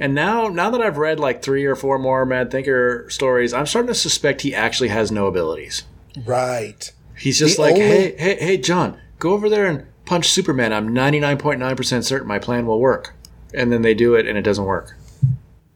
And 0.00 0.14
now, 0.14 0.48
now 0.48 0.70
that 0.70 0.80
I've 0.80 0.96
read 0.96 1.20
like 1.20 1.42
three 1.42 1.66
or 1.66 1.76
four 1.76 1.98
more 1.98 2.24
Mad 2.24 2.50
Thinker 2.50 3.04
stories, 3.10 3.52
I'm 3.52 3.66
starting 3.66 3.88
to 3.88 3.94
suspect 3.94 4.40
he 4.40 4.54
actually 4.54 4.88
has 4.88 5.12
no 5.12 5.26
abilities. 5.26 5.82
Right. 6.24 6.90
He's 7.18 7.38
just 7.38 7.56
The 7.56 7.62
like, 7.62 7.74
only- 7.74 7.84
hey, 7.86 8.16
hey, 8.18 8.36
hey, 8.36 8.56
John, 8.56 8.98
go 9.18 9.32
over 9.34 9.50
there 9.50 9.66
and 9.66 9.84
punch 10.06 10.30
Superman. 10.30 10.72
I'm 10.72 10.88
99.9% 10.94 12.02
certain 12.02 12.26
my 12.26 12.38
plan 12.38 12.64
will 12.64 12.80
work. 12.80 13.12
And 13.56 13.72
then 13.72 13.82
they 13.82 13.94
do 13.94 14.14
it 14.14 14.26
and 14.26 14.38
it 14.38 14.42
doesn't 14.42 14.64
work. 14.66 14.94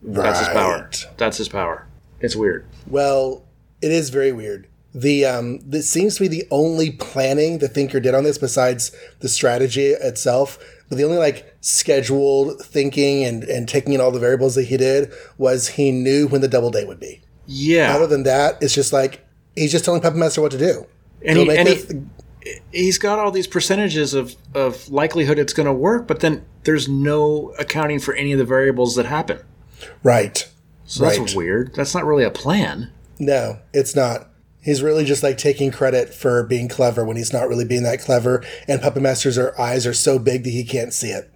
Right. 0.03 0.23
That's 0.23 0.39
his 0.39 0.49
power. 0.49 0.91
That's 1.17 1.37
his 1.39 1.49
power. 1.49 1.87
It's 2.21 2.37
weird. 2.37 2.67
Well, 2.87 3.43
it 3.83 3.91
is 3.91 4.11
very 4.11 4.31
weird. 4.33 4.67
The 4.95 5.25
um, 5.25 5.61
this 5.61 5.89
seems 5.89 6.17
to 6.17 6.23
be 6.23 6.29
the 6.29 6.47
only 6.51 6.91
planning 6.91 7.59
the 7.59 7.69
thinker 7.69 8.01
did 8.01 8.15
on 8.15 8.25
this, 8.25 8.39
besides 8.39 8.91
the 9.21 9.29
strategy 9.29 9.89
itself. 9.89 10.59
But 10.89 10.99
the 10.99 11.05
only 11.05 11.19
like 11.19 11.57
scheduled 11.61 12.61
thinking 12.61 13.25
and 13.25 13.45
and 13.45 13.69
taking 13.69 13.93
in 13.93 14.01
all 14.01 14.11
the 14.11 14.19
variables 14.19 14.57
that 14.57 14.65
he 14.65 14.77
did 14.77 15.13
was 15.39 15.69
he 15.69 15.93
knew 15.93 16.27
when 16.27 16.41
the 16.41 16.49
double 16.49 16.71
date 16.71 16.89
would 16.89 16.99
be. 17.01 17.21
Yeah. 17.47 17.95
Other 17.95 18.07
than 18.09 18.25
that, 18.25 18.59
it's 18.61 18.75
just 18.75 18.93
like 18.93 19.25
he's 19.55 19.71
just 19.73 19.85
telling 19.85 20.01
Puppet 20.01 20.19
Master 20.19 20.41
what 20.43 20.51
to 20.53 20.59
do. 20.59 20.87
And 21.25 21.39
he- 21.39 21.45
make 21.45 21.59
and 21.59 21.69
this- 21.69 21.95
He's 22.73 22.99
got 22.99 23.19
all 23.19 23.31
these 23.31 23.47
percentages 23.47 24.15
of, 24.15 24.35
of 24.55 24.89
likelihood 24.89 25.39
it's 25.39 25.53
going 25.53 25.67
to 25.67 25.73
work, 25.73 26.07
but 26.09 26.21
then 26.21 26.45
there's 26.65 26.89
no 26.89 27.55
accounting 27.59 27.99
for 27.99 28.15
any 28.15 28.33
of 28.33 28.39
the 28.39 28.45
variables 28.45 28.95
that 28.97 29.07
happen. 29.07 29.41
right. 30.03 30.47
So 30.87 31.05
Right. 31.05 31.19
that's 31.19 31.35
weird. 31.37 31.73
That's 31.75 31.95
not 31.95 32.05
really 32.05 32.25
a 32.25 32.31
plan. 32.33 32.91
No, 33.19 33.59
it's 33.73 33.95
not. 33.95 34.29
He's 34.61 34.83
really 34.83 35.05
just 35.05 35.23
like 35.23 35.39
taking 35.39 35.71
credit 35.71 36.13
for 36.13 36.43
being 36.43 36.67
clever 36.69 37.05
when 37.05 37.17
he's 37.17 37.33
not 37.33 37.49
really 37.49 37.65
being 37.65 37.85
that 37.85 38.01
clever. 38.01 38.43
And 38.67 38.81
Puppet 38.83 39.03
Master's 39.03 39.39
er, 39.39 39.55
eyes 39.59 39.87
are 39.87 39.95
so 39.95 40.19
big 40.19 40.43
that 40.45 40.51
he 40.51 40.65
can't 40.65 40.93
see 40.93 41.11
it. 41.11 41.31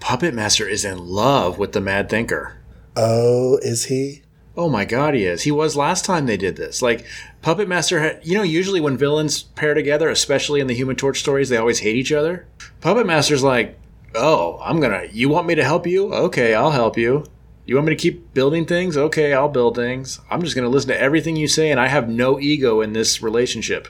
Puppet 0.00 0.34
Master 0.34 0.68
is 0.68 0.84
in 0.84 0.98
love 0.98 1.58
with 1.58 1.72
the 1.72 1.80
Mad 1.80 2.08
Thinker. 2.10 2.58
Oh, 2.94 3.58
is 3.62 3.86
he? 3.86 4.22
Oh 4.56 4.68
my 4.68 4.84
god, 4.84 5.14
he 5.14 5.24
is. 5.24 5.42
He 5.42 5.50
was 5.50 5.76
last 5.76 6.04
time 6.04 6.26
they 6.26 6.36
did 6.36 6.56
this. 6.56 6.82
Like 6.82 7.06
Puppet 7.42 7.68
Master 7.68 8.00
had, 8.00 8.20
you 8.24 8.34
know, 8.36 8.42
usually 8.42 8.80
when 8.80 8.96
villains 8.96 9.42
pair 9.42 9.72
together, 9.74 10.08
especially 10.08 10.60
in 10.60 10.66
the 10.66 10.74
Human 10.74 10.96
Torch 10.96 11.20
stories, 11.20 11.48
they 11.48 11.56
always 11.56 11.78
hate 11.80 11.96
each 11.96 12.12
other. 12.12 12.46
Puppet 12.80 13.06
Master's 13.06 13.42
like, 13.42 13.78
"Oh, 14.14 14.58
I'm 14.62 14.80
gonna. 14.80 15.04
You 15.12 15.28
want 15.28 15.46
me 15.46 15.54
to 15.54 15.64
help 15.64 15.86
you? 15.86 16.12
Okay, 16.12 16.54
I'll 16.54 16.72
help 16.72 16.98
you. 16.98 17.24
You 17.64 17.74
want 17.76 17.86
me 17.88 17.94
to 17.94 18.00
keep 18.00 18.32
building 18.34 18.64
things? 18.66 18.96
Okay, 18.96 19.32
I'll 19.34 19.48
build 19.48 19.76
things. 19.76 20.20
I'm 20.30 20.42
just 20.42 20.56
gonna 20.56 20.68
listen 20.68 20.88
to 20.88 21.00
everything 21.00 21.36
you 21.36 21.48
say, 21.48 21.70
and 21.70 21.78
I 21.78 21.86
have 21.88 22.08
no 22.08 22.40
ego 22.40 22.80
in 22.80 22.92
this 22.92 23.22
relationship. 23.22 23.88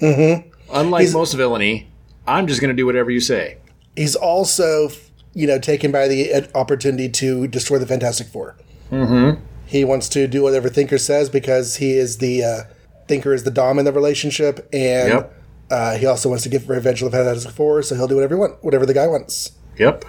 Mm-hmm. 0.00 0.48
Unlike 0.72 1.00
He's- 1.02 1.14
most 1.14 1.34
villainy, 1.34 1.88
I'm 2.26 2.46
just 2.46 2.60
gonna 2.60 2.72
do 2.74 2.86
whatever 2.86 3.10
you 3.10 3.20
say. 3.20 3.58
He's 3.96 4.16
also, 4.16 4.90
you 5.34 5.46
know, 5.46 5.58
taken 5.58 5.92
by 5.92 6.08
the 6.08 6.32
uh, 6.32 6.40
opportunity 6.54 7.08
to 7.10 7.46
destroy 7.46 7.78
the 7.78 7.86
Fantastic 7.86 8.26
4 8.28 8.56
Mm-hmm. 8.90 9.44
He 9.72 9.84
wants 9.84 10.08
to 10.10 10.26
do 10.28 10.42
whatever 10.42 10.68
Thinker 10.68 10.98
says 10.98 11.30
because 11.30 11.76
he 11.76 11.92
is 11.92 12.18
the 12.18 12.44
uh, 12.44 12.60
Thinker 13.08 13.32
is 13.32 13.44
the 13.44 13.50
dom 13.50 13.78
in 13.78 13.86
the 13.86 13.92
relationship, 13.92 14.68
and 14.72 15.08
Yep. 15.08 15.34
uh, 15.70 15.96
he 15.96 16.04
also 16.04 16.28
wants 16.28 16.44
to 16.44 16.50
get 16.50 16.68
revenge 16.68 17.02
on 17.02 17.10
the 17.10 17.16
Fantastic 17.16 17.52
Four, 17.52 17.82
so 17.82 17.94
he'll 17.94 18.06
do 18.06 18.14
whatever 18.16 18.34
he 18.34 18.38
want, 18.40 18.62
whatever 18.62 18.84
the 18.84 18.92
guy 18.94 19.06
wants. 19.06 19.52
Yep. 19.78 20.04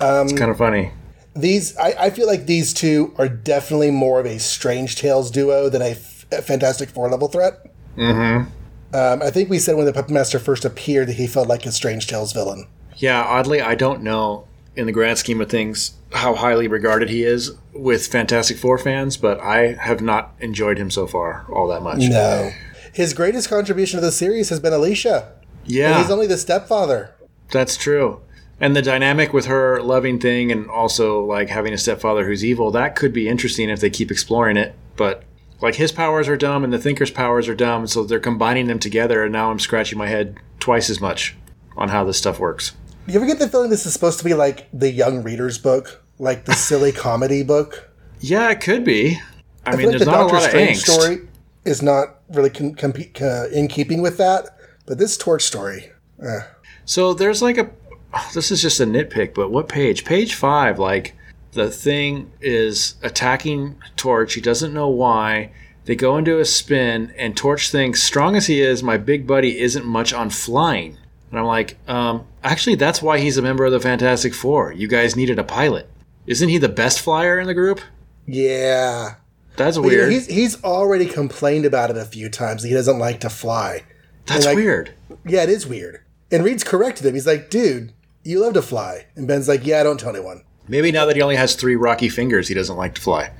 Um, 0.00 0.28
it's 0.28 0.32
kind 0.38 0.50
of 0.50 0.56
funny. 0.56 0.92
These, 1.36 1.76
I, 1.76 1.94
I 2.06 2.10
feel 2.10 2.26
like 2.26 2.46
these 2.46 2.72
two 2.72 3.14
are 3.18 3.28
definitely 3.28 3.90
more 3.90 4.18
of 4.18 4.24
a 4.26 4.38
Strange 4.38 4.96
Tales 4.96 5.30
duo 5.30 5.68
than 5.68 5.82
a, 5.82 5.90
f- 5.90 6.26
a 6.32 6.40
Fantastic 6.42 6.88
Four 6.88 7.10
level 7.10 7.28
threat. 7.28 7.70
Mm-hmm. 7.98 8.48
Um, 8.96 9.22
I 9.22 9.30
think 9.30 9.50
we 9.50 9.58
said 9.58 9.76
when 9.76 9.84
the 9.86 9.92
Puppet 9.92 10.10
Master 10.10 10.38
first 10.38 10.64
appeared 10.64 11.08
that 11.08 11.16
he 11.16 11.26
felt 11.26 11.48
like 11.48 11.66
a 11.66 11.70
Strange 11.72 12.06
Tales 12.06 12.32
villain. 12.32 12.66
Yeah, 12.96 13.22
oddly, 13.22 13.60
I 13.60 13.74
don't 13.74 14.02
know 14.02 14.48
in 14.74 14.86
the 14.86 14.92
grand 14.92 15.18
scheme 15.18 15.40
of 15.42 15.50
things 15.50 15.92
how 16.12 16.34
highly 16.34 16.66
regarded 16.68 17.08
he 17.08 17.22
is 17.22 17.52
with 17.72 18.06
Fantastic 18.08 18.56
Four 18.56 18.78
fans, 18.78 19.16
but 19.16 19.40
I 19.40 19.74
have 19.74 20.00
not 20.00 20.34
enjoyed 20.40 20.78
him 20.78 20.90
so 20.90 21.06
far 21.06 21.46
all 21.52 21.68
that 21.68 21.82
much. 21.82 21.98
No. 22.00 22.50
His 22.92 23.14
greatest 23.14 23.48
contribution 23.48 24.00
to 24.00 24.04
the 24.04 24.12
series 24.12 24.48
has 24.48 24.58
been 24.60 24.72
Alicia. 24.72 25.32
And 25.64 25.72
Yeah, 25.72 26.00
he's 26.02 26.10
only 26.10 26.26
the 26.26 26.38
stepfather. 26.38 27.14
that's 27.50 27.76
true. 27.76 28.20
And 28.62 28.76
the 28.76 28.82
dynamic 28.82 29.32
with 29.32 29.46
her 29.46 29.80
loving 29.80 30.18
thing 30.18 30.52
and 30.52 30.68
also 30.68 31.24
like 31.24 31.48
having 31.48 31.72
a 31.72 31.78
stepfather 31.78 32.26
who's 32.26 32.44
evil, 32.44 32.70
that 32.72 32.94
could 32.96 33.12
be 33.12 33.28
interesting 33.28 33.70
if 33.70 33.80
they 33.80 33.88
keep 33.90 34.10
exploring 34.10 34.56
it. 34.58 34.74
But 34.96 35.22
like 35.62 35.76
his 35.76 35.92
powers 35.92 36.28
are 36.28 36.36
dumb 36.36 36.64
and 36.64 36.72
the 36.72 36.78
thinker's 36.78 37.10
powers 37.10 37.48
are 37.48 37.54
dumb, 37.54 37.86
so 37.86 38.02
they're 38.04 38.20
combining 38.20 38.66
them 38.66 38.78
together 38.78 39.22
and 39.22 39.32
now 39.32 39.50
I'm 39.50 39.58
scratching 39.60 39.96
my 39.98 40.08
head 40.08 40.36
twice 40.58 40.90
as 40.90 41.00
much 41.00 41.36
on 41.76 41.88
how 41.88 42.04
this 42.04 42.18
stuff 42.18 42.38
works. 42.38 42.72
You 43.10 43.16
ever 43.16 43.26
get 43.26 43.40
the 43.40 43.48
feeling 43.48 43.70
this 43.70 43.86
is 43.86 43.92
supposed 43.92 44.20
to 44.20 44.24
be 44.24 44.34
like 44.34 44.68
the 44.72 44.88
young 44.88 45.24
reader's 45.24 45.58
book? 45.58 46.00
Like 46.20 46.44
the 46.44 46.52
silly 46.52 46.92
comedy 47.06 47.42
book? 47.42 47.90
Yeah, 48.20 48.50
it 48.50 48.60
could 48.60 48.84
be. 48.84 49.20
I, 49.66 49.72
I 49.72 49.76
mean, 49.76 49.86
like 49.86 49.98
there's 49.98 50.04
the 50.04 50.12
not 50.12 50.14
a 50.14 50.28
Doctor 50.28 50.34
lot 50.36 50.44
of 50.44 50.50
Strange 50.50 50.78
angst. 50.78 50.90
story 50.92 51.28
is 51.64 51.82
not 51.82 52.20
really 52.28 52.50
con- 52.50 52.74
compete, 52.74 53.20
uh, 53.20 53.48
in 53.48 53.66
keeping 53.66 54.00
with 54.00 54.16
that, 54.18 54.56
but 54.86 54.98
this 54.98 55.16
Torch 55.16 55.42
story, 55.42 55.90
eh. 56.22 56.42
So 56.84 57.12
there's 57.12 57.42
like 57.42 57.58
a. 57.58 57.70
This 58.32 58.52
is 58.52 58.62
just 58.62 58.78
a 58.78 58.86
nitpick, 58.86 59.34
but 59.34 59.50
what 59.50 59.68
page? 59.68 60.04
Page 60.04 60.34
five. 60.34 60.78
Like 60.78 61.16
the 61.50 61.68
thing 61.68 62.30
is 62.40 62.94
attacking 63.02 63.74
Torch. 63.96 64.34
He 64.34 64.40
doesn't 64.40 64.72
know 64.72 64.88
why. 64.88 65.50
They 65.84 65.96
go 65.96 66.16
into 66.16 66.38
a 66.38 66.44
spin, 66.44 67.12
and 67.18 67.36
Torch 67.36 67.70
thinks, 67.72 68.04
strong 68.04 68.36
as 68.36 68.46
he 68.46 68.60
is, 68.60 68.84
my 68.84 68.98
big 68.98 69.26
buddy 69.26 69.58
isn't 69.58 69.84
much 69.84 70.12
on 70.12 70.30
flying. 70.30 70.96
And 71.30 71.40
I'm 71.40 71.46
like, 71.46 71.76
um, 71.88 72.26
actually, 72.44 72.76
that's 72.76 73.00
why 73.02 73.18
he's 73.18 73.36
a 73.36 73.42
member 73.42 73.64
of 73.64 73.72
the 73.72 73.80
Fantastic 73.80 74.34
Four. 74.34 74.72
You 74.72 74.88
guys 74.88 75.16
needed 75.16 75.38
a 75.38 75.44
pilot. 75.44 75.88
Isn't 76.26 76.48
he 76.48 76.58
the 76.58 76.68
best 76.68 77.00
flyer 77.00 77.38
in 77.38 77.46
the 77.46 77.54
group? 77.54 77.80
yeah. 78.26 79.14
That's 79.56 79.76
But, 79.76 79.86
you 79.86 79.90
know, 79.90 79.96
weird. 80.04 80.12
he's 80.12 80.26
he's 80.26 80.64
already 80.64 81.04
complained 81.06 81.66
about 81.66 81.90
it 81.90 81.96
a 81.98 82.04
few 82.04 82.30
times. 82.30 82.62
He 82.62 82.72
doesn't 82.72 82.98
like 82.98 83.20
to 83.20 83.28
fly. 83.28 83.82
that's 84.24 84.46
like- 84.46 84.56
weird. 84.56 84.94
Yeah, 85.26 85.42
it 85.42 85.50
is 85.50 85.66
weird. 85.66 86.00
And 86.30 86.44
Reed's 86.44 86.64
corrected 86.64 87.04
him. 87.04 87.14
He's 87.14 87.26
like, 87.26 87.50
"Dude, 87.50 87.92
you 88.22 88.38
love 88.40 88.54
to 88.54 88.62
fly." 88.62 89.06
And 89.16 89.26
Ben's 89.26 89.48
like, 89.48 89.66
"Yeah, 89.66 89.80
I 89.80 89.82
don't 89.82 89.98
tell 90.00 90.10
anyone." 90.14 90.44
Maybe 90.68 90.92
now 90.92 91.04
that 91.06 91.16
he 91.16 91.20
only 91.20 91.34
has 91.36 91.56
three 91.56 91.74
rocky 91.76 92.08
fingers, 92.08 92.46
he 92.48 92.54
doesn't 92.54 92.76
like 92.76 92.94
to 92.94 93.00
fly. 93.02 93.32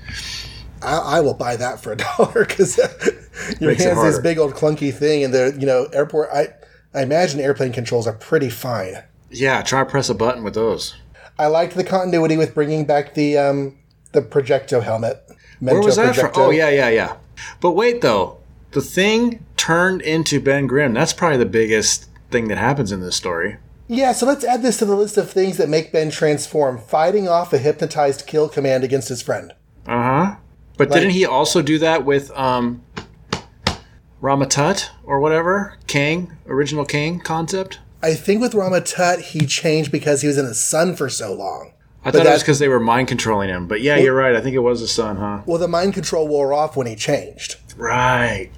I, 0.82 0.96
I 0.96 1.20
will 1.20 1.34
buy 1.34 1.56
that 1.56 1.80
for 1.80 1.92
a 1.92 1.96
dollar 2.18 2.44
because 2.44 2.76
your 3.60 3.70
Makes 3.70 3.84
hand's 3.84 4.02
this 4.02 4.18
big 4.18 4.36
old 4.38 4.54
clunky 4.54 4.92
thing, 4.92 5.22
and 5.24 5.32
the 5.32 5.56
you 5.58 5.64
know 5.66 5.84
airport. 5.94 6.28
I 6.34 6.48
I 6.94 7.02
imagine 7.02 7.40
airplane 7.40 7.72
controls 7.72 8.06
are 8.06 8.12
pretty 8.12 8.50
fine. 8.50 9.02
Yeah, 9.30 9.62
try 9.62 9.84
to 9.84 9.90
press 9.90 10.08
a 10.08 10.14
button 10.14 10.42
with 10.42 10.54
those. 10.54 10.96
I 11.38 11.46
liked 11.46 11.74
the 11.74 11.84
continuity 11.84 12.36
with 12.36 12.54
bringing 12.54 12.84
back 12.84 13.14
the 13.14 13.38
um 13.38 13.78
the 14.12 14.22
projecto 14.22 14.82
helmet. 14.82 15.22
Where 15.60 15.80
was 15.80 15.96
that 15.96 16.16
from? 16.16 16.32
Oh 16.34 16.50
yeah, 16.50 16.68
yeah, 16.68 16.88
yeah. 16.88 17.16
But 17.60 17.72
wait 17.72 18.00
though, 18.00 18.38
the 18.72 18.80
thing 18.80 19.44
turned 19.56 20.02
into 20.02 20.40
Ben 20.40 20.66
Grimm. 20.66 20.94
That's 20.94 21.12
probably 21.12 21.38
the 21.38 21.46
biggest 21.46 22.06
thing 22.30 22.48
that 22.48 22.58
happens 22.58 22.92
in 22.92 23.00
this 23.00 23.16
story. 23.16 23.58
Yeah, 23.88 24.12
so 24.12 24.24
let's 24.26 24.44
add 24.44 24.62
this 24.62 24.76
to 24.78 24.84
the 24.84 24.94
list 24.94 25.16
of 25.16 25.30
things 25.30 25.56
that 25.56 25.68
make 25.68 25.92
Ben 25.92 26.10
transform: 26.10 26.78
fighting 26.78 27.28
off 27.28 27.52
a 27.52 27.58
hypnotized 27.58 28.26
kill 28.26 28.48
command 28.48 28.84
against 28.84 29.08
his 29.08 29.22
friend. 29.22 29.52
Uh 29.86 30.02
huh. 30.02 30.36
But 30.76 30.90
Like- 30.90 31.00
didn't 31.00 31.12
he 31.14 31.24
also 31.26 31.62
do 31.62 31.78
that 31.78 32.04
with 32.04 32.30
um 32.32 32.82
Rama 34.20 34.46
Tut 34.46 34.90
or 35.04 35.20
whatever 35.20 35.76
Kang, 35.86 36.32
original 36.46 36.84
Kang 36.84 37.20
concept. 37.20 37.78
I 38.02 38.14
think 38.14 38.40
with 38.40 38.54
Rama 38.54 38.80
Tut, 38.80 39.20
he 39.20 39.46
changed 39.46 39.92
because 39.92 40.22
he 40.22 40.28
was 40.28 40.38
in 40.38 40.46
the 40.46 40.54
sun 40.54 40.96
for 40.96 41.08
so 41.08 41.32
long. 41.32 41.72
I 42.02 42.10
But 42.10 42.18
thought 42.18 42.26
it 42.26 42.30
was 42.30 42.42
because 42.42 42.58
they 42.58 42.68
were 42.68 42.80
mind 42.80 43.08
controlling 43.08 43.50
him. 43.50 43.66
But 43.66 43.82
yeah, 43.82 43.96
you're 43.96 44.14
right. 44.14 44.34
I 44.34 44.40
think 44.40 44.56
it 44.56 44.60
was 44.60 44.80
the 44.80 44.88
sun, 44.88 45.16
huh? 45.16 45.42
Well, 45.44 45.58
the 45.58 45.68
mind 45.68 45.92
control 45.94 46.26
wore 46.26 46.54
off 46.54 46.76
when 46.76 46.86
he 46.86 46.96
changed. 46.96 47.56
Right. 47.76 48.50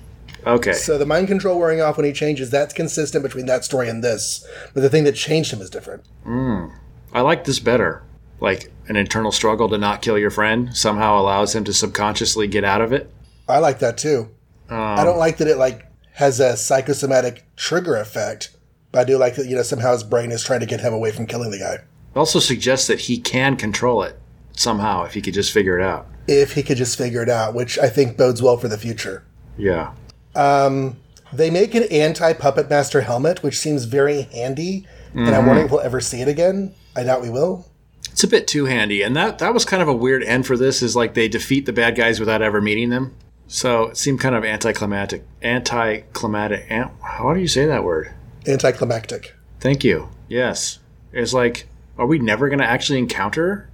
Okay. 0.46 0.72
So 0.72 0.96
the 0.96 1.06
mind 1.06 1.28
control 1.28 1.58
wearing 1.58 1.80
off 1.80 1.96
when 1.96 2.06
he 2.06 2.12
changes, 2.12 2.50
that's 2.50 2.72
consistent 2.72 3.22
between 3.22 3.46
that 3.46 3.64
story 3.64 3.88
and 3.88 4.02
this. 4.02 4.46
But 4.74 4.80
the 4.82 4.90
thing 4.90 5.04
that 5.04 5.12
changed 5.12 5.52
him 5.52 5.60
is 5.60 5.70
different. 5.70 6.04
Hmm. 6.24 6.66
I 7.12 7.20
like 7.20 7.44
this 7.44 7.58
better. 7.58 8.02
Like 8.40 8.72
an 8.88 8.96
internal 8.96 9.32
struggle 9.32 9.68
to 9.68 9.78
not 9.78 10.02
kill 10.02 10.18
your 10.18 10.30
friend 10.30 10.76
somehow 10.76 11.20
allows 11.20 11.54
him 11.54 11.64
to 11.64 11.72
subconsciously 11.72 12.48
get 12.48 12.64
out 12.64 12.80
of 12.80 12.92
it. 12.92 13.12
I 13.48 13.58
like 13.58 13.78
that 13.80 13.98
too. 13.98 14.30
I 14.72 15.04
don't 15.04 15.18
like 15.18 15.38
that 15.38 15.48
it 15.48 15.56
like 15.56 15.86
has 16.14 16.40
a 16.40 16.56
psychosomatic 16.56 17.44
trigger 17.56 17.96
effect. 17.96 18.50
But 18.90 19.00
I 19.00 19.04
do 19.04 19.16
like 19.16 19.36
that, 19.36 19.46
you 19.46 19.56
know, 19.56 19.62
somehow 19.62 19.92
his 19.92 20.02
brain 20.04 20.30
is 20.30 20.44
trying 20.44 20.60
to 20.60 20.66
get 20.66 20.80
him 20.80 20.92
away 20.92 21.12
from 21.12 21.26
killing 21.26 21.50
the 21.50 21.58
guy. 21.58 21.74
It 21.74 21.84
also 22.14 22.38
suggests 22.38 22.86
that 22.88 23.00
he 23.00 23.18
can 23.18 23.56
control 23.56 24.02
it 24.02 24.18
somehow 24.54 25.04
if 25.04 25.14
he 25.14 25.22
could 25.22 25.32
just 25.34 25.50
figure 25.50 25.78
it 25.78 25.82
out. 25.84 26.06
If 26.28 26.52
he 26.52 26.62
could 26.62 26.76
just 26.76 26.98
figure 26.98 27.22
it 27.22 27.30
out, 27.30 27.54
which 27.54 27.78
I 27.78 27.88
think 27.88 28.18
bodes 28.18 28.42
well 28.42 28.58
for 28.58 28.68
the 28.68 28.76
future. 28.76 29.24
Yeah. 29.56 29.92
Um, 30.34 30.96
They 31.32 31.48
make 31.48 31.74
an 31.74 31.84
anti 31.84 32.34
Puppet 32.34 32.68
Master 32.68 33.00
helmet, 33.00 33.42
which 33.42 33.58
seems 33.58 33.84
very 33.84 34.22
handy, 34.22 34.86
and 35.14 35.34
I'm 35.34 35.46
wondering 35.46 35.66
if 35.66 35.72
we'll 35.72 35.80
ever 35.80 36.00
see 36.00 36.20
it 36.20 36.28
again. 36.28 36.74
I 36.94 37.04
doubt 37.04 37.22
we 37.22 37.30
will. 37.30 37.66
It's 38.10 38.22
a 38.24 38.28
bit 38.28 38.46
too 38.46 38.66
handy, 38.66 39.00
and 39.00 39.16
that 39.16 39.38
that 39.38 39.54
was 39.54 39.64
kind 39.64 39.80
of 39.82 39.88
a 39.88 39.94
weird 39.94 40.22
end 40.24 40.46
for 40.46 40.58
this. 40.58 40.82
Is 40.82 40.94
like 40.94 41.14
they 41.14 41.28
defeat 41.28 41.64
the 41.64 41.72
bad 41.72 41.96
guys 41.96 42.20
without 42.20 42.42
ever 42.42 42.60
meeting 42.60 42.90
them, 42.90 43.14
so 43.52 43.88
it 43.88 43.98
seemed 43.98 44.18
kind 44.18 44.34
of 44.34 44.44
anticlimactic. 44.46 45.24
Anticlimactic. 45.42 46.64
An, 46.70 46.90
how 47.02 47.34
do 47.34 47.40
you 47.40 47.46
say 47.46 47.66
that 47.66 47.84
word? 47.84 48.12
Anticlimactic. 48.46 49.34
Thank 49.60 49.84
you. 49.84 50.08
Yes, 50.26 50.78
it's 51.12 51.34
like, 51.34 51.68
are 51.98 52.06
we 52.06 52.18
never 52.18 52.48
going 52.48 52.60
to 52.60 52.64
actually 52.66 52.98
encounter 52.98 53.68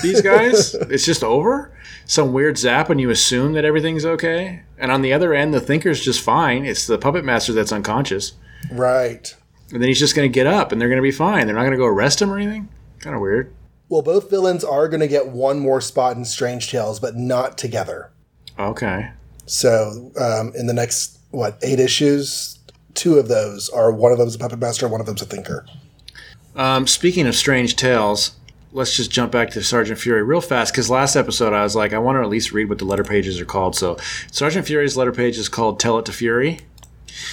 these 0.00 0.22
guys? 0.22 0.74
it's 0.90 1.04
just 1.04 1.24
over. 1.24 1.72
Some 2.06 2.32
weird 2.32 2.56
zap, 2.56 2.88
and 2.88 3.00
you 3.00 3.10
assume 3.10 3.54
that 3.54 3.64
everything's 3.64 4.06
okay. 4.06 4.62
And 4.78 4.92
on 4.92 5.02
the 5.02 5.12
other 5.12 5.34
end, 5.34 5.52
the 5.52 5.60
thinker's 5.60 6.00
just 6.04 6.20
fine. 6.20 6.64
It's 6.64 6.86
the 6.86 6.96
puppet 6.96 7.24
master 7.24 7.52
that's 7.52 7.72
unconscious, 7.72 8.34
Right. 8.70 9.34
and 9.72 9.82
then 9.82 9.88
he's 9.88 9.98
just 9.98 10.14
going 10.14 10.30
to 10.30 10.32
get 10.32 10.46
up, 10.46 10.70
and 10.70 10.80
they're 10.80 10.88
going 10.88 10.98
to 10.98 11.02
be 11.02 11.10
fine. 11.10 11.46
They're 11.46 11.56
not 11.56 11.62
going 11.62 11.72
to 11.72 11.76
go 11.78 11.86
arrest 11.86 12.22
him 12.22 12.30
or 12.30 12.38
anything. 12.38 12.68
Kind 13.00 13.16
of 13.16 13.20
weird. 13.22 13.52
Well, 13.88 14.02
both 14.02 14.30
villains 14.30 14.62
are 14.62 14.88
going 14.88 15.00
to 15.00 15.08
get 15.08 15.28
one 15.28 15.58
more 15.58 15.80
spot 15.80 16.16
in 16.16 16.24
Strange 16.24 16.70
Tales, 16.70 17.00
but 17.00 17.16
not 17.16 17.58
together. 17.58 18.10
Okay. 18.58 19.10
So, 19.46 20.10
um, 20.20 20.52
in 20.56 20.66
the 20.66 20.72
next, 20.74 21.18
what, 21.30 21.58
eight 21.62 21.78
issues, 21.78 22.58
two 22.94 23.18
of 23.18 23.28
those 23.28 23.68
are 23.68 23.92
one 23.92 24.12
of 24.12 24.18
them's 24.18 24.34
a 24.34 24.38
puppet 24.38 24.58
master, 24.58 24.88
one 24.88 25.00
of 25.00 25.06
them's 25.06 25.22
a 25.22 25.26
thinker. 25.26 25.64
Um, 26.56 26.86
speaking 26.86 27.26
of 27.26 27.34
strange 27.34 27.76
tales, 27.76 28.32
let's 28.72 28.96
just 28.96 29.10
jump 29.10 29.30
back 29.30 29.50
to 29.50 29.62
Sergeant 29.62 29.98
Fury 29.98 30.22
real 30.22 30.40
fast 30.40 30.72
because 30.72 30.88
last 30.90 31.14
episode 31.16 31.52
I 31.52 31.62
was 31.62 31.76
like, 31.76 31.92
I 31.92 31.98
want 31.98 32.16
to 32.16 32.22
at 32.22 32.28
least 32.28 32.52
read 32.52 32.68
what 32.68 32.78
the 32.78 32.84
letter 32.86 33.04
pages 33.04 33.38
are 33.40 33.44
called. 33.44 33.76
So 33.76 33.98
Sergeant 34.32 34.66
Fury's 34.66 34.96
letter 34.96 35.12
page 35.12 35.36
is 35.38 35.48
called 35.50 35.78
"Tell 35.78 35.98
It 35.98 36.06
to 36.06 36.12
Fury," 36.12 36.60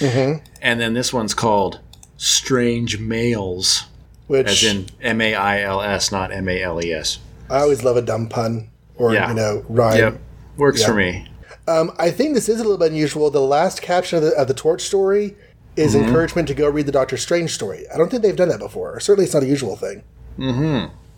and 0.02 0.40
then 0.80 0.92
this 0.94 1.12
one's 1.12 1.32
called 1.34 1.80
"Strange 2.18 2.98
Mails," 2.98 3.84
Which 4.26 4.46
as 4.48 4.64
in 4.64 4.86
M 5.00 5.20
A 5.20 5.34
I 5.34 5.62
L 5.62 5.80
S, 5.80 6.12
not 6.12 6.30
M 6.32 6.48
A 6.48 6.62
L 6.62 6.84
E 6.84 6.92
S. 6.92 7.18
I 7.50 7.60
always 7.60 7.82
love 7.82 7.96
a 7.96 8.02
dumb 8.02 8.28
pun 8.28 8.68
or, 8.96 9.12
Yeah. 9.14 9.28
you 9.28 9.34
know, 9.34 9.64
rhyme. 9.68 9.98
Yep, 9.98 10.18
works 10.56 10.80
Yeah. 10.80 10.86
for 10.86 10.94
me. 10.94 11.28
Um, 11.66 11.92
I 11.98 12.10
think 12.10 12.34
this 12.34 12.48
is 12.48 12.56
a 12.60 12.62
little 12.62 12.76
bit 12.78 12.90
unusual. 12.90 13.30
The 13.30 13.40
last 13.40 13.80
caption 13.82 14.18
of 14.18 14.24
the, 14.24 14.30
of 14.36 14.48
the 14.48 14.54
Torch 14.54 14.82
story 14.82 15.36
is 15.76 15.94
Mm-hmm. 15.94 16.04
encouragement 16.06 16.48
to 16.48 16.54
go 16.54 16.68
read 16.68 16.86
the 16.86 16.92
Doctor 16.92 17.16
Strange 17.16 17.52
story. 17.54 17.84
I 17.92 17.96
don't 17.96 18.10
think 18.10 18.22
they've 18.22 18.36
done 18.36 18.48
that 18.50 18.58
before. 18.60 18.94
Or 18.94 19.00
certainly, 19.00 19.24
it's 19.24 19.34
not 19.34 19.42
a 19.42 19.46
usual 19.46 19.76
thing. 19.76 20.02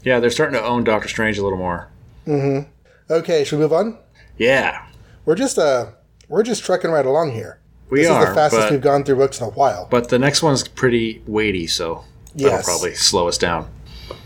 Yeah, 0.03 0.21
they're 0.21 0.31
starting 0.31 0.55
to 0.59 0.65
own 0.65 0.85
Doctor 0.85 1.09
Strange 1.09 1.37
a 1.39 1.43
little 1.43 1.59
more. 1.59 1.89
Okay, 3.11 3.45
should 3.45 3.57
we 3.57 3.63
move 3.63 3.73
on? 3.73 3.99
Yeah, 4.39 4.87
We're 5.25 5.35
just 5.37 5.59
uh, 5.59 5.87
we're 6.29 6.43
just 6.43 6.65
trucking 6.65 6.91
right 6.91 7.07
along 7.07 7.33
here. 7.33 7.59
we 7.91 8.01
this 8.03 8.11
are. 8.11 8.23
is 8.23 8.29
the 8.29 8.35
fastest 8.35 8.63
but, 8.63 8.71
we've 8.73 8.81
gone 8.81 9.05
through 9.05 9.17
books 9.17 9.41
in 9.41 9.47
a 9.47 9.51
while. 9.51 9.87
but 9.91 10.09
the 10.11 10.19
next 10.19 10.43
one's 10.43 10.67
pretty 10.69 11.23
weighty, 11.27 11.67
so 11.67 12.05
that'll 12.35 12.51
Yes. 12.53 12.65
probably 12.65 12.95
slow 12.95 13.29
us 13.29 13.39
down. 13.39 13.69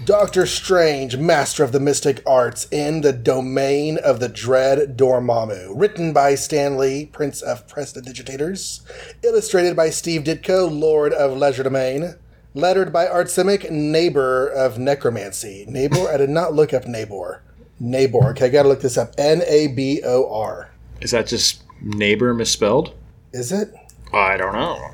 Doctor 0.05 0.45
Strange, 0.47 1.17
Master 1.17 1.63
of 1.63 1.73
the 1.73 1.81
Mystic 1.81 2.23
Arts, 2.27 2.67
in 2.71 3.01
the 3.01 3.13
Domain 3.13 3.99
of 3.99 4.21
the 4.21 4.29
Dread 4.29 4.97
Dormammu. 4.97 5.73
Written 5.75 6.13
by 6.13 6.35
Stan 6.35 6.77
Lee, 6.77 7.07
Prince 7.07 7.43
of 7.43 7.69
Prestidigitators. 7.69 8.81
Illustrated 9.23 9.77
by 9.77 9.91
Steve 9.91 10.25
Ditko, 10.25 10.71
Lord 10.71 11.13
of 11.13 11.39
Legerdemain. 11.39 12.19
Lettered 12.55 12.93
by 12.93 13.07
Art 13.07 13.29
Simek, 13.29 13.71
Neighbor 13.71 14.49
of 14.49 14.79
Necromancy. 14.79 15.65
Neighbor? 15.69 16.09
I 16.09 16.17
did 16.17 16.31
not 16.31 16.55
look 16.55 16.75
up 16.75 16.87
Neighbor. 16.87 17.43
Neighbor. 17.79 18.31
Okay, 18.31 18.47
I 18.47 18.49
gotta 18.49 18.69
look 18.69 18.81
this 18.81 18.99
up. 18.99 19.15
N 19.17 19.43
A 19.47 19.69
B 19.69 20.03
O 20.05 20.31
R. 20.33 20.71
Is 21.01 21.13
that 21.13 21.27
just 21.27 21.63
neighbor 21.81 22.35
misspelled? 22.35 22.95
Is 23.33 23.53
it? 23.53 23.73
I 24.13 24.37
don't 24.37 24.53
know. 24.53 24.91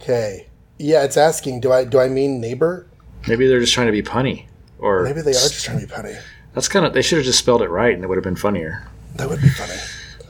Okay. 0.00 0.46
Yeah, 0.78 1.04
it's 1.04 1.16
asking, 1.16 1.60
do 1.60 1.72
I 1.72 1.84
do 1.84 1.98
I 1.98 2.08
mean 2.08 2.40
neighbor? 2.40 2.86
Maybe 3.28 3.46
they're 3.46 3.60
just 3.60 3.72
trying 3.72 3.86
to 3.86 3.92
be 3.92 4.02
punny, 4.02 4.46
or 4.78 5.04
Maybe 5.04 5.20
they 5.22 5.30
are 5.30 5.34
just 5.34 5.64
trying 5.64 5.80
to 5.80 5.86
be 5.86 5.92
punny. 5.92 6.20
That's 6.54 6.68
kind 6.68 6.84
of. 6.84 6.92
They 6.92 7.02
should 7.02 7.18
have 7.18 7.24
just 7.24 7.38
spelled 7.38 7.62
it 7.62 7.68
right, 7.68 7.94
and 7.94 8.04
it 8.04 8.08
would 8.08 8.16
have 8.16 8.24
been 8.24 8.36
funnier. 8.36 8.86
That 9.16 9.28
would 9.28 9.40
be 9.40 9.48
funny. 9.48 9.78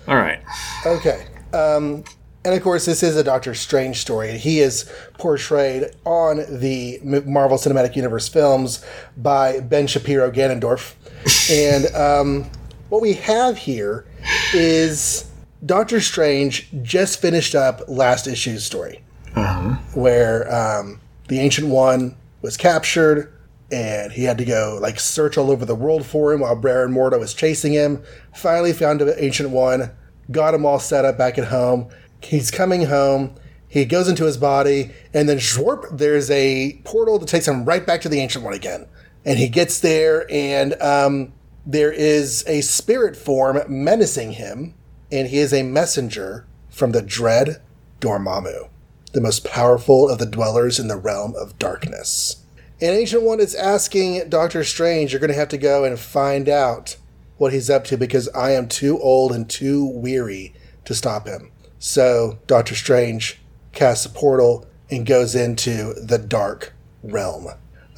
All 0.09 0.17
right. 0.17 0.41
Okay. 0.87 1.27
Um, 1.53 2.05
and 2.45 2.55
of 2.55 2.63
course, 2.63 2.87
this 2.87 3.03
is 3.03 3.17
a 3.17 3.23
Doctor 3.25 3.55
Strange 3.55 3.99
story. 4.01 4.37
He 4.37 4.61
is 4.61 4.91
portrayed 5.19 5.93
on 6.05 6.39
the 6.49 6.99
Marvel 7.03 7.57
Cinematic 7.57 7.95
Universe 7.95 8.29
films 8.29 8.85
by 9.17 9.61
Ben 9.61 9.87
Shapiro 9.87 10.31
Ganondorf. 10.31 10.95
and 11.51 11.95
um, 11.95 12.51
what 12.89 13.01
we 13.01 13.13
have 13.15 13.57
here 13.59 14.05
is 14.53 15.31
Doctor 15.65 16.01
Strange 16.01 16.69
just 16.83 17.21
finished 17.21 17.55
up 17.55 17.83
last 17.87 18.27
issue's 18.27 18.65
story, 18.65 19.03
where 19.95 20.53
um, 20.53 21.01
the 21.29 21.39
Ancient 21.39 21.69
One 21.69 22.17
was 22.43 22.57
captured. 22.57 23.33
And 23.71 24.13
he 24.13 24.25
had 24.25 24.37
to 24.37 24.45
go 24.45 24.79
like 24.83 25.01
search 25.01 25.39
all 25.39 25.51
over 25.51 25.65
the 25.65 25.75
world 25.75 26.05
for 26.05 26.35
him 26.35 26.41
while 26.41 26.53
and 26.53 26.95
Mordo 26.95 27.19
was 27.19 27.33
chasing 27.33 27.73
him. 27.73 28.03
Finally 28.35 28.75
found 28.75 29.01
the 29.01 29.25
Ancient 29.25 29.49
One, 29.49 29.93
got 30.31 30.53
him 30.53 30.67
all 30.67 30.79
set 30.79 31.07
up 31.07 31.17
back 31.17 31.39
at 31.39 31.47
home. 31.49 31.89
He's 32.23 32.51
coming 32.51 32.87
home. 32.87 33.35
He 33.67 33.87
goes 33.87 34.07
into 34.07 34.27
his 34.27 34.37
body, 34.37 34.91
and 35.15 35.27
then 35.27 35.39
shwarp, 35.39 35.97
there's 35.97 36.31
a 36.31 36.79
portal 36.85 37.19
that 37.19 37.27
takes 37.27 37.49
him 37.49 37.65
right 37.65 37.87
back 37.87 38.03
to 38.03 38.11
the 38.11 38.21
Ancient 38.21 38.45
One 38.45 38.53
again. 38.53 38.87
And 39.25 39.39
he 39.39 39.49
gets 39.49 39.81
there, 39.81 40.31
and 40.31 40.75
um, 40.83 41.33
there 41.65 41.91
is 41.91 42.45
a 42.47 42.61
spirit 42.61 43.17
form 43.17 43.63
menacing 43.69 44.33
him, 44.33 44.75
and 45.11 45.29
he 45.29 45.39
is 45.39 45.55
a 45.55 45.63
messenger 45.63 46.47
from 46.69 46.93
the 46.93 47.01
dread 47.01 47.63
Dormammu, 48.01 48.69
the 49.13 49.21
most 49.21 49.45
powerful 49.45 50.09
of 50.09 50.19
the 50.19 50.27
dwellers 50.27 50.79
in 50.79 50.89
the 50.89 50.97
realm 50.97 51.35
of 51.37 51.59
darkness. 51.59 52.45
And 52.81 52.97
Ancient 52.97 53.23
One 53.23 53.41
is 53.41 53.55
asking 53.55 54.29
Doctor 54.29 54.65
Strange, 54.65 55.13
you're 55.13 55.21
going 55.21 55.31
to 55.31 55.39
have 55.39 55.49
to 55.51 55.59
go 55.59 55.85
and 55.85 55.99
find 55.99 56.49
out 56.49 56.97
what 57.37 57.53
he's 57.53 57.71
up 57.71 57.85
to 57.85 57.97
because 57.97 58.29
I 58.31 58.53
am 58.53 58.69
too 58.69 58.99
old 59.01 59.33
and 59.33 59.49
too 59.49 59.87
weary 59.87 60.55
to 60.85 60.95
stop 60.95 61.27
him. 61.27 61.51
So 61.79 62.39
Doctor 62.47 62.75
Strange 62.75 63.41
casts 63.73 64.07
a 64.07 64.09
portal 64.09 64.67
and 64.91 65.07
goes 65.07 65.35
into 65.35 65.95
the 65.95 66.19
dark 66.19 66.73
realm. 67.03 67.49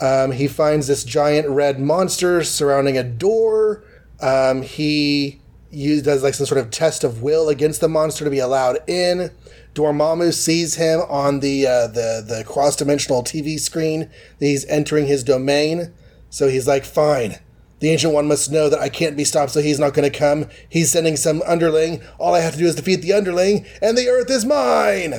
Um, 0.01 0.33
he 0.33 0.49
finds 0.49 0.87
this 0.87 1.05
giant 1.05 1.49
red 1.49 1.81
monster 1.81 2.43
surrounding 2.43 2.99
a 2.99 3.05
door. 3.05 3.85
Um, 4.21 4.63
he 4.63 5.41
use, 5.71 6.03
does 6.03 6.23
like 6.23 6.35
some 6.35 6.47
sort 6.47 6.61
of 6.61 6.71
test 6.71 7.05
of 7.05 7.23
will 7.23 7.49
against 7.49 7.81
the 7.81 7.89
monster 7.89 8.25
to 8.25 8.31
be 8.31 8.39
allowed 8.39 8.79
in. 8.89 9.31
Dormammu 9.75 10.33
sees 10.33 10.77
him 10.77 11.01
on 11.09 11.41
the 11.41 11.67
uh, 11.67 11.87
the 11.89 12.25
the 12.27 12.45
cross 12.47 12.77
dimensional 12.77 13.23
TV 13.23 13.59
screen 13.59 14.09
he's 14.39 14.65
entering 14.67 15.07
his 15.07 15.25
domain. 15.25 15.93
So 16.31 16.49
he's 16.49 16.67
like, 16.67 16.85
"Fine, 16.85 17.39
the 17.81 17.91
Ancient 17.91 18.15
One 18.15 18.29
must 18.29 18.53
know 18.53 18.69
that 18.69 18.79
I 18.79 18.89
can't 18.89 19.17
be 19.17 19.25
stopped, 19.25 19.53
so 19.53 19.61
he's 19.61 19.81
not 19.81 19.93
going 19.95 20.11
to 20.11 20.17
come. 20.17 20.47
He's 20.69 20.93
sending 20.93 21.17
some 21.17 21.43
underling. 21.47 22.03
All 22.19 22.35
I 22.35 22.41
have 22.41 22.55
to 22.55 22.59
do 22.59 22.67
is 22.67 22.77
defeat 22.77 23.03
the 23.03 23.13
underling, 23.13 23.67
and 23.83 23.99
the 23.99 24.09
Earth 24.09 24.31
is 24.31 24.45
mine." 24.45 25.15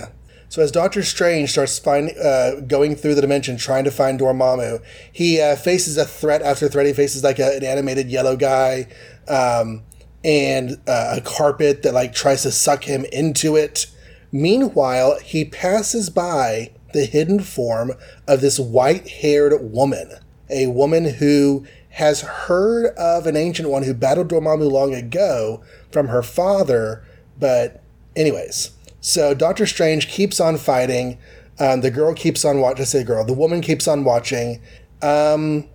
So 0.47 0.61
as 0.61 0.71
Doctor 0.71 1.03
Strange 1.03 1.51
starts 1.51 1.79
find, 1.79 2.11
uh, 2.17 2.61
going 2.61 2.95
through 2.95 3.15
the 3.15 3.21
dimension 3.21 3.57
trying 3.57 3.83
to 3.83 3.91
find 3.91 4.19
Dormammu, 4.19 4.81
he 5.11 5.41
uh, 5.41 5.55
faces 5.57 5.97
a 5.97 6.05
threat 6.05 6.41
after 6.41 6.69
threat. 6.69 6.85
He 6.85 6.93
faces 6.93 7.23
like 7.23 7.39
a, 7.39 7.57
an 7.57 7.63
animated 7.65 8.09
yellow 8.09 8.37
guy 8.37 8.87
um, 9.27 9.83
and 10.23 10.79
uh, 10.87 11.15
a 11.17 11.21
carpet 11.21 11.83
that 11.83 11.93
like 11.93 12.13
tries 12.13 12.43
to 12.43 12.51
suck 12.51 12.85
him 12.85 13.05
into 13.11 13.57
it. 13.57 13.87
Meanwhile, 14.35 15.19
he 15.19 15.45
passes 15.45 16.09
by 16.09 16.71
the 16.91 17.05
hidden 17.05 17.39
form 17.39 17.93
of 18.27 18.41
this 18.41 18.59
white-haired 18.59 19.71
woman, 19.71 20.11
a 20.49 20.67
woman 20.67 21.05
who 21.05 21.65
has 21.91 22.19
heard 22.19 22.87
of 22.97 23.27
an 23.27 23.37
ancient 23.37 23.69
one 23.69 23.83
who 23.83 23.93
battled 23.93 24.27
Dormammu 24.27 24.69
long 24.69 24.93
ago 24.93 25.63
from 25.89 26.09
her 26.09 26.21
father. 26.21 27.01
But, 27.39 27.81
anyways, 28.13 28.71
So 29.05 29.35
Doctor 29.35 29.67
Strange 29.67 30.07
keeps 30.07 30.39
on 30.39 30.57
fighting. 30.57 31.19
Um, 31.59 31.81
the 31.81 31.91
girl 31.91 32.15
keeps 32.15 32.43
on 32.43 32.59
watching. 32.59 32.81
I 32.81 32.85
say 32.85 33.03
girl. 33.03 33.23
The 33.23 33.33
woman 33.33 33.61
keeps 33.61 33.87
on 33.87 34.03
watching. 34.03 34.59
Um, 34.99 35.69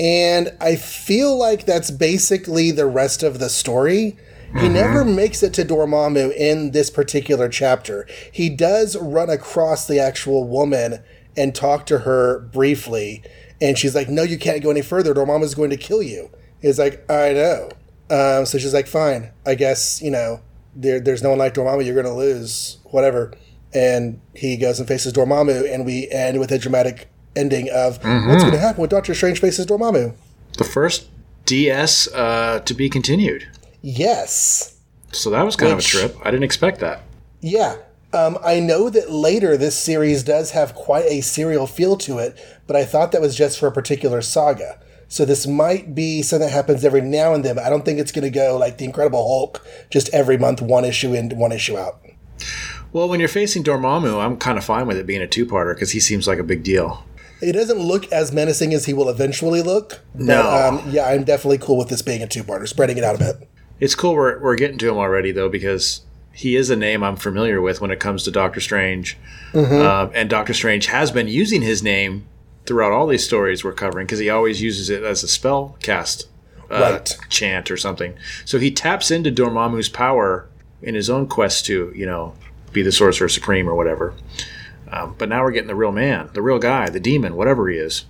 and 0.00 0.52
I 0.60 0.74
feel 0.74 1.38
like 1.38 1.64
that's 1.64 1.92
basically 1.92 2.72
the 2.72 2.86
rest 2.86 3.22
of 3.22 3.38
the 3.38 3.48
story. 3.48 4.16
He 4.60 4.68
never 4.68 5.04
makes 5.04 5.42
it 5.42 5.52
to 5.54 5.64
Dormammu 5.64 6.34
in 6.34 6.70
this 6.70 6.90
particular 6.90 7.48
chapter. 7.48 8.06
He 8.32 8.48
does 8.48 8.96
run 8.96 9.28
across 9.28 9.86
the 9.86 9.98
actual 9.98 10.44
woman 10.44 11.02
and 11.36 11.54
talk 11.54 11.86
to 11.86 11.98
her 12.00 12.40
briefly, 12.40 13.22
and 13.60 13.76
she's 13.76 13.94
like, 13.94 14.08
"No, 14.08 14.22
you 14.22 14.38
can't 14.38 14.62
go 14.62 14.70
any 14.70 14.82
further. 14.82 15.12
Dormammu's 15.14 15.54
going 15.54 15.70
to 15.70 15.76
kill 15.76 16.02
you." 16.02 16.30
He's 16.60 16.78
like, 16.78 17.08
"I 17.10 17.32
know." 17.32 17.68
Um, 18.08 18.46
so 18.46 18.58
she's 18.58 18.72
like, 18.72 18.86
"Fine, 18.86 19.30
I 19.44 19.54
guess 19.54 20.00
you 20.00 20.10
know 20.10 20.40
there, 20.74 21.00
there's 21.00 21.22
no 21.22 21.30
one 21.30 21.38
like 21.38 21.54
Dormammu. 21.54 21.84
You're 21.84 21.94
going 21.94 22.06
to 22.06 22.12
lose, 22.12 22.78
whatever." 22.84 23.32
And 23.74 24.20
he 24.34 24.56
goes 24.56 24.78
and 24.78 24.88
faces 24.88 25.12
Dormammu, 25.12 25.72
and 25.72 25.84
we 25.84 26.08
end 26.10 26.38
with 26.38 26.50
a 26.50 26.58
dramatic 26.58 27.08
ending 27.34 27.68
of 27.68 27.98
what's 28.02 28.42
going 28.42 28.52
to 28.52 28.58
happen 28.58 28.80
when 28.80 28.88
Doctor 28.88 29.14
Strange 29.14 29.40
faces 29.40 29.66
Dormammu. 29.66 30.14
The 30.56 30.64
first 30.64 31.08
DS 31.44 32.08
uh, 32.14 32.60
to 32.60 32.74
be 32.74 32.88
continued. 32.88 33.46
Yes. 33.90 34.74
So 35.12 35.30
that 35.30 35.44
was 35.44 35.54
kind 35.54 35.76
Which- 35.76 35.94
of 35.94 36.00
a 36.00 36.08
trip. 36.08 36.16
I 36.26 36.32
didn't 36.32 36.42
expect 36.42 36.80
that. 36.80 37.02
Yeah. 37.40 37.76
Um, 38.12 38.36
I 38.44 38.58
know 38.58 38.90
that 38.90 39.12
later 39.12 39.56
this 39.56 39.78
series 39.78 40.24
does 40.24 40.50
have 40.50 40.74
quite 40.74 41.04
a 41.04 41.20
serial 41.20 41.68
feel 41.68 41.96
to 41.98 42.18
it, 42.18 42.36
but 42.66 42.74
I 42.74 42.84
thought 42.84 43.12
that 43.12 43.20
was 43.20 43.36
just 43.36 43.58
for 43.60 43.68
a 43.68 43.72
particular 43.72 44.22
saga. 44.22 44.78
So 45.06 45.24
this 45.24 45.46
might 45.46 45.94
be 45.94 46.22
something 46.22 46.48
that 46.48 46.52
happens 46.52 46.84
every 46.84 47.00
now 47.00 47.32
and 47.32 47.44
then, 47.44 47.54
but 47.54 47.64
I 47.64 47.70
don't 47.70 47.84
think 47.84 48.00
it's 48.00 48.10
going 48.10 48.24
to 48.24 48.30
go 48.30 48.56
like 48.58 48.78
the 48.78 48.84
Incredible 48.86 49.24
Hulk, 49.24 49.64
just 49.88 50.12
every 50.12 50.36
month, 50.36 50.60
one 50.60 50.84
issue 50.84 51.14
in, 51.14 51.30
one 51.38 51.52
issue 51.52 51.78
out. 51.78 52.00
Well, 52.92 53.08
when 53.08 53.20
you're 53.20 53.28
facing 53.28 53.62
Dormammu, 53.62 54.20
I'm 54.24 54.36
kind 54.36 54.58
of 54.58 54.64
fine 54.64 54.88
with 54.88 54.96
it 54.96 55.06
being 55.06 55.22
a 55.22 55.28
two-parter 55.28 55.74
because 55.74 55.92
he 55.92 56.00
seems 56.00 56.26
like 56.26 56.38
a 56.40 56.44
big 56.44 56.64
deal. 56.64 57.04
It 57.40 57.52
doesn't 57.52 57.78
look 57.78 58.10
as 58.10 58.32
menacing 58.32 58.74
as 58.74 58.86
he 58.86 58.94
will 58.94 59.08
eventually 59.08 59.62
look. 59.62 60.00
But, 60.14 60.24
No. 60.24 60.40
Um, 60.50 60.90
yeah, 60.90 61.06
I'm 61.06 61.22
definitely 61.22 61.58
cool 61.58 61.76
with 61.76 61.88
this 61.88 62.02
being 62.02 62.22
a 62.22 62.26
two-parter, 62.26 62.66
spreading 62.66 62.98
it 62.98 63.04
out 63.04 63.14
a 63.14 63.18
bit. 63.18 63.48
It's 63.80 63.94
cool 63.94 64.14
we're, 64.14 64.38
we're 64.38 64.56
getting 64.56 64.78
to 64.78 64.88
him 64.90 64.96
already, 64.96 65.32
though, 65.32 65.48
because 65.48 66.02
he 66.32 66.56
is 66.56 66.70
a 66.70 66.76
name 66.76 67.02
I'm 67.02 67.16
familiar 67.16 67.60
with 67.60 67.80
when 67.80 67.90
it 67.90 68.00
comes 68.00 68.22
to 68.24 68.30
Doctor 68.30 68.60
Strange. 68.60 69.16
Um, 69.54 70.10
and 70.14 70.28
Doctor 70.28 70.52
Strange 70.54 70.86
has 70.86 71.10
been 71.10 71.28
using 71.28 71.62
his 71.62 71.82
name 71.82 72.26
throughout 72.66 72.92
all 72.92 73.06
these 73.06 73.24
stories 73.24 73.64
we're 73.64 73.72
covering 73.72 74.06
because 74.06 74.18
he 74.18 74.28
always 74.28 74.60
uses 74.60 74.90
it 74.90 75.02
as 75.02 75.22
a 75.22 75.28
spell 75.28 75.76
cast 75.82 76.28
uh, 76.70 76.80
Right. 76.80 77.16
chant 77.30 77.70
or 77.70 77.76
something. 77.76 78.14
So 78.44 78.58
he 78.58 78.70
taps 78.70 79.10
into 79.10 79.30
Dormammu's 79.30 79.88
power 79.88 80.46
in 80.82 80.94
his 80.94 81.08
own 81.08 81.26
quest 81.28 81.64
to, 81.66 81.92
you 81.94 82.04
know, 82.06 82.34
be 82.72 82.82
the 82.82 82.92
Sorcerer 82.92 83.28
Supreme 83.28 83.68
or 83.68 83.74
whatever. 83.74 84.14
Um, 84.90 85.14
but 85.16 85.28
now 85.28 85.42
we're 85.42 85.52
getting 85.52 85.68
the 85.68 85.74
real 85.74 85.92
man, 85.92 86.28
the 86.34 86.42
real 86.42 86.58
guy, 86.58 86.88
the 86.90 87.00
demon, 87.00 87.34
whatever 87.36 87.68
he 87.68 87.76
is. 87.78 88.04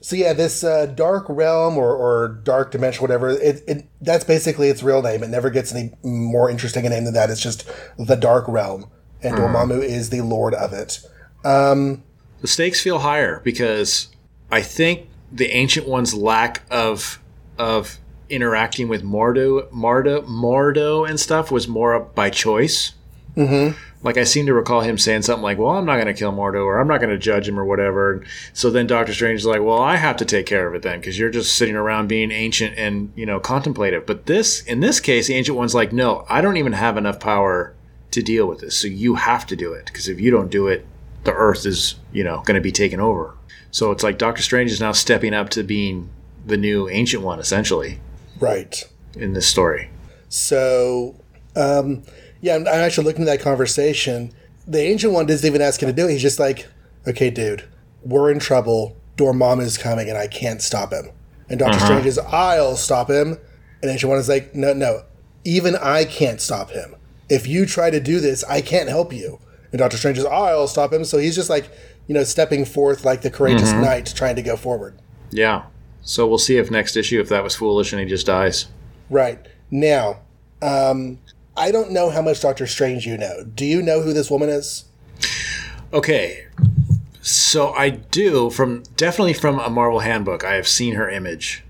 So 0.00 0.16
yeah, 0.16 0.32
this 0.32 0.62
uh, 0.62 0.86
dark 0.86 1.26
realm 1.28 1.76
or, 1.76 1.94
or 1.94 2.40
dark 2.44 2.70
dimension, 2.70 3.02
whatever. 3.02 3.30
It, 3.30 3.62
it 3.66 3.86
that's 4.00 4.24
basically 4.24 4.68
its 4.68 4.82
real 4.82 5.02
name. 5.02 5.22
It 5.22 5.28
never 5.28 5.50
gets 5.50 5.74
any 5.74 5.92
more 6.02 6.48
interesting 6.48 6.86
a 6.86 6.88
name 6.88 7.04
than 7.04 7.14
that. 7.14 7.30
It's 7.30 7.42
just 7.42 7.68
the 7.98 8.16
dark 8.16 8.46
realm, 8.46 8.90
and 9.22 9.34
Dormammu 9.36 9.82
is 9.82 10.10
the 10.10 10.20
lord 10.20 10.54
of 10.54 10.72
it. 10.72 11.00
the 12.40 12.46
stakes 12.46 12.80
feel 12.80 13.00
higher 13.00 13.40
because 13.42 14.08
I 14.50 14.62
think 14.62 15.08
the 15.32 15.50
ancient 15.50 15.88
one's 15.88 16.14
lack 16.14 16.62
of 16.70 17.20
of 17.58 17.98
interacting 18.30 18.88
with 18.88 19.02
Mordo, 19.02 19.68
Mardo, 19.70 20.24
Mordo 20.26 21.08
and 21.08 21.18
stuff 21.18 21.50
was 21.50 21.66
more 21.66 21.98
by 21.98 22.30
choice. 22.30 22.92
Mm-hmm. 23.38 23.78
Like 24.02 24.16
I 24.16 24.24
seem 24.24 24.46
to 24.46 24.54
recall 24.54 24.80
him 24.80 24.98
saying 24.98 25.22
something 25.22 25.42
like, 25.42 25.58
"Well, 25.58 25.70
I'm 25.70 25.84
not 25.84 25.94
going 25.94 26.06
to 26.06 26.14
kill 26.14 26.32
Mordo, 26.32 26.64
or 26.64 26.78
I'm 26.78 26.88
not 26.88 26.98
going 27.00 27.10
to 27.10 27.18
judge 27.18 27.48
him, 27.48 27.58
or 27.58 27.64
whatever." 27.64 28.12
And 28.12 28.24
so 28.52 28.70
then 28.70 28.86
Doctor 28.86 29.12
Strange 29.14 29.40
is 29.40 29.46
like, 29.46 29.62
"Well, 29.62 29.78
I 29.80 29.96
have 29.96 30.16
to 30.18 30.24
take 30.24 30.46
care 30.46 30.66
of 30.68 30.74
it 30.74 30.82
then, 30.82 31.00
because 31.00 31.18
you're 31.18 31.30
just 31.30 31.56
sitting 31.56 31.74
around 31.76 32.08
being 32.08 32.30
ancient 32.30 32.76
and 32.76 33.12
you 33.16 33.26
know 33.26 33.40
contemplative." 33.40 34.06
But 34.06 34.26
this, 34.26 34.62
in 34.62 34.80
this 34.80 35.00
case, 35.00 35.26
the 35.28 35.34
ancient 35.34 35.56
one's 35.56 35.74
like, 35.74 35.92
"No, 35.92 36.24
I 36.28 36.40
don't 36.40 36.56
even 36.56 36.72
have 36.74 36.96
enough 36.96 37.18
power 37.20 37.74
to 38.10 38.22
deal 38.22 38.46
with 38.46 38.60
this, 38.60 38.78
so 38.78 38.88
you 38.88 39.16
have 39.16 39.46
to 39.48 39.56
do 39.56 39.72
it, 39.72 39.86
because 39.86 40.08
if 40.08 40.20
you 40.20 40.30
don't 40.30 40.50
do 40.50 40.66
it, 40.68 40.86
the 41.24 41.32
Earth 41.32 41.64
is 41.66 41.96
you 42.12 42.24
know 42.24 42.42
going 42.44 42.56
to 42.56 42.60
be 42.60 42.72
taken 42.72 43.00
over." 43.00 43.34
So 43.70 43.90
it's 43.90 44.02
like 44.02 44.18
Doctor 44.18 44.42
Strange 44.42 44.70
is 44.70 44.80
now 44.80 44.92
stepping 44.92 45.34
up 45.34 45.48
to 45.50 45.62
being 45.62 46.08
the 46.46 46.56
new 46.56 46.88
ancient 46.88 47.22
one, 47.22 47.38
essentially, 47.38 48.00
Right. 48.40 48.88
in 49.14 49.34
this 49.34 49.46
story. 49.46 49.90
So, 50.30 51.16
um, 51.54 52.02
yeah, 52.40 52.54
I'm, 52.54 52.62
I'm 52.62 52.74
actually 52.74 53.04
looking 53.04 53.22
at 53.22 53.26
that 53.26 53.40
conversation. 53.40 54.32
The 54.66 54.80
ancient 54.80 55.12
one 55.12 55.26
doesn't 55.26 55.46
even 55.46 55.62
ask 55.62 55.82
him 55.82 55.88
to 55.88 55.92
do 55.92 56.06
it. 56.08 56.12
He's 56.12 56.22
just 56.22 56.38
like, 56.38 56.66
"Okay, 57.06 57.30
dude, 57.30 57.64
we're 58.02 58.30
in 58.30 58.38
trouble. 58.38 58.96
Dormammu 59.16 59.62
is 59.62 59.78
coming, 59.78 60.08
and 60.08 60.18
I 60.18 60.26
can't 60.26 60.62
stop 60.62 60.92
him." 60.92 61.10
And 61.48 61.58
Doctor 61.58 61.80
Strange 61.80 62.06
is, 62.06 62.18
"I'll 62.18 62.76
stop 62.76 63.10
him." 63.10 63.38
And 63.82 63.90
ancient 63.90 64.10
one 64.10 64.18
is 64.18 64.28
like, 64.28 64.54
"No, 64.54 64.72
no, 64.72 65.02
even 65.44 65.76
I 65.76 66.04
can't 66.04 66.40
stop 66.40 66.70
him. 66.70 66.94
If 67.28 67.46
you 67.46 67.66
try 67.66 67.90
to 67.90 68.00
do 68.00 68.20
this, 68.20 68.44
I 68.44 68.60
can't 68.60 68.88
help 68.88 69.12
you." 69.12 69.38
And 69.72 69.78
Doctor 69.78 69.96
Strange 69.96 70.18
is, 70.18 70.24
"I'll 70.24 70.68
stop 70.68 70.92
him." 70.92 71.04
So 71.04 71.18
he's 71.18 71.34
just 71.34 71.50
like, 71.50 71.70
you 72.06 72.14
know, 72.14 72.24
stepping 72.24 72.64
forth 72.64 73.04
like 73.04 73.22
the 73.22 73.30
courageous 73.30 73.72
knight, 73.72 74.12
trying 74.14 74.36
to 74.36 74.42
go 74.42 74.56
forward. 74.56 74.98
Yeah. 75.30 75.64
So 76.02 76.26
we'll 76.26 76.38
see 76.38 76.56
if 76.56 76.70
next 76.70 76.96
issue 76.96 77.20
if 77.20 77.28
that 77.28 77.44
was 77.44 77.54
foolish 77.54 77.92
and 77.92 78.00
he 78.00 78.06
just 78.06 78.26
dies. 78.26 78.66
Right. 79.10 79.46
Now, 79.70 80.20
um, 80.62 81.18
I 81.58 81.72
don't 81.72 81.90
know 81.90 82.10
how 82.10 82.22
much 82.22 82.40
Doctor 82.40 82.66
Strange 82.66 83.04
you 83.04 83.18
know. 83.18 83.44
Do 83.44 83.64
you 83.64 83.82
know 83.82 84.00
who 84.00 84.12
this 84.12 84.30
woman 84.30 84.48
is? 84.48 84.84
Okay. 85.92 86.46
So 87.20 87.72
I 87.72 87.90
do 87.90 88.48
from 88.50 88.84
definitely 88.96 89.34
from 89.34 89.58
a 89.58 89.68
Marvel 89.68 90.00
handbook. 90.00 90.44
I 90.44 90.54
have 90.54 90.68
seen 90.68 90.94
her 90.94 91.10
image. 91.10 91.64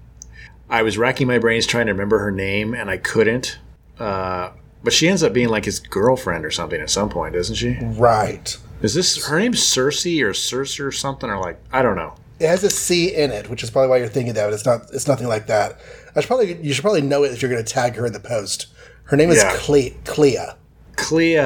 I 0.68 0.82
was 0.82 0.98
racking 0.98 1.26
my 1.26 1.38
brains 1.38 1.66
trying 1.66 1.86
to 1.86 1.92
remember 1.92 2.18
her 2.18 2.30
name 2.30 2.74
and 2.74 2.90
I 2.90 2.98
couldn't. 2.98 3.58
Uh, 3.98 4.50
but 4.84 4.92
she 4.92 5.08
ends 5.08 5.22
up 5.22 5.32
being 5.32 5.48
like 5.48 5.64
his 5.64 5.80
girlfriend 5.80 6.44
or 6.44 6.50
something 6.50 6.80
at 6.80 6.90
some 6.90 7.08
point, 7.08 7.34
isn't 7.34 7.56
she? 7.56 7.78
Right. 7.80 8.56
Is 8.82 8.94
this 8.94 9.26
her 9.26 9.38
name's 9.38 9.60
Cersei 9.60 10.22
or 10.24 10.34
Circe 10.34 10.78
or 10.78 10.92
something 10.92 11.28
or 11.28 11.40
like 11.40 11.58
I 11.72 11.82
don't 11.82 11.96
know. 11.96 12.14
It 12.38 12.46
has 12.46 12.62
a 12.62 12.70
C 12.70 13.12
in 13.12 13.32
it, 13.32 13.50
which 13.50 13.64
is 13.64 13.70
probably 13.70 13.88
why 13.88 13.96
you're 13.96 14.06
thinking 14.06 14.34
that. 14.34 14.44
But 14.44 14.54
it's 14.54 14.64
not. 14.66 14.82
It's 14.92 15.08
nothing 15.08 15.26
like 15.26 15.48
that. 15.48 15.80
I 16.14 16.20
should 16.20 16.28
probably. 16.28 16.62
You 16.62 16.72
should 16.72 16.82
probably 16.82 17.00
know 17.02 17.24
it 17.24 17.32
if 17.32 17.42
you're 17.42 17.50
going 17.50 17.64
to 17.64 17.72
tag 17.72 17.96
her 17.96 18.06
in 18.06 18.12
the 18.12 18.20
post. 18.20 18.68
Her 19.08 19.16
name 19.16 19.30
is 19.30 19.38
Yeah. 19.38 19.56
Cle- 19.56 19.90
Clea. 20.04 20.38
Clea. 20.96 21.38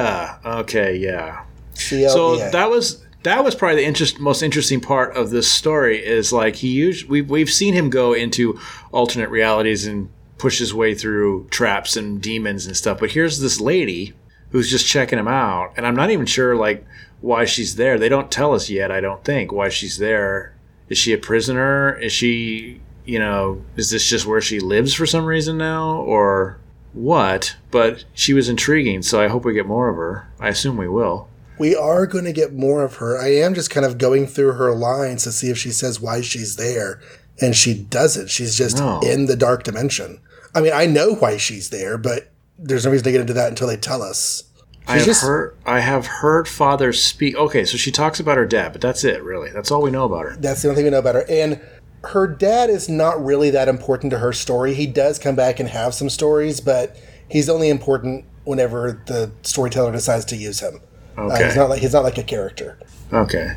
Okay, 0.45 0.95
yeah. 0.97 1.43
C 1.73 2.05
L 2.05 2.11
So 2.11 2.37
that 2.51 2.69
was 2.69 3.03
that 3.23 3.43
was 3.43 3.55
probably 3.55 3.77
the 3.77 3.87
interest, 3.87 4.19
most 4.19 4.41
interesting 4.43 4.81
part 4.81 5.15
of 5.15 5.29
this 5.29 5.49
story 5.49 6.05
is 6.05 6.33
like 6.33 6.57
he 6.57 6.67
used 6.67 7.07
we've 7.07 7.29
we've 7.29 7.49
seen 7.49 7.73
him 7.73 7.89
go 7.89 8.13
into 8.13 8.59
alternate 8.91 9.29
realities 9.29 9.85
and 9.87 10.09
push 10.37 10.59
his 10.59 10.73
way 10.73 10.93
through 10.93 11.47
traps 11.49 11.95
and 11.95 12.21
demons 12.21 12.65
and 12.65 12.75
stuff. 12.75 12.99
But 12.99 13.11
here's 13.11 13.39
this 13.39 13.61
lady 13.61 14.13
who's 14.51 14.69
just 14.69 14.85
checking 14.85 15.17
him 15.17 15.27
out, 15.27 15.71
and 15.77 15.87
I'm 15.87 15.95
not 15.95 16.11
even 16.11 16.25
sure 16.25 16.55
like 16.55 16.85
why 17.21 17.45
she's 17.45 17.77
there. 17.77 17.97
They 17.97 18.09
don't 18.09 18.29
tell 18.29 18.53
us 18.53 18.69
yet. 18.69 18.91
I 18.91 18.99
don't 18.99 19.23
think 19.23 19.51
why 19.53 19.69
she's 19.69 19.97
there. 19.97 20.53
Is 20.89 20.97
she 20.97 21.13
a 21.13 21.17
prisoner? 21.17 21.97
Is 21.97 22.11
she 22.11 22.81
you 23.05 23.19
know 23.19 23.61
is 23.77 23.89
this 23.89 24.05
just 24.07 24.25
where 24.25 24.41
she 24.41 24.59
lives 24.59 24.93
for 24.93 25.05
some 25.05 25.25
reason 25.25 25.57
now 25.57 25.95
or 25.97 26.57
what? 26.93 27.55
But 27.71 28.05
she 28.13 28.33
was 28.33 28.49
intriguing, 28.49 29.01
so 29.01 29.21
I 29.21 29.27
hope 29.27 29.45
we 29.45 29.53
get 29.53 29.65
more 29.65 29.89
of 29.89 29.95
her. 29.97 30.27
I 30.39 30.49
assume 30.49 30.77
we 30.77 30.87
will. 30.87 31.27
we 31.59 31.75
are 31.75 32.07
going 32.07 32.25
to 32.25 32.33
get 32.33 32.51
more 32.53 32.83
of 32.83 32.95
her. 32.95 33.17
I 33.19 33.27
am 33.35 33.53
just 33.53 33.69
kind 33.69 33.85
of 33.85 33.97
going 33.99 34.25
through 34.27 34.53
her 34.53 34.73
lines 34.73 35.23
to 35.23 35.31
see 35.31 35.49
if 35.49 35.57
she 35.57 35.69
says 35.71 35.99
why 36.01 36.21
she's 36.21 36.55
there, 36.55 36.99
and 37.39 37.55
she 37.55 37.73
doesn't. 37.75 38.29
She's 38.29 38.57
just 38.57 38.77
No. 38.79 38.99
in 39.01 39.27
the 39.27 39.35
dark 39.35 39.63
dimension. 39.63 40.19
I 40.55 40.61
mean, 40.61 40.73
I 40.73 40.87
know 40.87 41.13
why 41.15 41.37
she's 41.37 41.69
there, 41.69 41.97
but 41.97 42.31
there's 42.57 42.85
no 42.85 42.91
reason 42.91 43.05
to 43.05 43.11
get 43.11 43.21
into 43.21 43.33
that 43.33 43.49
until 43.49 43.67
they 43.67 43.77
tell 43.77 44.01
us. 44.01 44.43
I 44.87 44.97
have 44.97 45.05
just- 45.05 45.21
heard. 45.21 45.55
I 45.65 45.79
have 45.79 46.05
heard 46.07 46.47
father 46.47 46.91
speak. 46.91 47.35
Okay, 47.37 47.63
so 47.65 47.77
she 47.77 47.91
talks 47.91 48.19
about 48.19 48.37
her 48.37 48.45
dad, 48.45 48.73
but 48.73 48.81
that's 48.81 49.03
it. 49.03 49.23
Really, 49.23 49.49
that's 49.51 49.71
all 49.71 49.81
we 49.81 49.91
know 49.91 50.05
about 50.05 50.25
her. 50.25 50.35
That's 50.37 50.61
the 50.63 50.67
only 50.69 50.77
thing 50.77 50.85
we 50.85 50.91
know 50.91 50.99
about 50.99 51.15
her. 51.15 51.25
And 51.29 51.59
her 52.05 52.27
dad 52.27 52.69
is 52.69 52.89
not 52.89 53.23
really 53.23 53.49
that 53.51 53.67
important 53.67 54.11
to 54.11 54.19
her 54.19 54.33
story. 54.33 54.73
He 54.73 54.87
does 54.87 55.17
come 55.19 55.35
back 55.35 55.59
and 55.59 55.69
have 55.69 55.93
some 55.93 56.09
stories, 56.09 56.59
but 56.59 56.95
he's 57.29 57.49
only 57.49 57.69
important 57.69 58.25
whenever 58.43 59.01
the 59.05 59.31
storyteller 59.43 59.91
decides 59.91 60.25
to 60.25 60.35
use 60.35 60.59
him. 60.59 60.81
Uh, 61.17 61.27
Okay. 61.27 61.45
he's 61.45 61.55
not 61.55 61.69
like 61.69 61.81
he's 61.81 61.93
not 61.93 62.03
like 62.03 62.17
a 62.17 62.23
character. 62.23 62.77
Okay. 63.11 63.55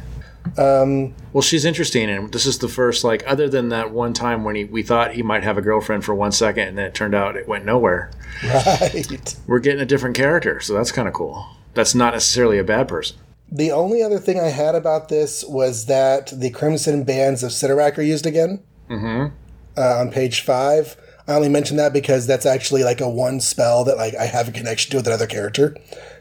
Um. 0.59 1.12
Well, 1.32 1.42
she's 1.42 1.64
interesting, 1.64 2.09
and 2.09 2.30
this 2.32 2.47
is 2.47 2.59
the 2.59 2.68
first 2.68 3.03
like 3.03 3.24
other 3.26 3.49
than 3.49 3.70
that 3.70 3.90
one 3.90 4.12
time 4.12 4.44
when 4.44 4.55
he 4.55 4.64
we 4.64 4.82
thought 4.84 5.14
he 5.14 5.22
might 5.22 5.42
have 5.42 5.59
a 5.59 5.62
girlfriend 5.62 6.05
for 6.05 6.14
one 6.14 6.30
second, 6.30 6.68
and 6.68 6.78
then 6.78 6.86
it 6.86 6.94
turned 6.94 7.14
out 7.16 7.36
it 7.36 7.49
went 7.49 7.64
nowhere. 7.64 8.11
Right. 8.44 9.34
We're 9.47 9.59
getting 9.61 9.80
a 9.80 9.86
different 9.86 10.14
character, 10.14 10.61
so 10.61 10.74
that's 10.74 10.92
kind 10.92 11.09
of 11.09 11.14
cool. 11.14 11.47
That's 11.74 11.94
not 11.94 12.12
necessarily 12.12 12.59
a 12.59 12.64
bad 12.64 12.86
person. 12.86 13.16
The 13.51 13.70
only 13.70 14.03
other 14.03 14.18
thing 14.18 14.40
I 14.40 14.49
had 14.49 14.74
about 14.74 15.09
this 15.09 15.44
was 15.44 15.86
that 15.86 16.32
the 16.34 16.51
Crimson 16.51 17.05
Bands 17.05 17.42
of 17.42 17.53
Cyttorak 17.53 17.97
are 17.97 18.03
used 18.03 18.26
again. 18.26 18.62
Mm-hmm. 18.90 19.34
Uh, 19.76 20.01
on 20.01 20.11
page 20.11 20.40
five. 20.40 20.97
I 21.28 21.34
only 21.34 21.49
mention 21.49 21.76
that 21.76 21.92
because 21.92 22.26
that's 22.26 22.47
actually 22.47 22.84
like 22.84 23.01
a 23.01 23.09
one 23.09 23.40
spell 23.40 23.84
that 23.84 23.97
like 23.97 24.14
I 24.14 24.24
have 24.24 24.49
a 24.49 24.53
connection 24.53 24.90
to 24.92 24.97
with 24.97 25.07
another 25.07 25.26
character. 25.26 25.76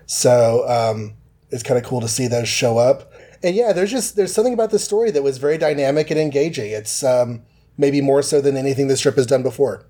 So 0.07 0.67
um, 0.67 1.13
it's 1.51 1.63
kind 1.63 1.77
of 1.77 1.85
cool 1.85 2.01
to 2.01 2.07
see 2.07 2.27
those 2.27 2.49
show 2.49 2.77
up. 2.77 3.11
And 3.43 3.55
yeah, 3.55 3.71
there's 3.71 3.91
just 3.91 4.15
there's 4.15 4.33
something 4.33 4.53
about 4.53 4.71
the 4.71 4.79
story 4.79 5.11
that 5.11 5.23
was 5.23 5.37
very 5.37 5.57
dynamic 5.57 6.09
and 6.09 6.19
engaging. 6.19 6.71
It's 6.71 7.03
um, 7.03 7.43
maybe 7.77 8.01
more 8.01 8.21
so 8.21 8.41
than 8.41 8.57
anything 8.57 8.87
the 8.87 8.97
strip 8.97 9.15
has 9.15 9.27
done 9.27 9.43
before. 9.43 9.85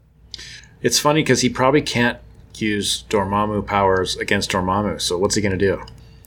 It's 0.81 0.99
funny 0.99 1.23
because 1.23 1.41
he 1.41 1.49
probably 1.49 1.81
can't 1.81 2.19
use 2.55 3.05
Dormammu 3.09 3.65
powers 3.65 4.15
against 4.17 4.51
Dormammu. 4.51 5.01
So 5.01 5.17
what's 5.17 5.35
he 5.35 5.41
going 5.41 5.57
to 5.57 5.65
do? 5.65 5.81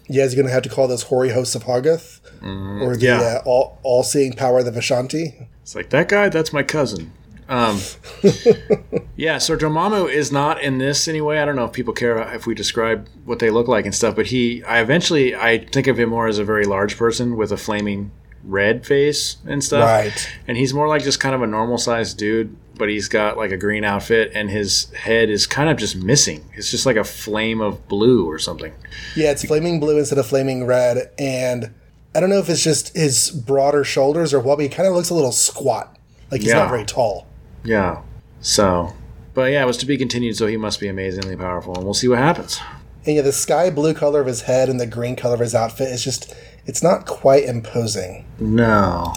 Yeah, 0.09 0.25
he's 0.25 0.35
going 0.35 0.47
to 0.47 0.53
have 0.53 0.63
to 0.63 0.69
call 0.69 0.89
those 0.89 1.05
hoary 1.05 1.31
hosts 1.31 1.55
of 1.55 1.65
Hoggoth 1.65 2.21
or 2.43 2.97
the 2.97 3.07
yeah. 3.07 3.21
uh, 3.21 3.43
all 3.45 3.79
all 3.83 4.03
seeing 4.03 4.33
power 4.33 4.59
of 4.61 4.65
the 4.65 4.71
Vishanti. 4.71 5.49
It's 5.63 5.75
like 5.75 5.91
that 5.91 6.09
guy. 6.09 6.29
That's 6.29 6.53
my 6.53 6.63
cousin. 6.63 7.13
Um, 7.49 7.81
yeah, 9.17 9.39
so 9.39 9.57
Dormammu 9.57 10.13
is 10.13 10.31
not 10.31 10.63
in 10.63 10.79
this 10.79 11.09
anyway. 11.09 11.39
I 11.39 11.47
don't 11.47 11.57
know 11.57 11.65
if 11.65 11.73
people 11.73 11.95
care 11.95 12.19
if 12.35 12.47
we 12.47 12.55
describe 12.55 13.09
what 13.25 13.39
they 13.39 13.49
look 13.49 13.69
like 13.69 13.87
and 13.87 13.95
stuff, 13.95 14.17
but 14.17 14.27
he, 14.27 14.63
I 14.65 14.81
eventually, 14.81 15.35
I 15.35 15.59
think 15.59 15.87
of 15.87 15.99
him 15.99 16.11
more 16.11 16.27
as 16.27 16.39
a 16.39 16.45
very 16.45 16.65
large 16.65 16.99
person 16.99 17.37
with 17.37 17.51
a 17.51 17.57
flaming 17.57 18.11
red 18.45 18.87
face 18.87 19.39
and 19.47 19.65
stuff. 19.65 19.85
Right. 19.85 20.29
And 20.47 20.59
he's 20.59 20.75
more 20.75 20.89
like 20.89 21.03
just 21.03 21.21
kind 21.21 21.35
of 21.35 21.41
a 21.41 21.47
normal 21.47 21.79
sized 21.79 22.19
dude, 22.19 22.55
but 22.79 22.89
he's 22.89 23.09
got 23.09 23.37
like 23.37 23.51
a 23.51 23.57
green 23.57 23.85
outfit 23.85 24.31
and 24.35 24.49
his 24.51 24.91
head 24.93 25.29
is 25.31 25.47
kind 25.47 25.69
of 25.69 25.77
just 25.77 25.97
missing. 25.97 26.45
It's 26.55 26.71
just 26.71 26.87
like 26.87 26.97
a 26.97 27.05
flame 27.05 27.61
of 27.61 27.87
blue 27.89 28.27
or 28.31 28.39
something. 28.39 28.73
Yeah, 29.17 29.31
it's 29.33 29.45
flaming 29.45 29.81
blue 29.81 29.99
instead 29.99 30.19
of 30.19 30.27
flaming 30.27 30.65
red, 30.65 31.11
and 31.19 31.75
I 32.15 32.21
don't 32.21 32.31
know 32.31 32.39
if 32.39 32.49
it's 32.49 32.63
just 32.65 32.97
his 32.97 33.31
broader 33.31 33.85
shoulders 33.85 34.33
or 34.33 34.41
what, 34.41 34.57
but 34.57 34.63
he 34.63 34.69
kind 34.69 34.89
of 34.89 34.95
looks 34.95 35.11
a 35.11 35.15
little 35.15 35.33
squat, 35.33 35.97
like 36.31 36.41
he's 36.41 36.51
Yeah. 36.51 36.61
not 36.61 36.71
very 36.71 36.85
tall. 36.85 37.27
Yeah. 37.65 38.03
So, 38.41 38.95
but 39.35 39.51
yeah, 39.53 39.63
it 39.63 39.67
was 39.67 39.77
to 39.79 39.87
be 39.87 39.97
continued, 39.99 40.37
so 40.37 40.47
he 40.47 40.57
must 40.57 40.81
be 40.81 40.89
amazingly 40.89 41.37
powerful, 41.37 41.75
and 41.75 41.85
we'll 41.85 41.95
see 41.95 42.09
what 42.09 42.19
happens. 42.19 42.61
And 43.07 43.17
yeah, 43.17 43.23
the 43.23 43.33
sky 43.33 43.71
blue 43.71 43.95
color 43.95 44.21
of 44.21 44.27
his 44.27 44.43
head 44.43 44.69
and 44.69 44.79
the 44.81 44.87
green 44.87 45.17
color 45.17 45.35
of 45.35 45.41
his 45.41 45.55
outfit 45.55 45.89
is 45.89 46.05
just, 46.05 46.35
it's 46.67 46.83
not 46.83 47.07
quite 47.07 47.45
imposing. 47.45 48.25
No. 48.39 49.15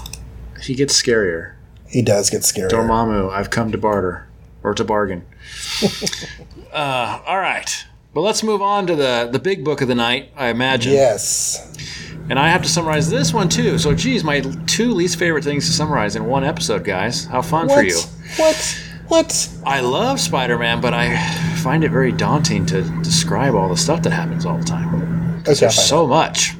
He 0.61 0.75
gets 0.75 0.99
scarier. 1.01 1.53
He 1.91 2.01
does 2.01 2.29
get 2.29 2.43
scary. 2.43 2.69
Dormammu, 2.71 3.29
I've 3.31 3.49
come 3.49 3.71
to 3.71 3.77
barter 3.77 4.27
or 4.63 4.73
to 4.73 4.83
bargain. 4.83 5.25
uh, 6.71 7.21
all 7.25 7.37
right. 7.39 7.85
But 8.13 8.21
let's 8.21 8.43
move 8.43 8.61
on 8.61 8.87
to 8.87 8.95
the, 8.95 9.29
the 9.31 9.39
big 9.39 9.63
book 9.63 9.81
of 9.81 9.87
the 9.87 9.95
night, 9.95 10.31
I 10.35 10.47
imagine. 10.47 10.93
Yes. 10.93 11.67
And 12.29 12.37
I 12.39 12.49
have 12.49 12.61
to 12.63 12.69
summarize 12.69 13.09
this 13.09 13.33
one 13.33 13.49
too. 13.49 13.77
So, 13.77 13.93
geez, 13.93 14.23
my 14.23 14.41
two 14.67 14.93
least 14.93 15.17
favorite 15.19 15.43
things 15.43 15.65
to 15.67 15.73
summarize 15.73 16.15
in 16.15 16.25
one 16.25 16.43
episode, 16.43 16.83
guys. 16.83 17.25
How 17.25 17.41
fun 17.41 17.67
What? 17.67 17.75
for 17.75 17.83
you. 17.83 17.99
What? 18.37 18.83
What? 19.07 19.49
I 19.65 19.81
love 19.81 20.19
Spider 20.21 20.57
Man, 20.57 20.79
but 20.79 20.93
I 20.93 21.17
find 21.57 21.83
it 21.83 21.91
very 21.91 22.13
daunting 22.13 22.65
to 22.67 22.81
describe 23.01 23.55
all 23.55 23.67
the 23.67 23.75
stuff 23.75 24.03
that 24.03 24.11
happens 24.11 24.45
all 24.45 24.57
the 24.57 24.63
time. 24.63 25.41
Okay, 25.41 25.53
There's 25.53 25.75
so 25.75 26.07
much. 26.07 26.53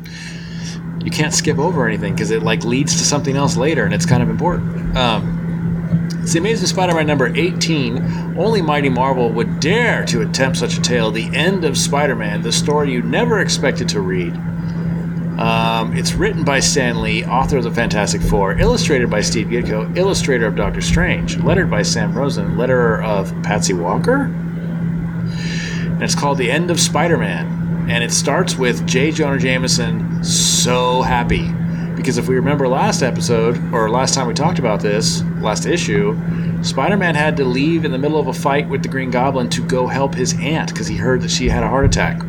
You 1.04 1.12
can't 1.12 1.34
skip 1.34 1.58
over 1.58 1.88
anything 1.88 2.14
because 2.14 2.32
it 2.32 2.44
like 2.44 2.64
leads 2.64 2.94
to 2.98 3.04
something 3.04 3.36
else 3.36 3.58
later, 3.58 3.86
and 3.86 3.94
it's 3.94 4.06
kind 4.06 4.22
of 4.22 4.30
important. 4.30 4.96
Um, 4.96 6.10
it's 6.22 6.34
the 6.34 6.40
Amazing 6.40 6.68
Spider-Man 6.68 7.08
number 7.08 7.36
18. 7.36 8.38
Only 8.38 8.62
Mighty 8.62 8.90
Marvel 8.90 9.32
would 9.32 9.60
dare 9.60 10.06
to 10.06 10.22
attempt 10.22 10.58
such 10.58 10.78
a 10.78 10.82
tale. 10.82 11.10
The 11.10 11.36
end 11.36 11.66
of 11.66 11.76
Spider-Man, 11.76 12.44
the 12.44 12.52
story 12.52 12.92
you 12.92 13.02
never 13.02 13.40
expected 13.40 13.90
to 13.90 14.02
read. 14.02 14.36
Um, 15.40 15.98
it's 15.98 16.14
written 16.14 16.44
by 16.44 16.60
Stan 16.60 17.02
Lee, 17.02 17.26
author 17.26 17.58
of 17.58 17.64
the 17.64 17.72
Fantastic 17.72 18.22
Four, 18.22 18.60
illustrated 18.60 19.10
by 19.10 19.22
Steve 19.22 19.48
Ditko, 19.48 19.98
illustrator 19.98 20.46
of 20.46 20.56
Doctor 20.56 20.82
Strange, 20.82 21.38
lettered 21.40 21.72
by 21.72 21.82
Sam 21.82 22.14
Rosen, 22.14 22.56
letterer 22.56 23.04
of 23.04 23.34
Patsy 23.42 23.74
Walker. 23.74 24.26
And 24.26 26.04
it's 26.04 26.14
called 26.14 26.38
The 26.38 26.52
End 26.52 26.70
of 26.70 26.80
Spider 26.80 27.18
Man. 27.18 27.90
And 27.90 28.04
it 28.04 28.12
starts 28.12 28.56
with 28.56 28.86
J. 28.86 29.12
Jonah 29.12 29.40
Jameson 29.40 30.11
so 30.22 31.02
happy. 31.02 31.52
Because 31.96 32.18
if 32.18 32.28
we 32.28 32.36
remember 32.36 32.68
last 32.68 33.02
episode, 33.02 33.58
or 33.74 33.90
last 33.90 34.14
time 34.14 34.28
we 34.28 34.34
talked 34.34 34.60
about 34.60 34.80
this, 34.80 35.24
last 35.40 35.66
issue, 35.66 36.18
Spider 36.64 36.98
Man 36.98 37.16
had 37.16 37.38
to 37.38 37.46
leave 37.46 37.86
in 37.86 37.92
the 37.92 37.98
middle 37.98 38.20
of 38.20 38.28
a 38.28 38.34
fight 38.34 38.68
with 38.70 38.84
the 38.84 38.90
Green 38.90 39.12
Goblin 39.12 39.50
to 39.50 39.66
go 39.66 39.88
help 39.88 40.16
his 40.16 40.34
aunt 40.40 40.70
because 40.70 40.88
he 40.88 40.96
heard 40.96 41.22
that 41.22 41.32
she 41.32 41.50
had 41.50 41.64
a 41.64 41.68
heart 41.68 41.86
attack. 41.86 42.22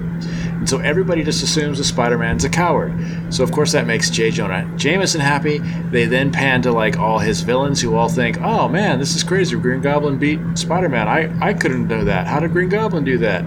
And 0.62 0.68
so 0.68 0.78
everybody 0.78 1.24
just 1.24 1.42
assumes 1.42 1.78
that 1.78 1.84
Spider 1.84 2.16
Man's 2.16 2.44
a 2.44 2.48
coward. 2.48 2.94
So, 3.30 3.42
of 3.42 3.50
course, 3.50 3.72
that 3.72 3.86
makes 3.86 4.10
J. 4.10 4.30
Jonah 4.30 4.70
Jameson 4.76 5.20
happy. 5.20 5.58
They 5.58 6.06
then 6.06 6.30
pan 6.30 6.62
to 6.62 6.70
like 6.70 6.98
all 6.98 7.18
his 7.18 7.40
villains 7.40 7.80
who 7.80 7.96
all 7.96 8.08
think, 8.08 8.40
oh 8.40 8.68
man, 8.68 8.98
this 8.98 9.16
is 9.16 9.24
crazy. 9.24 9.56
Green 9.56 9.80
Goblin 9.80 10.18
beat 10.18 10.38
Spider 10.54 10.88
Man. 10.88 11.08
I, 11.08 11.34
I 11.44 11.52
couldn't 11.52 11.88
know 11.88 12.04
that. 12.04 12.26
How 12.26 12.40
did 12.40 12.52
Green 12.52 12.68
Goblin 12.68 13.04
do 13.04 13.18
that? 13.18 13.44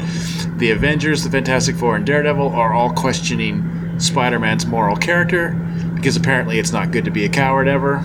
The 0.57 0.71
Avengers, 0.71 1.23
the 1.23 1.29
Fantastic 1.29 1.77
Four, 1.77 1.95
and 1.95 2.05
Daredevil 2.05 2.49
are 2.49 2.73
all 2.73 2.91
questioning 2.91 3.74
Spider 3.97 4.39
Man's 4.39 4.65
moral 4.65 4.95
character 4.95 5.51
because 5.95 6.15
apparently 6.15 6.59
it's 6.59 6.71
not 6.71 6.91
good 6.91 7.05
to 7.05 7.11
be 7.11 7.25
a 7.25 7.29
coward 7.29 7.67
ever. 7.67 7.97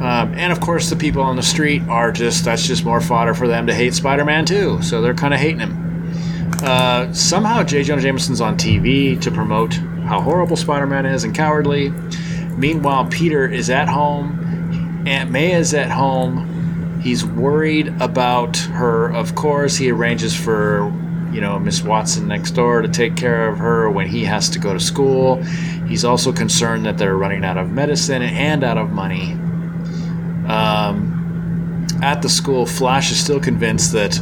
Um, 0.00 0.34
and 0.34 0.52
of 0.52 0.60
course, 0.60 0.90
the 0.90 0.96
people 0.96 1.22
on 1.22 1.36
the 1.36 1.42
street 1.42 1.82
are 1.88 2.10
just, 2.10 2.44
that's 2.44 2.66
just 2.66 2.84
more 2.84 3.00
fodder 3.00 3.34
for 3.34 3.46
them 3.46 3.66
to 3.68 3.74
hate 3.74 3.94
Spider 3.94 4.24
Man 4.24 4.44
too. 4.44 4.82
So 4.82 5.00
they're 5.00 5.14
kind 5.14 5.32
of 5.32 5.40
hating 5.40 5.60
him. 5.60 5.82
Uh, 6.62 7.12
somehow 7.12 7.62
J. 7.64 7.82
Jonah 7.82 8.02
Jameson's 8.02 8.40
on 8.40 8.56
TV 8.56 9.20
to 9.20 9.30
promote 9.30 9.74
how 10.04 10.20
horrible 10.20 10.56
Spider-Man 10.56 11.06
is 11.06 11.24
and 11.24 11.34
cowardly. 11.34 11.90
Meanwhile, 12.56 13.06
Peter 13.06 13.46
is 13.46 13.70
at 13.70 13.88
home. 13.88 15.04
Aunt 15.06 15.30
May 15.30 15.52
is 15.52 15.74
at 15.74 15.90
home. 15.90 17.00
He's 17.02 17.24
worried 17.24 17.88
about 18.00 18.56
her. 18.56 19.08
Of 19.08 19.34
course, 19.34 19.76
he 19.76 19.90
arranges 19.90 20.36
for 20.36 20.92
you 21.32 21.40
know 21.40 21.58
Miss 21.58 21.82
Watson 21.82 22.28
next 22.28 22.52
door 22.52 22.82
to 22.82 22.88
take 22.88 23.16
care 23.16 23.48
of 23.48 23.58
her 23.58 23.90
when 23.90 24.06
he 24.06 24.24
has 24.24 24.50
to 24.50 24.58
go 24.58 24.72
to 24.72 24.80
school. 24.80 25.42
He's 25.86 26.04
also 26.04 26.32
concerned 26.32 26.84
that 26.86 26.98
they're 26.98 27.16
running 27.16 27.44
out 27.44 27.58
of 27.58 27.70
medicine 27.70 28.22
and 28.22 28.62
out 28.62 28.78
of 28.78 28.90
money. 28.90 29.32
Um, 30.46 31.86
at 32.02 32.20
the 32.22 32.28
school, 32.28 32.66
Flash 32.66 33.10
is 33.10 33.22
still 33.22 33.40
convinced 33.40 33.92
that 33.92 34.20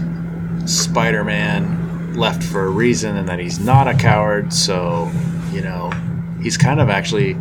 Spider-Man 0.66 2.14
left 2.14 2.42
for 2.42 2.64
a 2.64 2.68
reason 2.68 3.16
and 3.16 3.28
that 3.28 3.38
he's 3.38 3.58
not 3.58 3.88
a 3.88 3.94
coward. 3.94 4.52
So, 4.52 5.10
you 5.52 5.62
know, 5.62 5.90
he's 6.42 6.56
kind 6.56 6.80
of 6.80 6.90
actually 6.90 7.34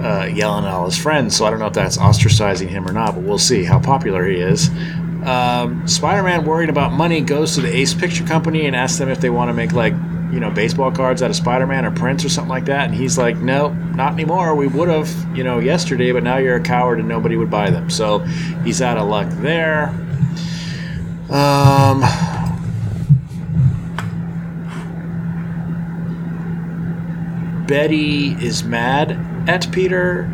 uh, 0.00 0.24
yelling 0.32 0.64
at 0.64 0.72
all 0.72 0.86
his 0.86 0.96
friends. 0.96 1.36
So 1.36 1.44
I 1.44 1.50
don't 1.50 1.58
know 1.58 1.66
if 1.66 1.74
that's 1.74 1.98
ostracizing 1.98 2.68
him 2.68 2.86
or 2.86 2.92
not, 2.92 3.14
but 3.14 3.22
we'll 3.22 3.38
see 3.38 3.64
how 3.64 3.78
popular 3.78 4.26
he 4.26 4.36
is. 4.36 4.70
Um, 5.24 5.86
Spider-Man, 5.86 6.44
worried 6.44 6.70
about 6.70 6.92
money, 6.92 7.20
goes 7.20 7.54
to 7.54 7.60
the 7.60 7.74
Ace 7.74 7.92
Picture 7.94 8.24
Company 8.24 8.66
and 8.66 8.74
asks 8.74 8.98
them 8.98 9.08
if 9.08 9.20
they 9.20 9.30
want 9.30 9.48
to 9.50 9.54
make 9.54 9.72
like 9.72 9.92
you 10.32 10.38
know 10.38 10.50
baseball 10.50 10.90
cards 10.92 11.22
out 11.22 11.30
of 11.30 11.36
Spider-Man 11.36 11.84
or 11.84 11.90
Prince 11.90 12.24
or 12.24 12.28
something 12.28 12.48
like 12.48 12.66
that. 12.66 12.86
And 12.86 12.94
he's 12.94 13.18
like, 13.18 13.36
"Nope, 13.36 13.74
not 13.94 14.12
anymore. 14.12 14.54
We 14.54 14.66
would 14.66 14.88
have, 14.88 15.08
you 15.36 15.44
know, 15.44 15.58
yesterday, 15.58 16.12
but 16.12 16.22
now 16.22 16.38
you're 16.38 16.56
a 16.56 16.62
coward 16.62 16.98
and 16.98 17.08
nobody 17.08 17.36
would 17.36 17.50
buy 17.50 17.70
them." 17.70 17.90
So 17.90 18.20
he's 18.64 18.80
out 18.80 18.96
of 18.96 19.08
luck 19.08 19.28
there. 19.40 19.88
Um, 21.28 22.00
Betty 27.66 28.32
is 28.44 28.64
mad 28.64 29.12
at 29.48 29.70
Peter. 29.70 30.28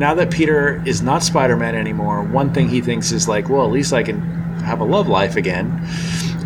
Now 0.00 0.14
that 0.14 0.30
Peter 0.30 0.82
is 0.86 1.02
not 1.02 1.22
Spider 1.22 1.58
Man 1.58 1.74
anymore, 1.74 2.22
one 2.22 2.54
thing 2.54 2.70
he 2.70 2.80
thinks 2.80 3.12
is 3.12 3.28
like, 3.28 3.50
well, 3.50 3.66
at 3.66 3.70
least 3.70 3.92
I 3.92 4.02
can 4.02 4.18
have 4.62 4.80
a 4.80 4.84
love 4.84 5.08
life 5.08 5.36
again. 5.36 5.86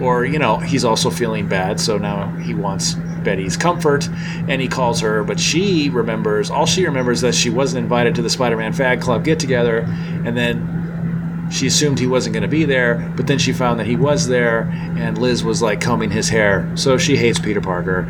Or, 0.02 0.24
you 0.24 0.40
know, 0.40 0.57
he's 0.57 0.84
also 0.84 1.09
feeling 1.09 1.46
bad, 1.46 1.78
so 1.78 1.96
now 1.96 2.26
he 2.38 2.52
wants 2.52 2.94
Betty's 3.22 3.57
comfort 3.57 4.09
and 4.48 4.61
he 4.61 4.66
calls 4.66 5.00
her, 5.02 5.22
but 5.22 5.38
she 5.38 5.88
remembers, 5.88 6.50
all 6.50 6.66
she 6.66 6.84
remembers 6.84 7.18
is 7.18 7.22
that 7.22 7.34
she 7.36 7.48
wasn't 7.48 7.84
invited 7.84 8.16
to 8.16 8.22
the 8.22 8.28
Spider 8.28 8.57
Man 8.57 8.72
Fan 8.72 8.98
Club 8.98 9.22
get 9.22 9.38
together, 9.38 9.86
and 10.24 10.36
then 10.36 11.48
she 11.52 11.68
assumed 11.68 12.00
he 12.00 12.09
wasn't 12.09 12.32
going 12.32 12.42
to 12.42 12.48
be 12.48 12.64
there, 12.64 13.09
but 13.14 13.28
then 13.28 13.38
she 13.38 13.52
found 13.52 13.78
that 13.78 13.86
he 13.86 13.94
was 13.94 14.26
there, 14.26 14.62
and 14.98 15.16
Liz 15.16 15.44
was 15.44 15.62
like 15.62 15.80
combing 15.80 16.11
his 16.11 16.28
hair. 16.28 16.68
So 16.74 16.98
she 16.98 17.16
hates 17.16 17.38
Peter 17.38 17.61
Parker, 17.61 18.00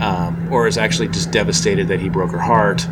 um, 0.00 0.48
or 0.52 0.68
is 0.68 0.78
actually 0.78 1.08
just 1.08 1.32
devastated 1.32 1.88
that 1.88 1.98
he 1.98 2.08
broke 2.08 2.30
her 2.30 2.38
heart. 2.38 2.86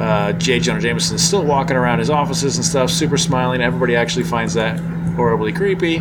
Uh, 0.00 0.32
J. 0.32 0.58
Jonah 0.58 0.80
Jameson 0.80 1.16
is 1.16 1.26
still 1.26 1.44
walking 1.44 1.76
around 1.76 2.00
his 2.00 2.10
offices 2.10 2.56
and 2.56 2.64
stuff, 2.64 2.90
super 2.90 3.16
smiling. 3.16 3.60
Everybody 3.60 3.94
actually 3.96 4.24
finds 4.24 4.54
that 4.54 4.78
horribly 5.14 5.52
creepy. 5.52 5.98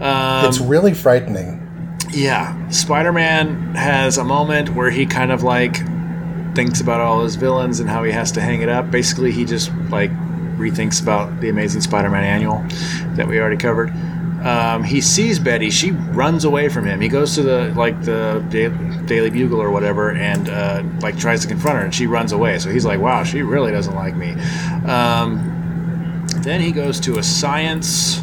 Um, 0.00 0.44
it's 0.44 0.58
really 0.58 0.92
frightening. 0.92 1.62
yeah, 2.10 2.68
Spider 2.68 3.12
Man 3.12 3.74
has 3.74 4.18
a 4.18 4.24
moment 4.24 4.74
where 4.74 4.90
he 4.90 5.06
kind 5.06 5.32
of 5.32 5.42
like 5.42 5.76
thinks 6.54 6.80
about 6.80 7.00
all 7.00 7.22
his 7.22 7.36
villains 7.36 7.80
and 7.80 7.88
how 7.88 8.02
he 8.02 8.12
has 8.12 8.32
to 8.32 8.40
hang 8.40 8.62
it 8.62 8.68
up. 8.68 8.90
Basically, 8.90 9.30
he 9.32 9.44
just 9.44 9.70
like 9.90 10.10
rethinks 10.56 11.00
about 11.02 11.40
the 11.40 11.48
Amazing 11.48 11.82
Spider 11.82 12.10
Man 12.10 12.24
annual 12.24 12.64
that 13.16 13.26
we 13.28 13.38
already 13.38 13.56
covered. 13.56 13.92
Um, 14.46 14.84
he 14.84 15.00
sees 15.00 15.40
Betty. 15.40 15.70
She 15.70 15.90
runs 15.90 16.44
away 16.44 16.68
from 16.68 16.86
him. 16.86 17.00
He 17.00 17.08
goes 17.08 17.34
to 17.34 17.42
the 17.42 17.72
like 17.74 18.00
the 18.04 18.44
Daily 19.06 19.28
Bugle 19.28 19.60
or 19.60 19.72
whatever, 19.72 20.12
and 20.12 20.48
uh, 20.48 20.84
like 21.00 21.18
tries 21.18 21.42
to 21.42 21.48
confront 21.48 21.78
her, 21.78 21.84
and 21.84 21.92
she 21.92 22.06
runs 22.06 22.30
away. 22.30 22.60
So 22.60 22.70
he's 22.70 22.84
like, 22.84 23.00
"Wow, 23.00 23.24
she 23.24 23.42
really 23.42 23.72
doesn't 23.72 23.96
like 23.96 24.14
me." 24.14 24.34
Um, 24.86 26.24
then 26.42 26.60
he 26.60 26.70
goes 26.70 27.00
to 27.00 27.18
a 27.18 27.24
science 27.24 28.22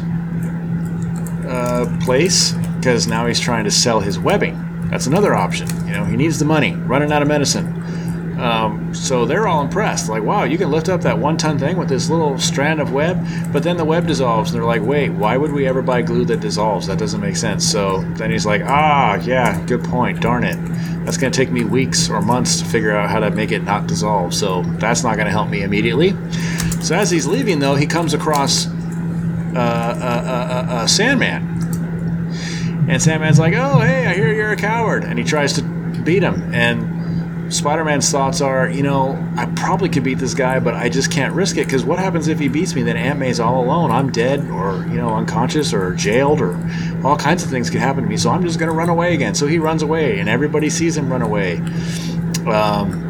uh, 1.46 1.94
place 2.02 2.52
because 2.78 3.06
now 3.06 3.26
he's 3.26 3.38
trying 3.38 3.64
to 3.64 3.70
sell 3.70 4.00
his 4.00 4.18
webbing. 4.18 4.88
That's 4.88 5.06
another 5.06 5.34
option. 5.34 5.68
You 5.86 5.92
know, 5.92 6.04
he 6.06 6.16
needs 6.16 6.38
the 6.38 6.46
money, 6.46 6.74
running 6.74 7.12
out 7.12 7.20
of 7.20 7.28
medicine. 7.28 7.83
Um, 8.38 8.94
so 8.94 9.26
they're 9.26 9.46
all 9.46 9.62
impressed. 9.62 10.08
Like, 10.08 10.22
wow, 10.22 10.44
you 10.44 10.58
can 10.58 10.70
lift 10.70 10.88
up 10.88 11.00
that 11.02 11.18
one 11.18 11.36
ton 11.36 11.58
thing 11.58 11.76
with 11.76 11.88
this 11.88 12.10
little 12.10 12.38
strand 12.38 12.80
of 12.80 12.92
web, 12.92 13.24
but 13.52 13.62
then 13.62 13.76
the 13.76 13.84
web 13.84 14.06
dissolves. 14.06 14.50
And 14.50 14.56
they're 14.56 14.66
like, 14.66 14.82
wait, 14.82 15.10
why 15.10 15.36
would 15.36 15.52
we 15.52 15.66
ever 15.66 15.82
buy 15.82 16.02
glue 16.02 16.24
that 16.26 16.40
dissolves? 16.40 16.86
That 16.86 16.98
doesn't 16.98 17.20
make 17.20 17.36
sense. 17.36 17.64
So 17.64 18.02
then 18.14 18.30
he's 18.30 18.44
like, 18.44 18.62
ah, 18.64 19.14
yeah, 19.22 19.64
good 19.66 19.84
point. 19.84 20.20
Darn 20.20 20.44
it. 20.44 20.56
That's 21.04 21.16
going 21.16 21.32
to 21.32 21.36
take 21.36 21.52
me 21.52 21.64
weeks 21.64 22.08
or 22.08 22.20
months 22.22 22.58
to 22.60 22.64
figure 22.64 22.96
out 22.96 23.10
how 23.10 23.20
to 23.20 23.30
make 23.30 23.52
it 23.52 23.62
not 23.62 23.86
dissolve. 23.86 24.34
So 24.34 24.62
that's 24.78 25.04
not 25.04 25.16
going 25.16 25.26
to 25.26 25.32
help 25.32 25.48
me 25.48 25.62
immediately. 25.62 26.10
So 26.82 26.94
as 26.96 27.10
he's 27.10 27.26
leaving, 27.26 27.60
though, 27.60 27.74
he 27.74 27.86
comes 27.86 28.14
across 28.14 28.66
uh, 28.66 29.58
uh, 29.58 29.58
uh, 29.58 30.72
uh, 30.72 30.86
Sandman. 30.86 31.54
And 32.88 33.00
Sandman's 33.00 33.38
like, 33.38 33.54
oh, 33.54 33.78
hey, 33.78 34.06
I 34.06 34.14
hear 34.14 34.32
you're 34.32 34.52
a 34.52 34.56
coward. 34.56 35.04
And 35.04 35.18
he 35.18 35.24
tries 35.24 35.52
to 35.54 35.62
beat 35.62 36.22
him. 36.22 36.52
And 36.52 36.93
Spider 37.50 37.84
Man's 37.84 38.10
thoughts 38.10 38.40
are, 38.40 38.68
you 38.68 38.82
know, 38.82 39.12
I 39.36 39.46
probably 39.56 39.88
could 39.88 40.02
beat 40.02 40.18
this 40.18 40.34
guy, 40.34 40.58
but 40.58 40.74
I 40.74 40.88
just 40.88 41.10
can't 41.12 41.34
risk 41.34 41.56
it 41.56 41.66
because 41.66 41.84
what 41.84 41.98
happens 41.98 42.28
if 42.28 42.38
he 42.38 42.48
beats 42.48 42.74
me? 42.74 42.82
Then 42.82 42.96
Aunt 42.96 43.18
May's 43.18 43.38
all 43.38 43.62
alone. 43.62 43.90
I'm 43.90 44.10
dead 44.10 44.48
or, 44.50 44.86
you 44.88 44.96
know, 44.96 45.10
unconscious 45.10 45.72
or 45.72 45.94
jailed 45.94 46.40
or 46.40 46.54
all 47.04 47.16
kinds 47.16 47.44
of 47.44 47.50
things 47.50 47.70
could 47.70 47.80
happen 47.80 48.02
to 48.02 48.08
me. 48.08 48.16
So 48.16 48.30
I'm 48.30 48.42
just 48.42 48.58
going 48.58 48.70
to 48.70 48.76
run 48.76 48.88
away 48.88 49.14
again. 49.14 49.34
So 49.34 49.46
he 49.46 49.58
runs 49.58 49.82
away 49.82 50.18
and 50.18 50.28
everybody 50.28 50.70
sees 50.70 50.96
him 50.96 51.12
run 51.12 51.22
away. 51.22 51.56
Um, 52.46 53.02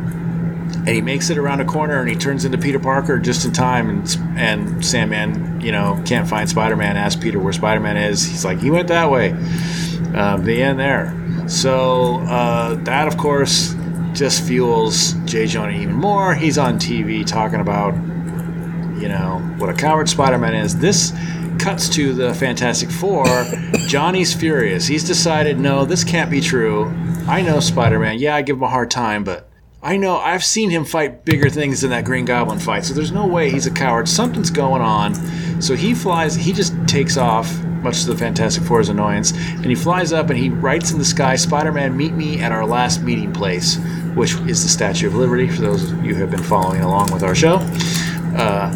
and 0.86 0.88
he 0.88 1.00
makes 1.00 1.30
it 1.30 1.38
around 1.38 1.60
a 1.60 1.64
corner 1.64 2.00
and 2.00 2.10
he 2.10 2.16
turns 2.16 2.44
into 2.44 2.58
Peter 2.58 2.78
Parker 2.78 3.18
just 3.18 3.46
in 3.46 3.52
time. 3.52 3.88
And, 3.88 4.38
and 4.38 4.84
Sandman, 4.84 5.60
you 5.60 5.72
know, 5.72 6.02
can't 6.04 6.28
find 6.28 6.48
Spider 6.48 6.76
Man, 6.76 6.96
asks 6.96 7.20
Peter 7.20 7.38
where 7.38 7.52
Spider 7.52 7.80
Man 7.80 7.96
is. 7.96 8.24
He's 8.24 8.44
like, 8.44 8.58
he 8.58 8.70
went 8.70 8.88
that 8.88 9.10
way. 9.10 9.30
Um, 10.14 10.44
the 10.44 10.62
end 10.62 10.78
there. 10.78 11.48
So 11.48 12.20
uh, 12.20 12.74
that, 12.84 13.08
of 13.08 13.16
course, 13.16 13.74
just 14.14 14.44
fuels 14.44 15.14
J. 15.24 15.46
Jonah 15.46 15.72
even 15.72 15.94
more. 15.94 16.34
He's 16.34 16.56
on 16.56 16.78
TV 16.78 17.26
talking 17.26 17.60
about, 17.60 17.94
you 19.00 19.08
know, 19.08 19.40
what 19.58 19.68
a 19.68 19.74
coward 19.74 20.08
Spider 20.08 20.38
Man 20.38 20.54
is. 20.54 20.78
This 20.78 21.12
cuts 21.58 21.88
to 21.90 22.12
the 22.12 22.32
Fantastic 22.34 22.90
Four. 22.90 23.26
Johnny's 23.88 24.32
furious. 24.32 24.86
He's 24.86 25.04
decided, 25.04 25.58
no, 25.58 25.84
this 25.84 26.04
can't 26.04 26.30
be 26.30 26.40
true. 26.40 26.86
I 27.26 27.42
know 27.42 27.60
Spider 27.60 27.98
Man. 27.98 28.18
Yeah, 28.18 28.36
I 28.36 28.42
give 28.42 28.56
him 28.56 28.62
a 28.62 28.68
hard 28.68 28.90
time, 28.90 29.24
but 29.24 29.48
I 29.82 29.96
know 29.96 30.16
I've 30.16 30.44
seen 30.44 30.70
him 30.70 30.84
fight 30.84 31.24
bigger 31.24 31.50
things 31.50 31.80
than 31.80 31.90
that 31.90 32.04
Green 32.04 32.24
Goblin 32.24 32.58
fight, 32.58 32.84
so 32.84 32.94
there's 32.94 33.12
no 33.12 33.26
way 33.26 33.50
he's 33.50 33.66
a 33.66 33.70
coward. 33.70 34.08
Something's 34.08 34.50
going 34.50 34.80
on. 34.80 35.14
So 35.60 35.74
he 35.74 35.94
flies, 35.94 36.34
he 36.34 36.52
just 36.52 36.74
takes 36.86 37.16
off, 37.16 37.54
much 37.82 38.02
to 38.02 38.12
the 38.12 38.16
Fantastic 38.16 38.62
Four's 38.64 38.88
annoyance, 38.88 39.32
and 39.32 39.66
he 39.66 39.74
flies 39.74 40.12
up 40.12 40.30
and 40.30 40.38
he 40.38 40.48
writes 40.48 40.90
in 40.90 40.98
the 40.98 41.04
sky, 41.04 41.36
Spider 41.36 41.72
Man, 41.72 41.96
meet 41.96 42.14
me 42.14 42.40
at 42.40 42.52
our 42.52 42.64
last 42.64 43.02
meeting 43.02 43.32
place 43.32 43.78
which 44.14 44.34
is 44.46 44.62
the 44.62 44.68
Statue 44.68 45.06
of 45.06 45.14
Liberty, 45.14 45.48
for 45.48 45.62
those 45.62 45.90
of 45.90 46.04
you 46.04 46.14
who 46.14 46.20
have 46.20 46.30
been 46.30 46.42
following 46.42 46.82
along 46.82 47.12
with 47.12 47.22
our 47.22 47.34
show. 47.34 47.56
Uh, 48.36 48.72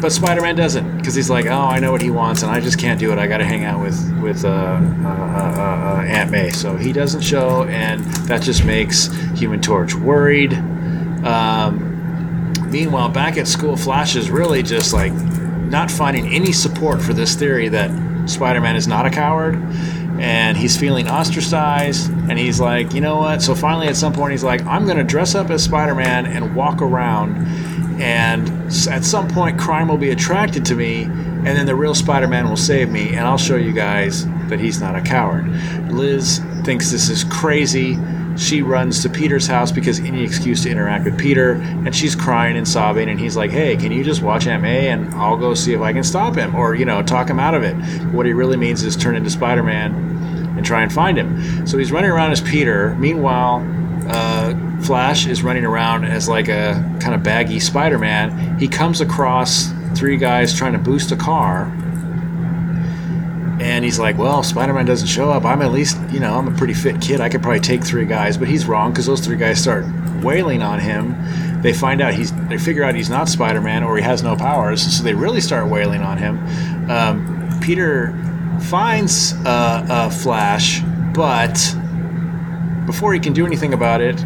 but 0.00 0.12
Spider-Man 0.12 0.56
doesn't, 0.56 0.96
because 0.96 1.14
he's 1.14 1.28
like, 1.28 1.46
oh, 1.46 1.50
I 1.50 1.78
know 1.78 1.92
what 1.92 2.00
he 2.00 2.10
wants, 2.10 2.42
and 2.42 2.50
I 2.50 2.60
just 2.60 2.78
can't 2.78 2.98
do 2.98 3.12
it. 3.12 3.18
I 3.18 3.26
got 3.26 3.38
to 3.38 3.44
hang 3.44 3.64
out 3.64 3.80
with 3.80 3.98
with 4.20 4.44
uh, 4.44 4.48
uh, 4.48 4.52
uh, 4.52 5.98
uh, 5.98 6.04
Aunt 6.06 6.30
May, 6.30 6.50
so 6.50 6.76
he 6.76 6.92
doesn't 6.92 7.20
show, 7.20 7.64
and 7.64 8.02
that 8.26 8.42
just 8.42 8.64
makes 8.64 9.08
Human 9.38 9.60
Torch 9.60 9.94
worried. 9.94 10.54
Um, 11.24 12.52
meanwhile, 12.70 13.10
back 13.10 13.36
at 13.36 13.46
school, 13.46 13.76
Flash 13.76 14.16
is 14.16 14.30
really 14.30 14.62
just 14.62 14.94
like 14.94 15.12
not 15.12 15.90
finding 15.90 16.28
any 16.28 16.52
support 16.52 17.02
for 17.02 17.12
this 17.12 17.34
theory 17.34 17.68
that 17.68 17.90
Spider-Man 18.28 18.76
is 18.76 18.88
not 18.88 19.04
a 19.04 19.10
coward 19.10 19.56
and 20.20 20.54
he's 20.58 20.76
feeling 20.76 21.08
ostracized 21.08 22.10
and 22.28 22.38
he's 22.38 22.60
like 22.60 22.92
you 22.92 23.00
know 23.00 23.16
what 23.16 23.40
so 23.40 23.54
finally 23.54 23.88
at 23.88 23.96
some 23.96 24.12
point 24.12 24.30
he's 24.32 24.44
like 24.44 24.64
i'm 24.66 24.84
going 24.84 24.98
to 24.98 25.04
dress 25.04 25.34
up 25.34 25.48
as 25.48 25.64
spider-man 25.64 26.26
and 26.26 26.54
walk 26.54 26.82
around 26.82 27.34
and 28.00 28.48
at 28.88 29.02
some 29.02 29.26
point 29.28 29.58
crime 29.58 29.88
will 29.88 29.96
be 29.96 30.10
attracted 30.10 30.64
to 30.64 30.74
me 30.74 31.04
and 31.04 31.46
then 31.46 31.64
the 31.64 31.74
real 31.74 31.94
spider-man 31.94 32.46
will 32.46 32.56
save 32.56 32.90
me 32.90 33.08
and 33.08 33.20
i'll 33.20 33.38
show 33.38 33.56
you 33.56 33.72
guys 33.72 34.26
that 34.48 34.60
he's 34.60 34.78
not 34.78 34.94
a 34.94 35.00
coward 35.00 35.48
liz 35.90 36.38
thinks 36.64 36.90
this 36.90 37.08
is 37.08 37.24
crazy 37.24 37.96
she 38.36 38.62
runs 38.62 39.02
to 39.02 39.10
Peter's 39.10 39.46
house 39.46 39.70
because 39.70 40.00
any 40.00 40.22
excuse 40.22 40.62
to 40.62 40.70
interact 40.70 41.04
with 41.04 41.18
Peter, 41.18 41.54
and 41.54 41.94
she's 41.94 42.14
crying 42.14 42.56
and 42.56 42.66
sobbing. 42.66 43.10
And 43.10 43.20
he's 43.20 43.36
like, 43.36 43.50
"Hey, 43.50 43.76
can 43.76 43.92
you 43.92 44.02
just 44.02 44.22
watch 44.22 44.46
MA 44.46 44.88
and 44.88 45.12
I'll 45.14 45.36
go 45.36 45.52
see 45.52 45.74
if 45.74 45.80
I 45.80 45.92
can 45.92 46.04
stop 46.04 46.36
him, 46.36 46.54
or 46.54 46.74
you 46.74 46.84
know, 46.84 47.02
talk 47.02 47.28
him 47.28 47.38
out 47.38 47.54
of 47.54 47.64
it." 47.64 47.74
What 48.14 48.24
he 48.24 48.32
really 48.32 48.56
means 48.56 48.82
is 48.82 48.96
turn 48.96 49.16
into 49.16 49.30
Spider-Man 49.30 50.09
and 50.56 50.64
try 50.64 50.82
and 50.82 50.92
find 50.92 51.18
him. 51.18 51.66
So 51.66 51.78
he's 51.78 51.92
running 51.92 52.10
around 52.10 52.32
as 52.32 52.40
Peter. 52.40 52.94
Meanwhile, 52.96 53.66
uh, 54.08 54.54
Flash 54.82 55.26
is 55.26 55.42
running 55.42 55.64
around 55.64 56.04
as 56.04 56.28
like 56.28 56.48
a 56.48 56.74
kind 57.00 57.14
of 57.14 57.22
baggy 57.22 57.60
Spider-Man. 57.60 58.58
He 58.58 58.68
comes 58.68 59.00
across 59.00 59.72
three 59.94 60.16
guys 60.16 60.54
trying 60.54 60.72
to 60.72 60.78
boost 60.78 61.12
a 61.12 61.16
car 61.16 61.72
and 63.60 63.84
he's 63.84 63.98
like, 63.98 64.16
well, 64.16 64.42
Spider 64.42 64.72
Man 64.72 64.86
doesn't 64.86 65.06
show 65.06 65.30
up. 65.30 65.44
I'm 65.44 65.60
at 65.60 65.70
least, 65.70 65.98
you 66.10 66.18
know, 66.18 66.38
I'm 66.38 66.48
a 66.48 66.56
pretty 66.56 66.72
fit 66.72 66.98
kid. 67.00 67.20
I 67.20 67.28
could 67.28 67.42
probably 67.42 67.60
take 67.60 67.84
three 67.84 68.06
guys. 68.06 68.38
But 68.38 68.48
he's 68.48 68.64
wrong 68.64 68.90
because 68.90 69.04
those 69.04 69.20
three 69.20 69.36
guys 69.36 69.60
start 69.60 69.84
wailing 70.22 70.62
on 70.62 70.80
him. 70.80 71.14
They 71.60 71.74
find 71.74 72.00
out 72.00 72.14
he's, 72.14 72.32
they 72.48 72.56
figure 72.56 72.84
out 72.84 72.94
he's 72.94 73.10
not 73.10 73.28
Spider 73.28 73.60
Man 73.60 73.82
or 73.82 73.98
he 73.98 74.02
has 74.02 74.22
no 74.22 74.34
powers. 74.34 74.96
So 74.96 75.02
they 75.04 75.12
really 75.12 75.42
start 75.42 75.68
wailing 75.68 76.00
on 76.00 76.16
him. 76.16 76.90
Um, 76.90 77.60
Peter 77.60 78.14
finds 78.68 79.34
uh, 79.44 79.86
a 79.88 80.10
Flash, 80.10 80.80
but 81.14 81.58
before 82.86 83.12
he 83.14 83.20
can 83.20 83.32
do 83.32 83.46
anything 83.46 83.72
about 83.72 84.00
it, 84.00 84.24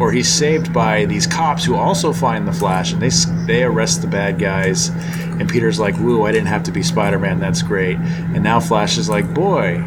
or 0.00 0.10
he's 0.10 0.28
saved 0.28 0.72
by 0.72 1.04
these 1.04 1.26
cops 1.26 1.64
who 1.64 1.76
also 1.76 2.12
find 2.12 2.46
the 2.46 2.52
Flash 2.52 2.92
and 2.92 3.00
they 3.00 3.10
they 3.46 3.62
arrest 3.62 4.02
the 4.02 4.08
bad 4.08 4.38
guys. 4.38 4.88
And 4.88 5.48
Peter's 5.48 5.78
like, 5.78 5.96
"Woo! 5.98 6.24
I 6.24 6.32
didn't 6.32 6.48
have 6.48 6.64
to 6.64 6.72
be 6.72 6.82
Spider-Man. 6.82 7.40
That's 7.40 7.62
great." 7.62 7.96
And 7.96 8.42
now 8.42 8.60
Flash 8.60 8.98
is 8.98 9.08
like, 9.08 9.32
"Boy, 9.32 9.78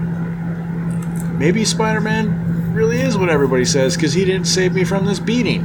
maybe 1.38 1.66
Spider-Man 1.66 2.74
really 2.74 3.02
is 3.02 3.18
what 3.18 3.30
everybody 3.30 3.66
says 3.66 3.96
because 3.96 4.14
he 4.14 4.26
didn't 4.26 4.48
save 4.48 4.74
me 4.74 4.84
from 4.84 5.06
this 5.06 5.20
beating." 5.20 5.64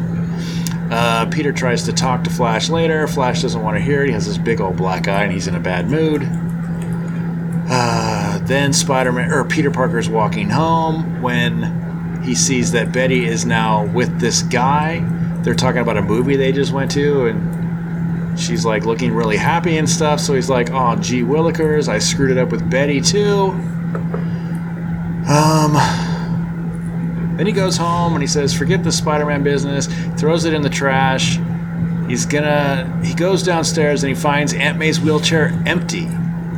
Uh, 0.91 1.27
Peter 1.31 1.53
tries 1.53 1.85
to 1.85 1.93
talk 1.93 2.23
to 2.25 2.31
Flash 2.31 2.69
later. 2.69 3.07
Flash 3.07 3.41
doesn't 3.43 3.63
want 3.63 3.77
to 3.79 3.83
hear 3.83 4.03
it. 4.03 4.09
He 4.09 4.13
has 4.13 4.27
this 4.27 4.37
big 4.37 4.61
old 4.61 4.77
black 4.77 5.09
eye 5.09 5.25
and 5.25 5.33
he's 5.33 5.47
in 5.47 5.55
a 5.55 5.61
bad 5.61 5.89
mood. 5.89 6.29
Uh, 7.75 8.39
then 8.41 8.71
Spider-Man 8.71 9.33
or 9.33 9.45
Peter 9.45 9.71
Parker 9.71 9.99
is 9.99 10.07
walking 10.07 10.51
home 10.51 11.23
when 11.23 12.21
he 12.23 12.35
sees 12.35 12.71
that 12.73 12.93
Betty 12.93 13.25
is 13.25 13.47
now 13.47 13.87
with 13.87 14.21
this 14.21 14.43
guy. 14.43 15.01
They're 15.43 15.55
talking 15.55 15.81
about 15.81 15.97
a 15.97 16.03
movie 16.03 16.37
they 16.37 16.53
just 16.53 16.71
went 16.71 16.91
to, 16.91 17.29
and 17.29 18.39
she's 18.39 18.67
like 18.67 18.85
looking 18.85 19.15
really 19.15 19.39
happy 19.39 19.79
and 19.79 19.89
stuff. 19.89 20.21
So 20.21 20.35
he's 20.35 20.51
like, 20.51 20.71
"Oh, 20.71 20.97
gee 20.97 21.23
willikers, 21.23 21.89
I 21.89 21.99
screwed 21.99 22.31
it 22.33 22.37
up 22.37 22.51
with 22.51 22.69
Betty 22.69 23.01
too." 23.01 23.53
Um. 25.27 25.73
Then 27.39 27.47
he 27.47 27.53
goes 27.53 27.79
home 27.79 28.13
and 28.13 28.23
he 28.23 28.29
says, 28.29 28.53
"Forget 28.53 28.85
the 28.85 28.93
Spider-Man 28.93 29.43
business." 29.43 29.89
Throws 30.19 30.45
it 30.45 30.53
in 30.53 30.61
the 30.61 30.69
trash. 30.69 31.41
He's 32.07 32.27
gonna. 32.27 33.01
He 33.03 33.15
goes 33.15 33.43
downstairs 33.43 34.05
and 34.05 34.15
he 34.15 34.15
finds 34.15 34.53
Aunt 34.53 34.77
May's 34.79 35.01
wheelchair 35.01 35.59
empty. 35.65 36.07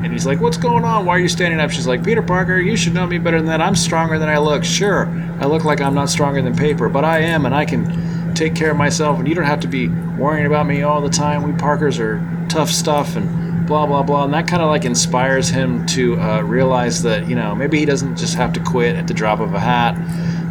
And 0.05 0.13
he's 0.13 0.27
like, 0.27 0.41
What's 0.41 0.59
going 0.59 0.85
on? 0.85 1.07
Why 1.07 1.17
are 1.17 1.19
you 1.19 1.29
standing 1.29 1.61
up? 1.61 1.71
She's 1.71 1.87
like, 1.87 2.05
Peter 2.05 2.23
Parker, 2.23 2.59
you 2.59 2.77
should 2.77 2.95
know 2.95 3.07
me 3.07 3.19
better 3.19 3.39
than 3.39 3.47
that. 3.47 3.61
I'm 3.61 3.75
stronger 3.75 4.19
than 4.19 4.29
I 4.29 4.39
look. 4.39 4.63
Sure, 4.63 5.07
I 5.41 5.47
look 5.47 5.65
like 5.65 5.81
I'm 5.81 5.95
not 5.95 6.11
stronger 6.11 6.43
than 6.43 6.55
paper, 6.55 6.89
but 6.89 7.05
I 7.05 7.21
am, 7.21 7.47
and 7.47 7.55
I 7.55 7.65
can 7.65 8.35
take 8.35 8.55
care 8.55 8.71
of 8.71 8.77
myself, 8.77 9.19
and 9.19 9.27
you 9.27 9.35
don't 9.35 9.45
have 9.45 9.61
to 9.61 9.69
be 9.69 9.89
worrying 9.89 10.47
about 10.47 10.67
me 10.67 10.83
all 10.83 11.01
the 11.01 11.09
time. 11.09 11.43
We 11.43 11.53
Parkers 11.53 11.99
are 11.99 12.23
tough 12.49 12.69
stuff, 12.69 13.17
and 13.17 13.67
blah, 13.67 13.87
blah, 13.87 14.03
blah. 14.03 14.25
And 14.25 14.35
that 14.35 14.47
kind 14.47 14.63
of 14.63 14.69
like 14.69 14.85
inspires 14.85 15.49
him 15.49 15.87
to 15.87 16.21
uh, 16.21 16.43
realize 16.43 17.03
that, 17.03 17.29
you 17.29 17.35
know, 17.35 17.55
maybe 17.55 17.79
he 17.79 17.85
doesn't 17.85 18.17
just 18.17 18.35
have 18.35 18.53
to 18.55 18.61
quit 18.61 18.97
at 18.97 19.07
the 19.07 19.15
drop 19.15 19.41
of 19.41 19.55
a 19.55 19.61
hat. 19.61 19.95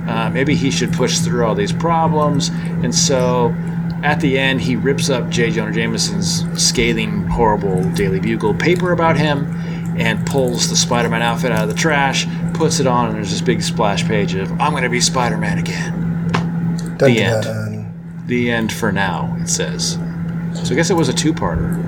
Uh, 0.08 0.30
maybe 0.30 0.56
he 0.56 0.70
should 0.70 0.92
push 0.92 1.20
through 1.20 1.46
all 1.46 1.56
these 1.56 1.72
problems. 1.72 2.50
And 2.84 2.94
so 2.94 3.56
at 4.04 4.20
the 4.20 4.38
end, 4.38 4.60
he 4.60 4.76
rips 4.76 5.10
up 5.10 5.30
J. 5.30 5.50
Jonah 5.50 5.72
Jameson's 5.72 6.44
scathing, 6.62 7.26
horrible 7.28 7.90
Daily 7.92 8.20
Bugle 8.20 8.54
paper 8.54 8.92
about 8.92 9.16
him 9.16 9.46
and 9.98 10.26
pulls 10.28 10.70
the 10.70 10.76
Spider 10.76 11.08
Man 11.08 11.22
outfit 11.22 11.54
out 11.54 11.64
of 11.64 11.70
the 11.70 11.76
trash, 11.76 12.28
puts 12.54 12.82
it 12.82 12.88
on, 12.88 13.08
and 13.08 13.16
there's 13.16 13.32
this 13.32 13.40
big 13.42 13.62
splash 13.62 14.06
page 14.06 14.36
of, 14.36 14.52
I'm 14.60 14.72
going 14.72 14.84
to 14.84 14.90
be 14.90 15.00
Spider 15.00 15.38
Man 15.38 15.58
again. 15.58 16.28
Dun, 16.98 17.14
the 17.14 17.16
dun. 17.16 17.74
end. 17.74 18.28
The 18.28 18.52
end 18.52 18.74
for 18.74 18.92
now, 18.92 19.36
it 19.40 19.48
says. 19.48 19.94
So 20.54 20.74
I 20.74 20.76
guess 20.76 20.90
it 20.90 20.96
was 20.96 21.08
a 21.08 21.14
two 21.14 21.34
parter. 21.34 21.80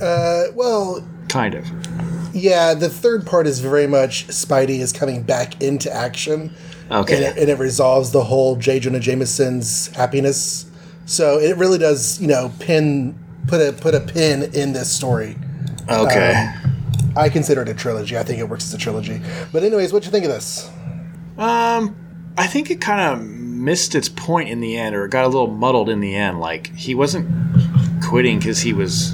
Uh, 0.00 0.52
well. 0.54 1.02
Kind 1.28 1.54
of. 1.54 1.66
Yeah, 2.34 2.74
the 2.74 2.90
third 2.90 3.24
part 3.24 3.46
is 3.46 3.60
very 3.60 3.86
much 3.86 4.26
Spidey 4.26 4.80
is 4.80 4.92
coming 4.92 5.22
back 5.22 5.62
into 5.62 5.90
action. 5.90 6.52
Okay. 6.90 7.16
And 7.16 7.24
it, 7.24 7.40
and 7.40 7.50
it 7.50 7.58
resolves 7.58 8.10
the 8.10 8.22
whole 8.22 8.56
J. 8.56 8.80
Jonah 8.80 9.00
Jameson's 9.00 9.88
happiness 9.96 10.66
so 11.06 11.38
it 11.38 11.56
really 11.56 11.78
does, 11.78 12.20
you 12.20 12.26
know, 12.26 12.52
pin 12.58 13.18
put 13.46 13.60
a 13.60 13.72
put 13.72 13.94
a 13.94 14.00
pin 14.00 14.54
in 14.54 14.72
this 14.72 14.94
story. 14.94 15.36
Okay. 15.88 16.34
Um, 16.34 16.72
I 17.16 17.28
consider 17.28 17.62
it 17.62 17.68
a 17.68 17.74
trilogy. 17.74 18.18
I 18.18 18.22
think 18.22 18.40
it 18.40 18.48
works 18.48 18.64
as 18.64 18.74
a 18.74 18.78
trilogy. 18.78 19.22
But 19.52 19.62
anyways, 19.62 19.92
what 19.92 20.04
you 20.04 20.10
think 20.10 20.26
of 20.26 20.30
this? 20.30 20.68
Um, 21.38 21.96
I 22.36 22.46
think 22.46 22.70
it 22.70 22.80
kind 22.80 23.00
of 23.00 23.26
missed 23.26 23.94
its 23.94 24.08
point 24.08 24.50
in 24.50 24.60
the 24.60 24.76
end, 24.76 24.94
or 24.94 25.06
it 25.06 25.10
got 25.10 25.24
a 25.24 25.28
little 25.28 25.46
muddled 25.46 25.88
in 25.88 26.00
the 26.00 26.14
end. 26.14 26.40
Like 26.40 26.74
he 26.74 26.94
wasn't 26.94 27.28
quitting 28.02 28.38
because 28.38 28.60
he 28.60 28.72
was 28.72 29.12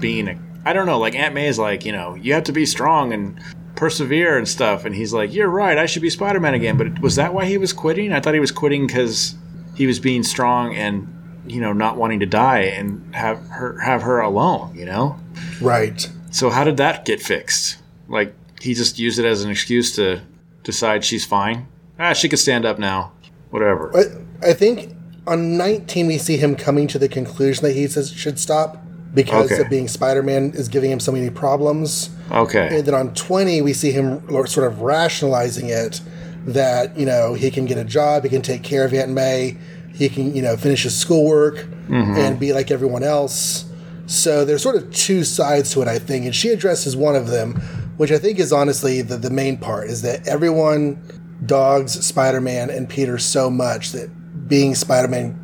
being 0.00 0.26
a. 0.26 0.38
I 0.64 0.72
don't 0.72 0.86
know. 0.86 0.98
Like 0.98 1.14
Aunt 1.14 1.34
May 1.34 1.46
is 1.46 1.58
like, 1.58 1.84
you 1.84 1.92
know, 1.92 2.14
you 2.14 2.34
have 2.34 2.44
to 2.44 2.52
be 2.52 2.66
strong 2.66 3.12
and 3.12 3.40
persevere 3.76 4.36
and 4.36 4.46
stuff. 4.48 4.84
And 4.84 4.94
he's 4.94 5.12
like, 5.12 5.32
you're 5.32 5.48
right. 5.48 5.78
I 5.78 5.86
should 5.86 6.02
be 6.02 6.10
Spider 6.10 6.40
Man 6.40 6.54
again. 6.54 6.76
But 6.76 7.00
was 7.00 7.16
that 7.16 7.32
why 7.32 7.44
he 7.44 7.58
was 7.58 7.72
quitting? 7.72 8.12
I 8.12 8.20
thought 8.20 8.34
he 8.34 8.40
was 8.40 8.52
quitting 8.52 8.86
because 8.86 9.34
he 9.80 9.86
was 9.86 9.98
being 9.98 10.22
strong 10.22 10.74
and 10.74 11.08
you 11.46 11.58
know 11.58 11.72
not 11.72 11.96
wanting 11.96 12.20
to 12.20 12.26
die 12.26 12.64
and 12.78 13.14
have 13.14 13.38
her 13.48 13.78
have 13.80 14.02
her 14.02 14.20
alone. 14.20 14.74
You 14.76 14.84
know. 14.84 15.18
Right. 15.60 16.06
So 16.30 16.50
how 16.50 16.64
did 16.64 16.76
that 16.76 17.06
get 17.06 17.22
fixed? 17.22 17.78
Like 18.06 18.34
he 18.60 18.74
just 18.74 18.98
used 18.98 19.18
it 19.18 19.24
as 19.24 19.42
an 19.42 19.50
excuse 19.50 19.96
to 19.96 20.20
decide 20.64 21.02
she's 21.02 21.24
fine. 21.24 21.66
Ah, 21.98 22.12
she 22.12 22.28
could 22.28 22.38
stand 22.38 22.66
up 22.66 22.78
now. 22.78 23.12
Whatever. 23.50 23.90
I, 23.96 24.50
I 24.50 24.52
think 24.52 24.94
on 25.26 25.56
19 25.56 26.06
we 26.08 26.18
see 26.18 26.36
him 26.36 26.56
coming 26.56 26.86
to 26.88 26.98
the 26.98 27.08
conclusion 27.08 27.64
that 27.64 27.72
he 27.72 27.88
says 27.88 28.12
it 28.12 28.18
should 28.18 28.38
stop 28.38 28.76
because 29.14 29.50
Okay. 29.50 29.62
of 29.62 29.70
being 29.70 29.88
Spider-Man 29.88 30.52
is 30.54 30.68
giving 30.68 30.90
him 30.90 31.00
so 31.00 31.10
many 31.10 31.30
problems. 31.30 32.10
Okay. 32.30 32.68
And 32.76 32.86
then 32.86 32.94
on 32.94 33.14
20 33.14 33.62
we 33.62 33.72
see 33.72 33.92
him 33.92 34.28
sort 34.46 34.66
of 34.70 34.82
rationalizing 34.82 35.68
it 35.70 36.00
that, 36.46 36.96
you 36.98 37.06
know, 37.06 37.34
he 37.34 37.50
can 37.50 37.66
get 37.66 37.78
a 37.78 37.84
job, 37.84 38.24
he 38.24 38.28
can 38.28 38.42
take 38.42 38.62
care 38.62 38.84
of 38.84 38.94
Aunt 38.94 39.10
May, 39.10 39.56
he 39.92 40.08
can, 40.08 40.34
you 40.34 40.42
know, 40.42 40.56
finish 40.56 40.84
his 40.84 40.96
schoolwork 40.96 41.56
mm-hmm. 41.56 42.16
and 42.16 42.38
be 42.38 42.52
like 42.52 42.70
everyone 42.70 43.02
else. 43.02 43.66
So 44.06 44.44
there's 44.44 44.62
sort 44.62 44.76
of 44.76 44.92
two 44.92 45.24
sides 45.24 45.72
to 45.72 45.82
it, 45.82 45.88
I 45.88 45.98
think, 45.98 46.24
and 46.24 46.34
she 46.34 46.48
addresses 46.48 46.96
one 46.96 47.14
of 47.14 47.28
them, 47.28 47.54
which 47.96 48.10
I 48.10 48.18
think 48.18 48.38
is 48.38 48.52
honestly 48.52 49.02
the, 49.02 49.16
the 49.16 49.30
main 49.30 49.56
part, 49.56 49.88
is 49.88 50.02
that 50.02 50.26
everyone 50.26 51.00
dogs 51.46 51.92
Spider-Man 52.04 52.70
and 52.70 52.88
Peter 52.88 53.18
so 53.18 53.50
much 53.50 53.92
that 53.92 54.10
being 54.48 54.74
Spider-Man 54.74 55.38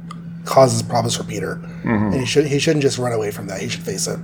causes 0.45 0.83
problems 0.83 1.17
for 1.17 1.25
Peter, 1.25 1.57
mm-hmm. 1.57 1.89
and 1.89 2.15
he 2.15 2.27
should 2.27 2.47
he 2.47 2.59
shouldn't 2.59 2.83
just 2.83 2.99
run 2.99 3.13
away 3.13 3.31
from 3.31 3.47
that. 3.49 3.61
He 3.61 3.69
should 3.69 3.83
face 3.83 4.07
it. 4.07 4.19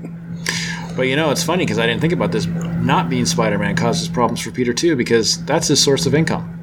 But 0.96 1.02
you 1.02 1.16
know, 1.16 1.30
it's 1.30 1.42
funny 1.42 1.64
because 1.64 1.78
I 1.78 1.86
didn't 1.86 2.00
think 2.00 2.12
about 2.12 2.32
this. 2.32 2.46
Not 2.46 3.08
being 3.08 3.26
Spider 3.26 3.58
Man 3.58 3.76
causes 3.76 4.08
problems 4.08 4.40
for 4.40 4.50
Peter 4.50 4.72
too 4.72 4.96
because 4.96 5.44
that's 5.44 5.68
his 5.68 5.82
source 5.82 6.06
of 6.06 6.14
income. 6.14 6.61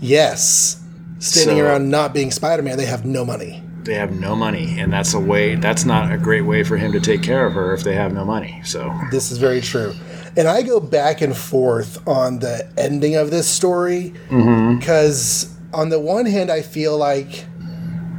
Yes, 0.00 0.78
standing 1.18 1.58
So- 1.58 1.64
around 1.64 1.90
not 1.90 2.12
being 2.14 2.30
Spider-Man, 2.30 2.76
they 2.76 2.86
have 2.86 3.04
no 3.04 3.24
money. 3.24 3.62
They 3.84 3.94
have 3.94 4.18
no 4.18 4.34
money, 4.34 4.80
and 4.80 4.92
that's 4.92 5.14
a 5.14 5.20
way. 5.20 5.54
That's 5.54 5.84
not 5.84 6.12
a 6.12 6.18
great 6.18 6.40
way 6.42 6.64
for 6.64 6.76
him 6.76 6.90
to 6.92 6.98
take 6.98 7.22
care 7.22 7.46
of 7.46 7.52
her 7.52 7.72
if 7.72 7.84
they 7.84 7.94
have 7.94 8.12
no 8.12 8.24
money. 8.24 8.60
So 8.64 8.92
This 9.12 9.30
is 9.30 9.38
very 9.38 9.60
true. 9.60 9.94
And 10.36 10.48
I 10.48 10.62
go 10.62 10.80
back 10.80 11.20
and 11.20 11.36
forth 11.36 12.06
on 12.06 12.40
the 12.40 12.68
ending 12.76 13.14
of 13.14 13.30
this 13.30 13.46
story 13.48 14.12
mm-hmm. 14.28 14.78
because, 14.78 15.54
on 15.72 15.88
the 15.90 16.00
one 16.00 16.26
hand, 16.26 16.50
I 16.50 16.62
feel 16.62 16.98
like 16.98 17.44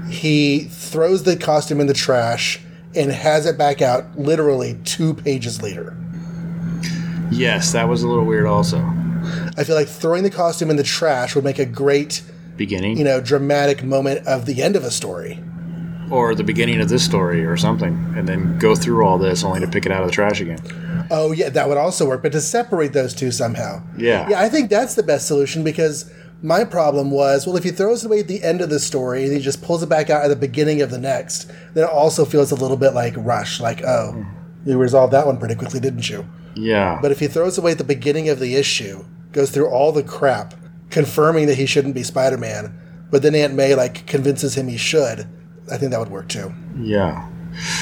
he 0.09 0.63
throws 0.71 1.23
the 1.23 1.35
costume 1.35 1.81
in 1.81 1.87
the 1.87 1.93
trash 1.93 2.61
and 2.95 3.11
has 3.11 3.45
it 3.45 3.57
back 3.57 3.81
out 3.81 4.17
literally 4.17 4.79
two 4.85 5.13
pages 5.13 5.61
later. 5.61 5.97
yes, 7.29 7.73
that 7.73 7.89
was 7.89 8.03
a 8.03 8.07
little 8.07 8.23
weird. 8.25 8.45
Also, 8.47 8.77
I 9.57 9.63
feel 9.63 9.75
like 9.75 9.87
throwing 9.87 10.23
the 10.23 10.29
costume 10.29 10.69
in 10.69 10.75
the 10.75 10.83
trash 10.83 11.35
would 11.35 11.43
make 11.43 11.59
a 11.59 11.65
great, 11.65 12.21
beginning 12.55 12.97
you 12.97 13.03
know, 13.03 13.21
dramatic 13.21 13.83
moment 13.83 14.25
of 14.27 14.45
the 14.45 14.63
end 14.63 14.75
of 14.75 14.83
a 14.83 14.91
story. 14.91 15.43
or 16.11 16.33
the 16.35 16.43
beginning 16.43 16.79
of 16.79 16.89
this 16.89 17.03
story 17.03 17.45
or 17.45 17.57
something, 17.57 18.13
and 18.15 18.27
then 18.27 18.57
go 18.59 18.75
through 18.75 19.05
all 19.05 19.17
this 19.17 19.43
only 19.43 19.59
to 19.59 19.67
pick 19.67 19.85
it 19.85 19.91
out 19.91 20.01
of 20.01 20.07
the 20.07 20.13
trash 20.13 20.39
again. 20.41 20.59
Oh 21.11 21.31
yeah, 21.31 21.49
that 21.49 21.67
would 21.67 21.77
also 21.77 22.07
work, 22.07 22.23
but 22.23 22.31
to 22.31 22.41
separate 22.41 22.93
those 22.93 23.13
two 23.13 23.31
somehow. 23.31 23.81
Yeah. 23.97 24.29
Yeah, 24.29 24.41
I 24.41 24.49
think 24.49 24.69
that's 24.69 24.95
the 24.95 25.03
best 25.03 25.27
solution 25.27 25.63
because 25.63 26.11
my 26.41 26.63
problem 26.63 27.11
was, 27.11 27.45
well, 27.47 27.57
if 27.57 27.63
he 27.63 27.71
throws 27.71 28.03
it 28.03 28.07
away 28.07 28.19
at 28.19 28.27
the 28.27 28.43
end 28.43 28.61
of 28.61 28.69
the 28.69 28.79
story 28.79 29.23
and 29.23 29.33
he 29.33 29.39
just 29.39 29.61
pulls 29.61 29.83
it 29.83 29.89
back 29.89 30.09
out 30.09 30.23
at 30.23 30.27
the 30.27 30.35
beginning 30.35 30.81
of 30.81 30.91
the 30.91 30.99
next, 30.99 31.51
then 31.73 31.83
it 31.83 31.89
also 31.89 32.25
feels 32.25 32.51
a 32.51 32.55
little 32.55 32.77
bit 32.77 32.93
like 32.93 33.13
rush, 33.17 33.59
like, 33.59 33.81
oh, 33.83 34.11
hmm. 34.11 34.69
you 34.69 34.77
resolved 34.77 35.13
that 35.13 35.25
one 35.25 35.37
pretty 35.37 35.55
quickly, 35.55 35.79
didn't 35.79 36.09
you? 36.09 36.27
Yeah. 36.55 36.99
But 37.01 37.11
if 37.11 37.19
he 37.19 37.27
throws 37.27 37.57
away 37.57 37.71
at 37.71 37.77
the 37.77 37.83
beginning 37.83 38.29
of 38.29 38.39
the 38.39 38.55
issue, 38.55 39.03
goes 39.31 39.51
through 39.51 39.69
all 39.69 39.91
the 39.91 40.03
crap, 40.03 40.53
confirming 40.89 41.47
that 41.47 41.55
he 41.55 41.65
shouldn't 41.65 41.95
be 41.95 42.03
Spider-Man, 42.03 43.07
but 43.11 43.21
then 43.21 43.35
Aunt 43.35 43.53
May 43.53 43.75
like 43.75 44.05
convinces 44.07 44.55
him 44.55 44.67
he 44.67 44.77
should, 44.77 45.27
I 45.71 45.77
think 45.77 45.91
that 45.91 45.99
would 45.99 46.09
work 46.09 46.29
too. 46.29 46.53
Yeah. 46.79 47.27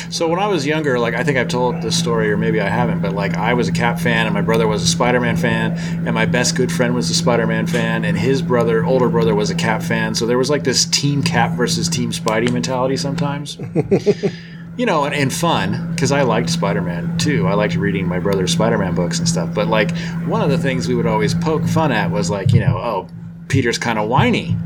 So 0.10 0.28
when 0.30 0.40
I 0.40 0.48
was 0.48 0.66
younger, 0.66 0.98
like 1.00 1.16
I 1.16 1.24
think 1.24 1.38
I've 1.38 1.48
told 1.48 1.82
this 1.82 1.98
story, 1.98 2.32
or 2.32 2.38
maybe 2.38 2.62
I 2.62 2.70
haven't, 2.70 3.02
but 3.02 3.14
like 3.14 3.36
I 3.36 3.54
was 3.54 3.68
a 3.68 3.72
Cap 3.72 4.00
fan, 4.00 4.26
and 4.26 4.34
my 4.34 4.42
brother 4.42 4.68
was 4.68 4.84
a 4.84 4.88
Spider-Man 4.88 5.38
fan, 5.38 5.74
and 6.06 6.14
my 6.14 6.26
best 6.26 6.56
good 6.56 6.72
friend 6.72 6.96
was 6.96 7.10
a 7.10 7.16
Spider-Man 7.16 7.68
fan, 7.68 8.06
and 8.06 8.18
his 8.18 8.42
brother, 8.42 8.86
older 8.86 9.10
brother, 9.10 9.36
was 9.36 9.50
a 9.50 9.56
Cap 9.56 9.82
fan. 9.82 10.16
So 10.16 10.26
there 10.26 10.38
was 10.38 10.50
like 10.50 10.64
this 10.64 10.86
Team 10.86 11.22
Cap 11.22 11.52
versus 11.58 11.90
Team 11.90 12.12
Spidey 12.12 12.52
mentality 12.52 12.96
sometimes. 12.96 13.58
you 14.78 14.86
know, 14.86 15.06
and, 15.06 15.16
and 15.16 15.34
fun 15.34 15.92
because 15.92 16.12
I 16.12 16.24
liked 16.24 16.50
Spider-Man 16.50 17.18
too. 17.18 17.48
I 17.48 17.54
liked 17.54 17.76
reading 17.76 18.08
my 18.08 18.20
brother's 18.20 18.52
Spider-Man 18.52 18.96
books 18.96 19.20
and 19.20 19.28
stuff. 19.28 19.54
But 19.54 19.68
like 19.68 19.96
one 20.26 20.42
of 20.42 20.50
the 20.50 20.58
things 20.58 20.88
we 20.88 20.96
would 20.96 21.08
always 21.08 21.34
poke 21.34 21.66
fun 21.66 21.92
at 21.92 22.12
was 22.12 22.30
like, 22.30 22.54
you 22.54 22.60
know, 22.60 22.78
oh, 22.78 23.08
Peter's 23.48 23.78
kind 23.78 24.00
of 24.00 24.10
whiny 24.10 24.58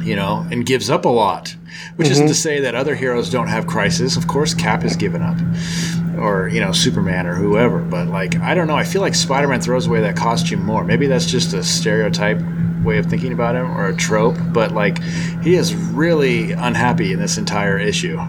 you 0.00 0.16
know, 0.16 0.46
and 0.50 0.66
gives 0.66 0.90
up 0.90 1.04
a 1.04 1.08
lot. 1.08 1.54
Which 1.96 2.08
isn't 2.08 2.24
mm-hmm. 2.24 2.28
to 2.28 2.34
say 2.34 2.60
that 2.60 2.74
other 2.74 2.94
heroes 2.94 3.30
don't 3.30 3.48
have 3.48 3.66
crisis. 3.66 4.16
Of 4.16 4.26
course, 4.26 4.54
Cap 4.54 4.82
has 4.82 4.96
given 4.96 5.22
up, 5.22 5.38
or 6.18 6.48
you 6.48 6.60
know, 6.60 6.72
Superman 6.72 7.26
or 7.26 7.34
whoever. 7.34 7.78
But 7.80 8.08
like, 8.08 8.36
I 8.36 8.54
don't 8.54 8.66
know. 8.66 8.76
I 8.76 8.84
feel 8.84 9.00
like 9.00 9.14
Spider-Man 9.14 9.60
throws 9.60 9.86
away 9.86 10.00
that 10.02 10.16
costume 10.16 10.64
more. 10.64 10.84
Maybe 10.84 11.06
that's 11.06 11.26
just 11.26 11.54
a 11.54 11.62
stereotype 11.62 12.40
way 12.84 12.98
of 12.98 13.06
thinking 13.06 13.32
about 13.32 13.54
him 13.54 13.70
or 13.70 13.88
a 13.88 13.96
trope. 13.96 14.36
But 14.52 14.72
like, 14.72 15.02
he 15.42 15.54
is 15.54 15.74
really 15.74 16.52
unhappy 16.52 17.12
in 17.12 17.18
this 17.18 17.38
entire 17.38 17.78
issue. 17.78 18.20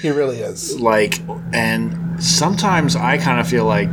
He 0.00 0.10
really 0.10 0.38
is. 0.38 0.80
Like, 0.80 1.20
and 1.52 2.22
sometimes 2.22 2.96
I 2.96 3.18
kind 3.18 3.40
of 3.40 3.48
feel 3.48 3.64
like, 3.64 3.88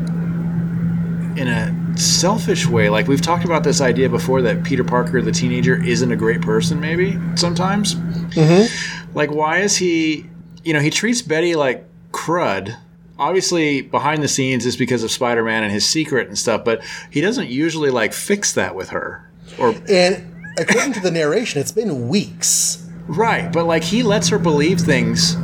in 1.38 1.48
a 1.48 1.98
selfish 1.98 2.68
way, 2.68 2.90
like 2.90 3.08
we've 3.08 3.22
talked 3.22 3.46
about 3.46 3.64
this 3.64 3.82
idea 3.82 4.10
before 4.10 4.42
that 4.42 4.64
Peter 4.64 4.84
Parker, 4.84 5.22
the 5.22 5.32
teenager, 5.32 5.82
isn't 5.84 6.12
a 6.12 6.16
great 6.16 6.42
person, 6.42 6.80
maybe 6.80 7.18
sometimes. 7.36 7.96
Mm-hmm. 7.96 9.14
Like, 9.18 9.32
why 9.32 9.60
is 9.60 9.78
he, 9.78 10.26
you 10.64 10.74
know, 10.74 10.80
he 10.80 10.90
treats 10.90 11.22
Betty 11.22 11.56
like 11.56 11.86
crud. 12.12 12.76
Obviously, 13.20 13.82
behind 13.82 14.22
the 14.22 14.28
scenes 14.28 14.66
is 14.66 14.78
because 14.78 15.04
of 15.04 15.12
Spider 15.12 15.44
Man 15.44 15.64
and 15.64 15.72
his 15.72 15.88
secret 15.88 16.28
and 16.28 16.38
stuff, 16.38 16.64
but 16.64 16.84
he 17.10 17.22
doesn't 17.22 17.50
usually 17.50 17.90
like 17.90 18.14
fix 18.14 18.54
that 18.54 18.76
with 18.76 18.90
her. 18.90 19.30
Or, 19.60 19.74
And 19.90 20.36
according 20.60 20.94
to 20.94 21.00
the 21.00 21.12
narration, 21.12 21.60
it's 21.62 21.72
been 21.72 22.10
weeks. 22.10 22.88
Right, 23.08 23.52
but 23.52 23.66
like 23.66 23.84
he 23.84 24.04
lets 24.04 24.30
her 24.30 24.38
believe 24.38 24.80
things 24.80 25.36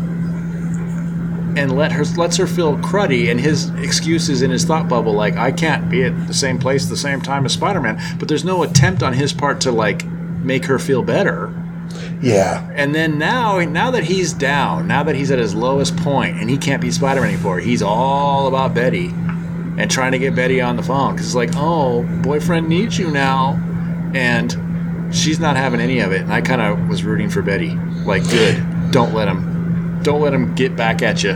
and 1.57 1.75
let 1.75 1.91
her 1.91 2.03
lets 2.17 2.37
her 2.37 2.47
feel 2.47 2.77
cruddy 2.77 3.29
and 3.29 3.39
his 3.39 3.69
excuses 3.75 4.41
in 4.41 4.51
his 4.51 4.65
thought 4.65 4.87
bubble 4.87 5.13
like 5.13 5.35
I 5.35 5.51
can't 5.51 5.89
be 5.89 6.03
at 6.03 6.27
the 6.27 6.33
same 6.33 6.57
place 6.59 6.83
at 6.83 6.89
the 6.89 6.97
same 6.97 7.21
time 7.21 7.45
as 7.45 7.53
Spider-Man, 7.53 8.17
but 8.19 8.27
there's 8.27 8.43
no 8.43 8.63
attempt 8.63 9.03
on 9.03 9.13
his 9.13 9.33
part 9.33 9.61
to 9.61 9.71
like 9.71 10.05
make 10.05 10.65
her 10.65 10.79
feel 10.79 11.03
better. 11.03 11.53
Yeah. 12.21 12.69
And 12.73 12.95
then 12.95 13.17
now 13.17 13.59
now 13.59 13.91
that 13.91 14.03
he's 14.03 14.33
down, 14.33 14.87
now 14.87 15.03
that 15.03 15.15
he's 15.15 15.31
at 15.31 15.39
his 15.39 15.53
lowest 15.53 15.95
point 15.97 16.39
and 16.39 16.49
he 16.49 16.57
can't 16.57 16.81
be 16.81 16.91
Spider-Man 16.91 17.33
anymore, 17.33 17.59
he's 17.59 17.81
all 17.81 18.47
about 18.47 18.73
Betty 18.73 19.07
and 19.77 19.89
trying 19.89 20.11
to 20.11 20.19
get 20.19 20.35
Betty 20.35 20.61
on 20.61 20.75
the 20.75 20.83
phone 20.83 21.15
cuz 21.17 21.27
it's 21.27 21.35
like, 21.35 21.51
"Oh, 21.55 22.03
boyfriend 22.21 22.67
needs 22.69 22.97
you 22.97 23.09
now." 23.09 23.59
And 24.13 24.55
she's 25.13 25.39
not 25.39 25.55
having 25.55 25.79
any 25.79 25.99
of 25.99 26.11
it 26.11 26.21
and 26.21 26.33
i 26.33 26.41
kind 26.41 26.61
of 26.61 26.87
was 26.89 27.03
rooting 27.03 27.29
for 27.29 27.41
betty 27.41 27.75
like 28.05 28.27
good 28.29 28.63
don't 28.91 29.13
let 29.13 29.27
him 29.27 29.52
don't 30.03 30.21
let 30.21 30.33
him 30.33 30.53
get 30.55 30.75
back 30.75 31.01
at 31.01 31.23
you 31.23 31.33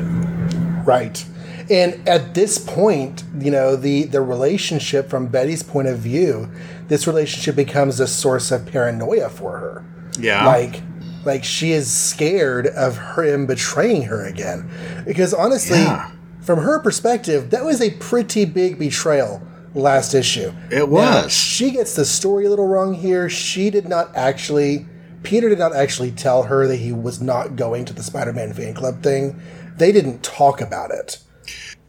Right. 0.86 1.26
And 1.70 2.08
at 2.08 2.34
this 2.34 2.58
point, 2.58 3.26
you 3.38 3.52
know, 3.52 3.76
the 3.76 4.04
the 4.06 4.22
relationship 4.22 5.10
from 5.10 5.28
Betty's 5.28 5.64
point 5.64 5.90
of 5.90 5.98
view, 6.00 6.50
this 6.88 7.06
relationship 7.08 7.58
becomes 7.58 8.00
a 8.00 8.08
source 8.08 8.52
of 8.52 8.66
paranoia 8.66 9.28
for 9.30 9.58
her. 9.58 9.84
yeah 10.18 10.46
Like 10.46 10.82
like 11.26 11.44
she 11.44 11.74
is 11.74 11.92
scared 11.92 12.68
of 12.68 12.96
her 12.96 13.24
him 13.24 13.46
betraying 13.48 14.04
her 14.04 14.26
again. 14.26 14.70
Because 15.06 15.34
honestly, 15.34 15.80
Yeah. 15.80 16.10
from 16.40 16.60
her 16.60 16.80
perspective, 16.80 17.50
that 17.50 17.66
was 17.66 17.82
a 17.82 17.90
pretty 17.92 18.46
big 18.46 18.80
betrayal 18.80 19.42
last 19.76 20.14
issue. 20.14 20.54
It 20.72 20.80
Now, 20.90 21.24
was. 21.24 21.34
she 21.34 21.72
gets 21.72 21.96
the 21.96 22.06
story 22.06 22.46
a 22.46 22.50
little 22.50 22.68
wrong 22.68 22.94
here. 22.94 23.28
She 23.28 23.70
did 23.70 23.90
not 23.90 24.10
actually 24.16 24.86
Peter 25.24 25.50
did 25.50 25.60
not 25.60 25.76
actually 25.76 26.12
tell 26.12 26.44
her 26.44 26.68
that 26.68 26.78
he 26.78 26.92
was 26.92 27.22
not 27.22 27.56
going 27.56 27.86
to 27.86 27.94
the 27.94 28.04
Spider-Man 28.04 28.54
fan 28.54 28.74
club 28.74 29.02
thing. 29.04 29.40
They 29.78 29.92
didn't 29.92 30.24
talk 30.24 30.62
about 30.62 30.92
it. 30.92 31.20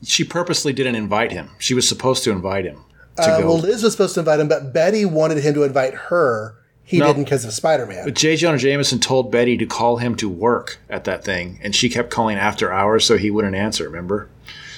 she 0.03 0.22
purposely 0.24 0.72
didn't 0.72 0.95
invite 0.95 1.33
him 1.33 1.51
she 1.59 1.74
was 1.74 1.89
supposed 1.89 2.22
to 2.24 2.31
invite 2.31 2.64
him 2.64 2.85
to 3.16 3.22
Uh, 3.22 3.41
well, 3.41 3.59
Liz 3.59 3.83
was 3.83 3.93
supposed 3.93 4.14
to 4.14 4.20
invite 4.20 4.39
him, 4.39 4.47
but 4.47 4.72
Betty 4.72 5.05
wanted 5.05 5.39
him 5.39 5.55
to 5.55 5.64
invite 5.64 5.93
her. 5.95 6.55
He 6.85 6.99
No. 6.99 7.09
didn't 7.09 7.24
because 7.24 7.45
of 7.45 7.53
Spider-Man. 7.53 8.05
but 8.05 8.14
j 8.14 8.37
jonah 8.37 8.57
jameson 8.59 8.99
told 9.01 9.31
betty 9.33 9.57
to 9.59 9.66
call 9.66 9.97
him 9.99 10.14
to 10.16 10.29
work 10.29 10.79
at 10.89 11.05
that 11.05 11.24
thing 11.24 11.59
and 11.62 11.74
she 11.74 11.89
kept 11.89 12.11
calling 12.11 12.39
after 12.39 12.72
hours 12.72 13.05
so 13.05 13.18
he 13.18 13.31
wouldn't 13.31 13.55
answer 13.57 13.85
remember 13.85 14.29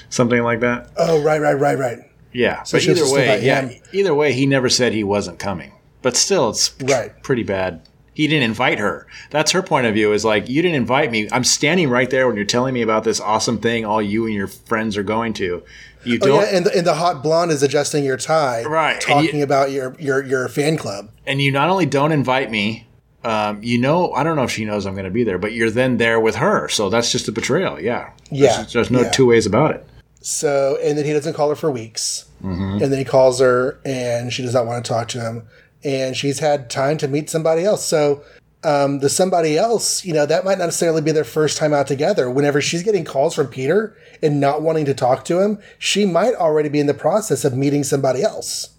something 0.09 0.41
like 0.43 0.59
that. 0.61 0.89
Oh, 0.97 1.21
right, 1.21 1.39
right, 1.39 1.53
right, 1.53 1.77
right. 1.77 1.99
Yeah, 2.33 2.63
So 2.63 2.77
but 2.77 2.87
either 2.87 3.09
way, 3.13 3.43
yeah, 3.45 3.61
him. 3.61 3.81
either 3.93 4.13
way, 4.15 4.33
he 4.33 4.45
never 4.45 4.67
said 4.69 4.91
he 4.93 5.03
wasn't 5.03 5.37
coming. 5.39 5.71
But 6.01 6.17
still, 6.17 6.49
it's 6.49 6.73
Right. 6.81 7.11
pretty 7.23 7.43
bad. 7.43 7.81
He 8.13 8.27
didn't 8.27 8.43
invite 8.43 8.77
her. 8.79 9.07
That's 9.29 9.51
her 9.51 9.61
point 9.63 9.85
of 9.87 9.93
view. 9.93 10.11
Is 10.13 10.25
like 10.25 10.49
you 10.49 10.61
didn't 10.61 10.75
invite 10.75 11.11
me. 11.11 11.29
I'm 11.31 11.43
standing 11.45 11.89
right 11.89 12.09
there 12.09 12.27
when 12.27 12.35
you're 12.35 12.45
telling 12.45 12.73
me 12.73 12.81
about 12.81 13.03
this 13.03 13.19
awesome 13.21 13.57
thing 13.59 13.85
all 13.85 14.01
you 14.01 14.25
and 14.25 14.33
your 14.35 14.47
friends 14.47 14.97
are 14.97 15.03
going 15.03 15.33
to. 15.33 15.63
You 16.03 16.15
Oh, 16.21 16.25
don't, 16.25 16.41
yeah, 16.41 16.57
and 16.57 16.65
the, 16.65 16.77
and 16.77 16.85
the 16.87 16.95
hot 16.95 17.21
blonde 17.23 17.51
is 17.51 17.61
adjusting 17.63 18.03
your 18.03 18.17
tie, 18.17 18.63
Right, 18.63 18.99
Talking 18.99 19.37
you- 19.37 19.43
about 19.43 19.71
your, 19.71 19.95
your 19.99 20.23
your 20.25 20.47
fan 20.49 20.75
club. 20.77 21.09
and 21.27 21.39
you 21.41 21.51
not 21.51 21.69
only 21.69 21.85
don't 21.85 22.11
invite 22.11 22.49
me. 22.51 22.87
Um, 23.23 23.61
you 23.61 23.77
know, 23.77 24.11
I 24.13 24.23
don't 24.23 24.35
know 24.35 24.41
if 24.43 24.49
she 24.51 24.65
knows 24.65 24.87
I'm 24.87 24.93
going 24.95 25.05
to 25.05 25.11
be 25.11 25.23
there, 25.23 25.37
but 25.37 25.53
you're 25.53 25.69
then 25.69 25.97
there 25.97 26.19
with 26.19 26.35
her, 26.37 26.67
so 26.69 26.89
that's 26.89 27.11
just 27.11 27.27
a 27.27 27.31
betrayal. 27.31 27.79
Yeah, 27.79 28.09
Yeah, 28.31 28.55
There's, 28.57 28.73
there's 28.73 28.89
no 28.91 29.01
yeah. 29.01 29.11
two 29.11 29.27
ways 29.27 29.45
about 29.45 29.75
it. 29.75 29.85
So, 30.21 30.77
and 30.83 30.97
then 30.97 31.05
he 31.05 31.13
doesn't 31.13 31.33
call 31.35 31.49
her 31.49 31.55
for 31.55 31.69
weeks. 31.69 32.25
Mm-hmm. 32.43 32.81
And 32.81 32.91
then 32.91 32.97
he 32.97 33.05
calls 33.05 33.39
her 33.39 33.79
and 33.85 34.33
she 34.33 34.41
does 34.41 34.53
not 34.55 34.65
want 34.65 34.83
to 34.83 34.89
talk 34.91 35.07
to 35.09 35.21
him. 35.21 35.47
And 35.83 36.15
she's 36.15 36.39
had 36.39 36.69
time 36.69 36.97
to 36.99 37.07
meet 37.07 37.29
somebody 37.29 37.63
else. 37.63 37.83
So, 37.85 38.23
um, 38.63 38.99
the 38.99 39.09
somebody 39.09 39.57
else, 39.57 40.05
you 40.05 40.13
know, 40.13 40.25
that 40.25 40.45
might 40.45 40.59
not 40.59 40.65
necessarily 40.65 41.01
be 41.01 41.11
their 41.11 41.23
first 41.23 41.57
time 41.57 41.73
out 41.73 41.87
together. 41.87 42.29
Whenever 42.29 42.61
she's 42.61 42.83
getting 42.83 43.03
calls 43.03 43.33
from 43.33 43.47
Peter 43.47 43.97
and 44.21 44.39
not 44.39 44.61
wanting 44.61 44.85
to 44.85 44.93
talk 44.93 45.25
to 45.25 45.39
him, 45.39 45.57
she 45.79 46.05
might 46.05 46.35
already 46.35 46.69
be 46.69 46.79
in 46.79 46.85
the 46.85 46.93
process 46.93 47.43
of 47.43 47.57
meeting 47.57 47.83
somebody 47.83 48.21
else. 48.21 48.69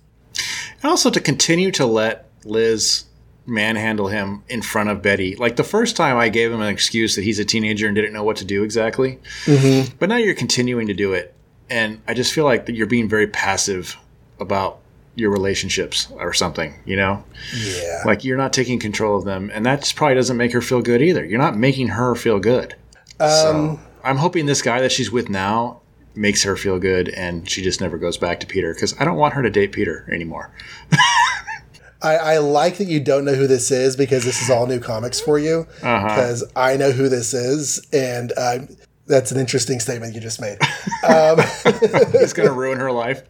And 0.82 0.90
also 0.90 1.11
to 1.11 1.20
continue 1.20 1.72
to 1.72 1.86
let 1.86 2.28
Liz 2.44 3.05
manhandle 3.44 4.09
him 4.09 4.44
in 4.48 4.62
front 4.62 4.88
of 4.88 5.03
Betty. 5.03 5.34
Like 5.34 5.57
the 5.57 5.64
first 5.64 5.96
time 5.96 6.16
I 6.16 6.28
gave 6.28 6.53
him 6.53 6.61
an 6.61 6.68
excuse 6.68 7.16
that 7.16 7.22
he's 7.22 7.38
a 7.38 7.44
teenager 7.44 7.86
and 7.86 7.94
didn't 7.96 8.12
know 8.12 8.24
what 8.24 8.36
to 8.36 8.44
do 8.44 8.62
exactly. 8.62 9.18
Mm-hmm. 9.46 9.96
But 9.98 10.09
now 10.09 10.16
you're 10.16 10.34
continuing 10.34 10.86
to 10.86 10.94
do 10.94 11.12
it. 11.12 11.34
And 11.68 12.00
I 12.07 12.14
just 12.14 12.32
feel 12.32 12.44
like 12.44 12.66
that 12.66 12.74
you're 12.74 12.86
being 12.86 13.09
very 13.09 13.26
passive 13.26 13.96
about 14.38 14.78
your 15.15 15.31
relationships 15.31 16.09
or 16.13 16.33
something, 16.33 16.75
you 16.85 16.97
know? 16.97 17.25
Yeah. 17.57 18.03
Like 18.07 18.25
you're 18.25 18.37
not 18.37 18.53
taking 18.53 18.79
control 18.79 19.19
of 19.19 19.25
them. 19.25 19.51
And 19.53 19.67
that 19.67 19.93
probably 19.95 20.15
doesn't 20.15 20.37
make 20.37 20.53
her 20.53 20.63
feel 20.63 20.83
good 20.83 21.03
either. 21.03 21.25
You're 21.25 21.39
not 21.39 21.57
making 21.57 21.89
her 21.89 22.15
feel 22.15 22.41
good. 22.41 22.75
so 23.19 23.79
I'm 24.05 24.17
hoping 24.17 24.47
this 24.47 24.63
guy 24.63 24.81
that 24.81 24.93
she's 24.93 25.13
with 25.13 25.29
now 25.29 25.81
makes 26.15 26.43
her 26.43 26.57
feel 26.57 26.79
good 26.79 27.09
and 27.11 27.49
she 27.49 27.63
just 27.63 27.81
never 27.81 27.97
goes 27.97 28.17
back 28.19 28.41
to 28.41 28.47
Peter 28.47 28.75
because 28.75 28.99
I 29.01 29.05
don't 29.05 29.17
want 29.17 29.35
her 29.35 29.43
to 29.43 29.51
date 29.51 29.73
Peter 29.73 30.07
anymore. 30.13 30.51
I, 32.03 32.17
I 32.17 32.39
like 32.39 32.79
that 32.79 32.89
you 32.89 33.01
don't 33.01 33.25
know 33.25 33.35
who 33.35 33.47
this 33.47 33.71
is 33.71 33.97
because 33.97 34.25
this 34.25 34.43
is 34.43 34.51
all 34.51 34.67
new 34.67 34.81
comics 34.81 35.21
for 35.21 35.39
you. 35.39 35.67
Uh-huh. 35.83 36.09
Because 36.09 36.45
I 36.57 36.77
know 36.77 36.91
who 36.91 37.09
this 37.09 37.33
is. 37.33 37.87
And 37.93 38.33
uh, 38.37 38.61
that's 39.07 39.31
an 39.31 39.39
interesting 39.39 39.79
statement 39.79 40.15
you 40.15 40.21
just 40.21 40.41
made. 40.41 40.59
It's 41.05 42.33
going 42.33 42.49
to 42.49 42.55
ruin 42.55 42.79
her 42.79 42.91
life. 42.91 43.23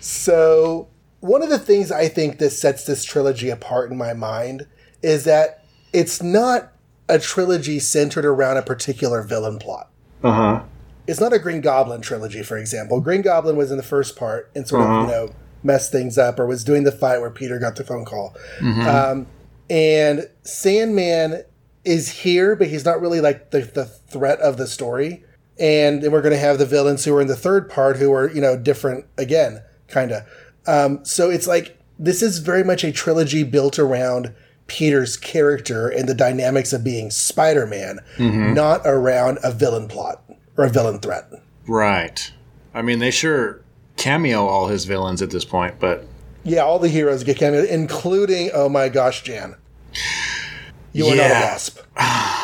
So, 0.00 0.88
one 1.20 1.42
of 1.42 1.50
the 1.50 1.58
things 1.58 1.92
I 1.92 2.08
think 2.08 2.38
that 2.38 2.50
sets 2.50 2.84
this 2.84 3.04
trilogy 3.04 3.50
apart 3.50 3.90
in 3.90 3.98
my 3.98 4.12
mind 4.14 4.66
is 5.02 5.24
that 5.24 5.64
it's 5.92 6.22
not 6.22 6.72
a 7.08 7.18
trilogy 7.18 7.78
centered 7.78 8.24
around 8.24 8.56
a 8.56 8.62
particular 8.62 9.22
villain 9.22 9.58
plot. 9.58 9.90
Uh 10.22 10.32
huh. 10.32 10.62
It's 11.06 11.20
not 11.20 11.32
a 11.32 11.38
Green 11.38 11.60
Goblin 11.60 12.00
trilogy, 12.02 12.42
for 12.42 12.56
example. 12.56 13.00
Green 13.00 13.22
Goblin 13.22 13.56
was 13.56 13.70
in 13.70 13.76
the 13.76 13.82
first 13.82 14.16
part 14.16 14.50
and 14.54 14.66
sort 14.68 14.82
of, 14.82 15.02
you 15.02 15.12
know, 15.12 15.34
messed 15.62 15.90
things 15.90 16.16
up 16.16 16.38
or 16.38 16.46
was 16.46 16.62
doing 16.62 16.84
the 16.84 16.92
fight 16.92 17.20
where 17.20 17.30
Peter 17.30 17.58
got 17.58 17.76
the 17.76 17.84
phone 17.84 18.04
call. 18.04 18.36
Um, 18.88 19.26
and 19.68 20.28
Sandman 20.42 21.42
is 21.84 22.10
here, 22.10 22.54
but 22.54 22.68
he's 22.68 22.84
not 22.84 23.00
really 23.00 23.20
like 23.20 23.50
the, 23.50 23.60
the 23.60 23.84
threat 23.86 24.38
of 24.40 24.56
the 24.56 24.66
story. 24.66 25.24
And 25.60 26.02
then 26.02 26.10
we're 26.10 26.22
going 26.22 26.32
to 26.32 26.38
have 26.38 26.58
the 26.58 26.66
villains 26.66 27.04
who 27.04 27.14
are 27.14 27.20
in 27.20 27.26
the 27.26 27.36
third 27.36 27.68
part 27.68 27.98
who 27.98 28.12
are, 28.12 28.30
you 28.30 28.40
know, 28.40 28.56
different 28.56 29.04
again, 29.18 29.62
kind 29.88 30.10
of. 30.10 30.26
Um, 30.66 31.04
so 31.04 31.30
it's 31.30 31.46
like 31.46 31.78
this 31.98 32.22
is 32.22 32.38
very 32.38 32.64
much 32.64 32.82
a 32.82 32.90
trilogy 32.90 33.44
built 33.44 33.78
around 33.78 34.32
Peter's 34.66 35.16
character 35.16 35.88
and 35.88 36.08
the 36.08 36.14
dynamics 36.14 36.72
of 36.72 36.82
being 36.82 37.10
Spider 37.10 37.66
Man, 37.66 37.98
not 38.54 38.80
around 38.84 39.38
a 39.42 39.52
villain 39.52 39.86
plot 39.86 40.22
or 40.56 40.64
a 40.64 40.70
villain 40.70 40.98
threat. 41.00 41.30
Right. 41.66 42.32
I 42.72 42.82
mean, 42.82 42.98
they 43.00 43.10
sure 43.10 43.60
cameo 43.96 44.46
all 44.46 44.68
his 44.68 44.86
villains 44.86 45.20
at 45.20 45.30
this 45.30 45.44
point, 45.44 45.74
but 45.78 46.06
Yeah, 46.44 46.60
all 46.60 46.78
the 46.78 46.88
heroes 46.88 47.22
get 47.22 47.36
cameoed, 47.36 47.68
including, 47.68 48.50
oh 48.54 48.68
my 48.68 48.88
gosh, 48.88 49.22
Jan. 49.22 49.56
You 50.92 51.06
are 51.06 51.16
not 51.16 51.30
a 51.30 51.34
wasp. 51.34 51.80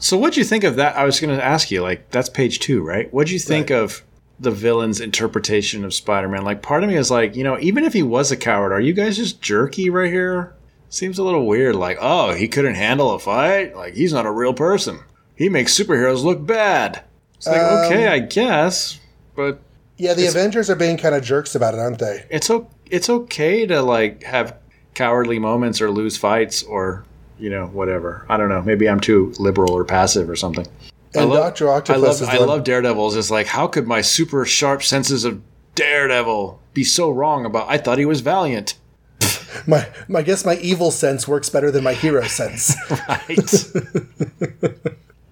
so 0.00 0.16
what'd 0.18 0.36
you 0.36 0.44
think 0.44 0.64
of 0.64 0.76
that? 0.76 0.96
I 0.96 1.04
was 1.04 1.20
going 1.20 1.36
to 1.36 1.44
ask 1.44 1.70
you, 1.70 1.82
like, 1.82 2.10
that's 2.10 2.28
page 2.28 2.58
two, 2.60 2.82
right? 2.82 3.12
What'd 3.12 3.30
you 3.30 3.38
think 3.38 3.70
of 3.70 4.02
the 4.38 4.50
villain's 4.50 5.00
interpretation 5.00 5.84
of 5.84 5.94
Spider-Man? 5.94 6.44
Like, 6.44 6.62
part 6.62 6.82
of 6.82 6.88
me 6.90 6.96
is 6.96 7.10
like, 7.10 7.36
you 7.36 7.44
know, 7.44 7.58
even 7.60 7.84
if 7.84 7.92
he 7.92 8.02
was 8.02 8.30
a 8.32 8.36
coward, 8.36 8.72
are 8.72 8.80
you 8.80 8.92
guys 8.92 9.16
just 9.16 9.40
jerky 9.40 9.88
right 9.90 10.10
here? 10.12 10.54
Seems 10.88 11.18
a 11.18 11.24
little 11.24 11.46
weird. 11.46 11.74
Like, 11.74 11.98
oh, 12.00 12.32
he 12.34 12.46
couldn't 12.48 12.74
handle 12.76 13.12
a 13.14 13.18
fight. 13.18 13.74
Like, 13.76 13.94
he's 13.94 14.12
not 14.12 14.26
a 14.26 14.30
real 14.30 14.54
person. 14.54 15.00
He 15.34 15.48
makes 15.48 15.78
superheroes 15.78 16.22
look 16.24 16.44
bad. 16.46 17.02
It's 17.36 17.46
like, 17.46 17.60
um, 17.60 17.84
okay, 17.86 18.06
I 18.08 18.20
guess, 18.20 18.98
but 19.34 19.60
Yeah, 19.98 20.14
the 20.14 20.26
Avengers 20.26 20.70
are 20.70 20.76
being 20.76 20.96
kind 20.96 21.14
of 21.14 21.22
jerks 21.22 21.54
about 21.54 21.74
it, 21.74 21.80
aren't 21.80 21.98
they? 21.98 22.24
it's 22.30 22.48
o- 22.48 22.68
it's 22.90 23.10
okay 23.10 23.66
to 23.66 23.82
like 23.82 24.22
have 24.22 24.56
cowardly 24.94 25.38
moments 25.38 25.82
or 25.82 25.90
lose 25.90 26.16
fights 26.16 26.62
or 26.62 27.04
you 27.38 27.50
know 27.50 27.66
whatever. 27.66 28.24
I 28.28 28.36
don't 28.36 28.48
know. 28.48 28.62
Maybe 28.62 28.88
I'm 28.88 29.00
too 29.00 29.32
liberal 29.38 29.72
or 29.72 29.84
passive 29.84 30.28
or 30.30 30.36
something. 30.36 30.66
And 31.14 31.30
love- 31.30 31.38
Doctor 31.44 31.68
I 31.70 31.76
Octopus 31.76 32.02
love 32.02 32.14
is 32.14 32.22
I 32.22 32.38
love 32.44 32.64
Daredevils. 32.64 33.16
It's 33.16 33.30
like 33.30 33.46
how 33.46 33.66
could 33.66 33.86
my 33.86 34.00
super 34.02 34.44
sharp 34.44 34.82
senses 34.82 35.24
of 35.24 35.40
Daredevil 35.74 36.60
be 36.74 36.84
so 36.84 37.10
wrong 37.10 37.44
about? 37.44 37.68
I 37.68 37.78
thought 37.78 37.98
he 37.98 38.04
was 38.06 38.20
valiant. 38.20 38.74
my, 39.66 39.88
my 40.08 40.18
I 40.18 40.22
guess 40.22 40.44
my 40.44 40.56
evil 40.56 40.90
sense 40.90 41.26
works 41.26 41.48
better 41.48 41.70
than 41.70 41.82
my 41.84 41.94
hero 41.94 42.22
sense. 42.24 42.74
Right. 43.08 43.64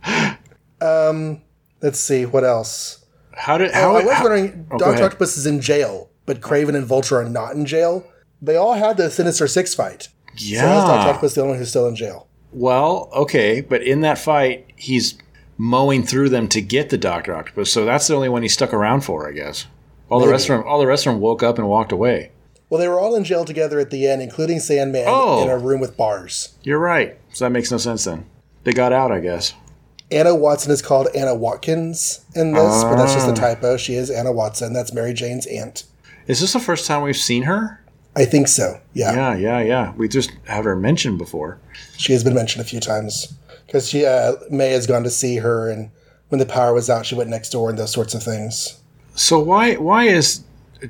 um, 0.81 1.41
Let's 1.83 2.01
see 2.01 2.25
what 2.25 2.45
else. 2.45 3.05
how 3.35 3.59
did 3.59 3.71
Oh. 3.75 3.97
I 3.97 4.03
was 4.05 4.13
how- 4.13 4.23
wondering, 4.23 4.67
Oh, 4.71 4.79
Doctor. 4.79 5.05
Octopus 5.05 5.37
is 5.37 5.47
in 5.47 5.61
jail, 5.61 6.09
but 6.25 6.41
Kraven 6.41 6.75
and 6.75 6.87
Vulture 6.87 7.19
are 7.21 7.29
not 7.29 7.55
in 7.55 7.67
jail. 7.67 8.07
They 8.41 8.57
all 8.57 8.75
had 8.75 8.97
the 8.97 9.11
Sinister 9.11 9.47
Six 9.47 9.75
fight. 9.75 10.09
So 10.37 10.59
how's 10.59 10.85
Doctor 10.85 10.93
Yeah. 11.07 11.09
Octopus 11.11 11.35
the 11.35 11.41
only 11.43 11.51
one 11.53 11.59
who's 11.59 11.71
still 11.71 11.87
in 11.89 11.97
jail? 11.97 12.27
Well, 12.53 13.09
okay, 13.15 13.61
but 13.61 13.83
in 13.83 14.01
that 14.03 14.19
fight, 14.19 14.67
he's 14.77 15.17
mowing 15.59 16.03
through 16.05 16.29
them 16.29 16.49
to 16.49 16.61
get 16.61 16.91
the 16.91 16.99
Doctor 16.99 17.35
Octopus. 17.35 17.71
So 17.73 17.85
that's 17.85 18.07
the 18.07 18.15
only 18.15 18.29
one 18.29 18.43
he 18.43 18.49
stuck 18.49 18.73
around 18.73 19.03
for, 19.03 19.29
I 19.29 19.33
guess. 19.33 19.67
All 20.11 20.21
the 20.21 20.29
rest 20.29 20.49
of 20.49 20.59
them, 20.59 20.67
all 20.69 20.79
the 20.79 20.87
rest 20.87 21.07
of 21.07 21.13
them 21.13 21.21
woke 21.21 21.43
up 21.43 21.59
and 21.59 21.69
walked 21.69 21.91
away. 21.93 22.31
Well, 22.71 22.81
they 22.81 22.89
were 22.89 22.99
all 23.01 23.15
in 23.15 23.25
jail 23.25 23.45
together 23.45 23.79
at 23.79 23.91
the 23.91 24.07
end, 24.07 24.23
including 24.23 24.59
Sandman 24.61 25.05
Oh. 25.07 25.43
in 25.43 25.51
a 25.51 25.59
room 25.59 25.81
with 25.81 25.97
bars. 25.97 26.51
You're 26.63 26.79
right. 26.79 27.17
So 27.33 27.45
that 27.45 27.51
makes 27.51 27.71
no 27.71 27.79
sense 27.79 28.05
then. 28.05 28.27
They 28.65 28.73
got 28.73 28.93
out, 28.93 29.13
I 29.13 29.21
guess. 29.21 29.55
Anna 30.11 30.35
Watson 30.35 30.71
is 30.71 30.83
called 30.83 31.09
Anna 31.15 31.35
Watkins 31.35 32.21
in 32.35 32.53
this, 32.53 32.85
but 32.85 32.97
that's 32.97 33.13
Ah. 33.13 33.15
just 33.15 33.29
a 33.29 33.33
typo. 33.33 33.77
She 33.77 33.95
is 33.95 34.11
Anna 34.11 34.33
Watson. 34.33 34.73
That's 34.73 34.93
Mary 34.93 35.13
Jane's 35.15 35.47
aunt. 35.47 35.85
Is 36.27 36.41
this 36.41 36.53
the 36.53 36.61
first 36.61 36.87
time 36.87 37.03
we've 37.03 37.17
seen 37.17 37.45
her? 37.45 37.81
I 38.17 38.25
think 38.25 38.49
so. 38.49 38.81
Yeah. 38.93 39.13
Yeah, 39.15 39.35
yeah, 39.37 39.61
yeah. 39.61 39.93
We 39.97 40.09
just 40.09 40.31
had 40.47 40.65
her 40.65 40.77
mentioned 40.77 41.19
before. 41.19 41.59
She 41.97 42.13
has 42.13 42.23
been 42.23 42.35
mentioned 42.35 42.65
a 42.65 42.69
few 42.69 42.81
times 42.81 43.33
because 43.67 43.89
she 43.89 44.07
uh, 44.07 44.35
May 44.51 44.71
has 44.71 44.87
gone 44.87 45.03
to 45.03 45.11
see 45.11 45.37
her, 45.37 45.69
and 45.69 45.91
when 46.29 46.39
the 46.39 46.47
power 46.47 46.73
was 46.73 46.89
out, 46.89 47.07
she 47.07 47.15
went 47.17 47.31
next 47.31 47.51
door 47.51 47.71
and 47.71 47.79
those 47.79 47.93
sorts 47.93 48.15
of 48.15 48.23
things. 48.23 48.81
So 49.17 49.39
why 49.39 49.75
why 49.75 50.05
is 50.05 50.43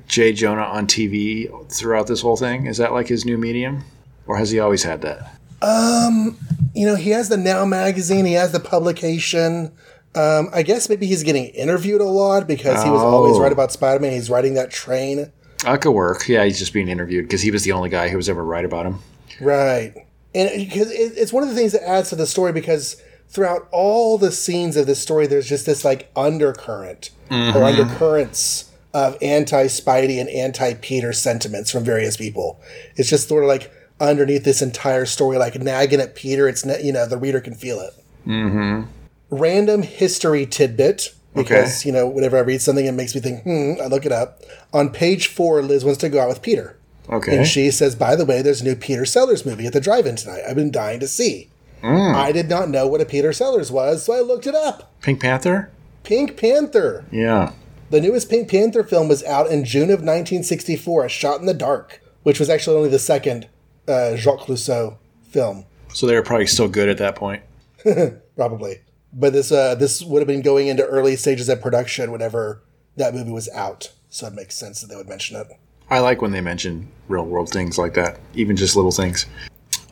J. 0.08 0.32
Jonah 0.32 0.62
on 0.62 0.86
TV 0.86 1.48
throughout 1.72 2.06
this 2.06 2.20
whole 2.20 2.36
thing? 2.36 2.66
Is 2.66 2.76
that 2.78 2.92
like 2.92 3.08
his 3.08 3.24
new 3.24 3.38
medium, 3.38 3.84
or 4.26 4.36
has 4.36 4.50
he 4.50 4.58
always 4.60 4.82
had 4.82 5.00
that? 5.02 5.30
Um, 5.62 6.36
you 6.74 6.84
know, 6.86 6.94
he 6.96 7.10
has 7.10 7.28
the 7.30 7.36
Now 7.38 7.64
magazine, 7.64 8.26
he 8.26 8.34
has 8.34 8.52
the 8.52 8.60
publication. 8.60 9.72
Um, 10.14 10.48
I 10.52 10.62
guess 10.62 10.88
maybe 10.88 11.06
he's 11.06 11.22
getting 11.22 11.46
interviewed 11.46 12.00
a 12.00 12.04
lot 12.04 12.46
because 12.46 12.84
he 12.84 12.90
was 12.90 13.00
always 13.00 13.36
Oh. 13.36 13.40
right 13.40 13.50
about 13.52 13.72
Spider 13.72 13.98
Man. 14.00 14.12
He's 14.12 14.30
riding 14.30 14.54
that 14.54 14.70
train. 14.70 15.32
That 15.64 15.80
could 15.80 15.92
work. 15.92 16.28
Yeah, 16.28 16.44
he's 16.44 16.58
just 16.58 16.72
being 16.72 16.88
interviewed 16.88 17.26
because 17.26 17.42
he 17.42 17.50
was 17.50 17.64
the 17.64 17.72
only 17.72 17.90
guy 17.90 18.08
who 18.08 18.16
was 18.16 18.28
ever 18.28 18.44
right 18.44 18.64
about 18.64 18.86
him. 18.86 18.98
Right. 19.40 19.94
And 20.34 20.50
because 20.68 20.90
it, 20.90 21.12
it's 21.16 21.32
one 21.32 21.42
of 21.42 21.48
the 21.48 21.54
things 21.54 21.72
that 21.72 21.88
adds 21.88 22.10
to 22.10 22.16
the 22.16 22.26
story 22.26 22.52
because 22.52 23.00
throughout 23.28 23.68
all 23.70 24.18
the 24.18 24.32
scenes 24.32 24.76
of 24.76 24.86
this 24.86 25.00
story, 25.00 25.26
there's 25.26 25.48
just 25.48 25.66
this 25.66 25.84
like 25.84 26.10
undercurrent 26.16 27.10
or 27.30 27.64
undercurrents 27.64 28.70
of 28.92 29.18
anti 29.20 29.64
Spidey 29.64 30.20
and 30.20 30.28
anti 30.30 30.74
Peter 30.74 31.12
sentiments 31.12 31.70
from 31.70 31.84
various 31.84 32.16
people. 32.16 32.60
It's 32.96 33.10
just 33.10 33.28
sort 33.28 33.42
of 33.42 33.48
like 33.48 33.72
underneath 34.00 34.44
this 34.44 34.62
entire 34.62 35.06
story, 35.06 35.36
like 35.36 35.60
nagging 35.60 36.00
at 36.00 36.14
Peter. 36.14 36.48
It's, 36.48 36.64
you 36.82 36.92
know, 36.92 37.06
the 37.06 37.16
reader 37.16 37.40
can 37.40 37.54
feel 37.54 37.80
it. 37.80 37.92
Mm-hmm. 38.26 38.88
Random 39.30 39.82
history 39.82 40.46
tidbit. 40.46 41.14
Because, 41.34 41.80
Okay. 41.80 41.88
you 41.88 41.92
know, 41.92 42.06
whenever 42.06 42.36
I 42.36 42.40
read 42.40 42.62
something, 42.62 42.86
it 42.86 42.92
makes 42.92 43.14
me 43.14 43.20
think, 43.20 43.42
hmm, 43.42 43.72
I 43.82 43.86
look 43.86 44.06
it 44.06 44.12
up. 44.12 44.42
On 44.72 44.88
page 44.90 45.26
four, 45.26 45.62
Liz 45.62 45.84
wants 45.84 45.98
to 46.00 46.08
go 46.08 46.20
out 46.20 46.28
with 46.28 46.42
Peter. 46.42 46.76
Okay. 47.10 47.36
And 47.36 47.46
she 47.46 47.70
says, 47.70 47.94
by 47.94 48.16
the 48.16 48.24
way, 48.24 48.40
there's 48.40 48.60
a 48.60 48.64
new 48.64 48.76
Peter 48.76 49.04
Sellers 49.04 49.44
movie 49.44 49.66
at 49.66 49.72
the 49.72 49.80
drive 49.80 50.06
in 50.06 50.16
tonight. 50.16 50.42
I've 50.48 50.56
been 50.56 50.70
dying 50.70 51.00
to 51.00 51.08
see. 51.08 51.48
I 51.82 52.32
did 52.32 52.48
not 52.48 52.70
know 52.70 52.86
what 52.86 53.02
a 53.02 53.04
Peter 53.04 53.30
Sellers 53.34 53.70
was, 53.70 54.04
so 54.04 54.14
I 54.14 54.20
looked 54.20 54.46
it 54.46 54.54
up. 54.54 54.90
Pink 55.02 55.20
Panther? 55.20 55.70
Pink 56.02 56.34
Panther. 56.38 57.04
Yeah. 57.10 57.52
The 57.90 58.00
newest 58.00 58.30
Pink 58.30 58.48
Panther 58.50 58.82
film 58.84 59.06
was 59.06 59.22
out 59.24 59.48
in 59.50 59.66
June 59.66 59.90
of 59.90 60.00
1964, 60.00 61.04
A 61.04 61.08
Shot 61.10 61.40
in 61.40 61.46
the 61.46 61.52
Dark, 61.52 62.00
which 62.22 62.40
was 62.40 62.48
actually 62.48 62.76
only 62.78 62.88
the 62.88 62.98
second 62.98 63.48
uh, 63.86 64.16
Jacques 64.16 64.40
Clouseau 64.46 64.96
film, 65.28 65.66
So 65.92 66.06
they 66.06 66.14
were 66.14 66.22
probably 66.22 66.46
still 66.46 66.68
good 66.68 66.88
at 66.88 66.96
that 66.98 67.16
point. 67.16 67.42
probably. 68.36 68.78
But 69.14 69.32
this 69.32 69.52
uh, 69.52 69.74
this 69.76 70.02
would 70.02 70.20
have 70.20 70.26
been 70.26 70.42
going 70.42 70.66
into 70.68 70.84
early 70.84 71.16
stages 71.16 71.48
of 71.48 71.60
production 71.60 72.10
whenever 72.10 72.62
that 72.96 73.14
movie 73.14 73.30
was 73.32 73.48
out, 73.50 73.92
so 74.08 74.26
it 74.26 74.34
makes 74.34 74.54
sense 74.56 74.80
that 74.80 74.88
they 74.88 74.96
would 74.96 75.08
mention 75.08 75.36
it. 75.36 75.46
I 75.90 76.00
like 76.00 76.20
when 76.22 76.32
they 76.32 76.40
mention 76.40 76.88
real 77.08 77.24
world 77.24 77.50
things 77.50 77.78
like 77.78 77.94
that, 77.94 78.18
even 78.34 78.56
just 78.56 78.74
little 78.76 78.90
things. 78.90 79.26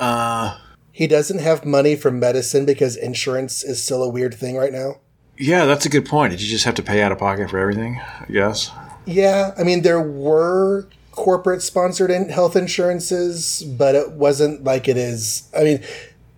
Uh, 0.01 0.59
He 0.91 1.07
doesn't 1.07 1.39
have 1.41 1.65
money 1.65 1.97
for 1.97 2.11
medicine 2.11 2.65
because 2.67 2.97
insurance 2.97 3.63
is 3.63 3.83
still 3.83 4.03
a 4.03 4.09
weird 4.09 4.35
thing 4.35 4.57
right 4.57 4.73
now. 4.73 4.97
yeah, 5.39 5.65
that's 5.65 5.87
a 5.87 5.89
good 5.89 6.07
point. 6.07 6.31
Did 6.33 6.43
you 6.43 6.49
just 6.49 6.65
have 6.65 6.75
to 6.75 6.83
pay 6.83 7.03
out 7.03 7.13
of 7.13 7.19
pocket 7.19 7.49
for 7.51 7.59
everything? 7.59 8.01
I 8.21 8.27
guess. 8.33 8.71
Yeah, 9.07 9.53
I 9.59 9.63
mean 9.65 9.83
there 9.83 10.01
were 10.01 10.87
corporate 11.13 11.63
sponsored 11.63 12.11
in 12.11 12.29
health 12.31 12.57
insurances, 12.57 13.63
but 13.79 13.95
it 13.95 14.13
wasn't 14.13 14.65
like 14.65 14.89
it 14.89 14.97
is. 14.97 15.49
I 15.57 15.63
mean, 15.65 15.83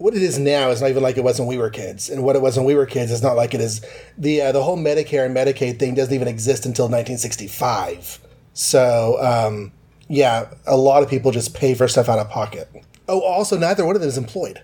what 0.04 0.12
it 0.14 0.22
is 0.22 0.38
now 0.38 0.68
is 0.68 0.82
not 0.82 0.90
even 0.90 1.02
like 1.02 1.16
it 1.16 1.24
was 1.24 1.38
when 1.38 1.48
we 1.48 1.56
were 1.56 1.70
kids, 1.70 2.10
and 2.10 2.22
what 2.22 2.36
it 2.36 2.42
was 2.42 2.58
when 2.58 2.66
we 2.66 2.74
were 2.74 2.84
kids 2.84 3.10
is 3.10 3.22
not 3.22 3.36
like 3.36 3.54
it 3.54 3.60
is. 3.62 3.80
the 4.18 4.42
uh, 4.42 4.52
The 4.52 4.62
whole 4.62 4.76
Medicare 4.76 5.24
and 5.24 5.34
Medicaid 5.34 5.78
thing 5.78 5.94
doesn't 5.94 6.12
even 6.12 6.28
exist 6.28 6.66
until 6.66 6.84
1965. 6.88 8.18
So, 8.52 9.16
um, 9.22 9.72
yeah, 10.08 10.48
a 10.66 10.76
lot 10.76 11.02
of 11.02 11.08
people 11.08 11.30
just 11.30 11.54
pay 11.54 11.72
for 11.72 11.88
stuff 11.88 12.10
out 12.10 12.18
of 12.18 12.28
pocket. 12.28 12.68
Oh, 13.08 13.22
also, 13.22 13.56
neither 13.56 13.86
one 13.86 13.96
of 13.96 14.02
them 14.02 14.08
is 14.10 14.18
employed. 14.18 14.60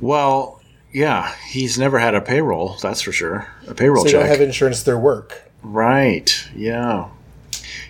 Well, 0.00 0.60
yeah, 0.92 1.32
he's 1.48 1.78
never 1.78 2.00
had 2.00 2.16
a 2.16 2.20
payroll, 2.20 2.76
that's 2.82 3.00
for 3.00 3.12
sure. 3.12 3.46
A 3.68 3.74
payroll 3.74 3.98
So 3.98 4.04
they 4.06 4.10
check. 4.10 4.20
don't 4.22 4.28
have 4.28 4.40
insurance 4.40 4.82
through 4.82 4.98
work. 4.98 5.52
Right. 5.62 6.48
Yeah. 6.56 7.08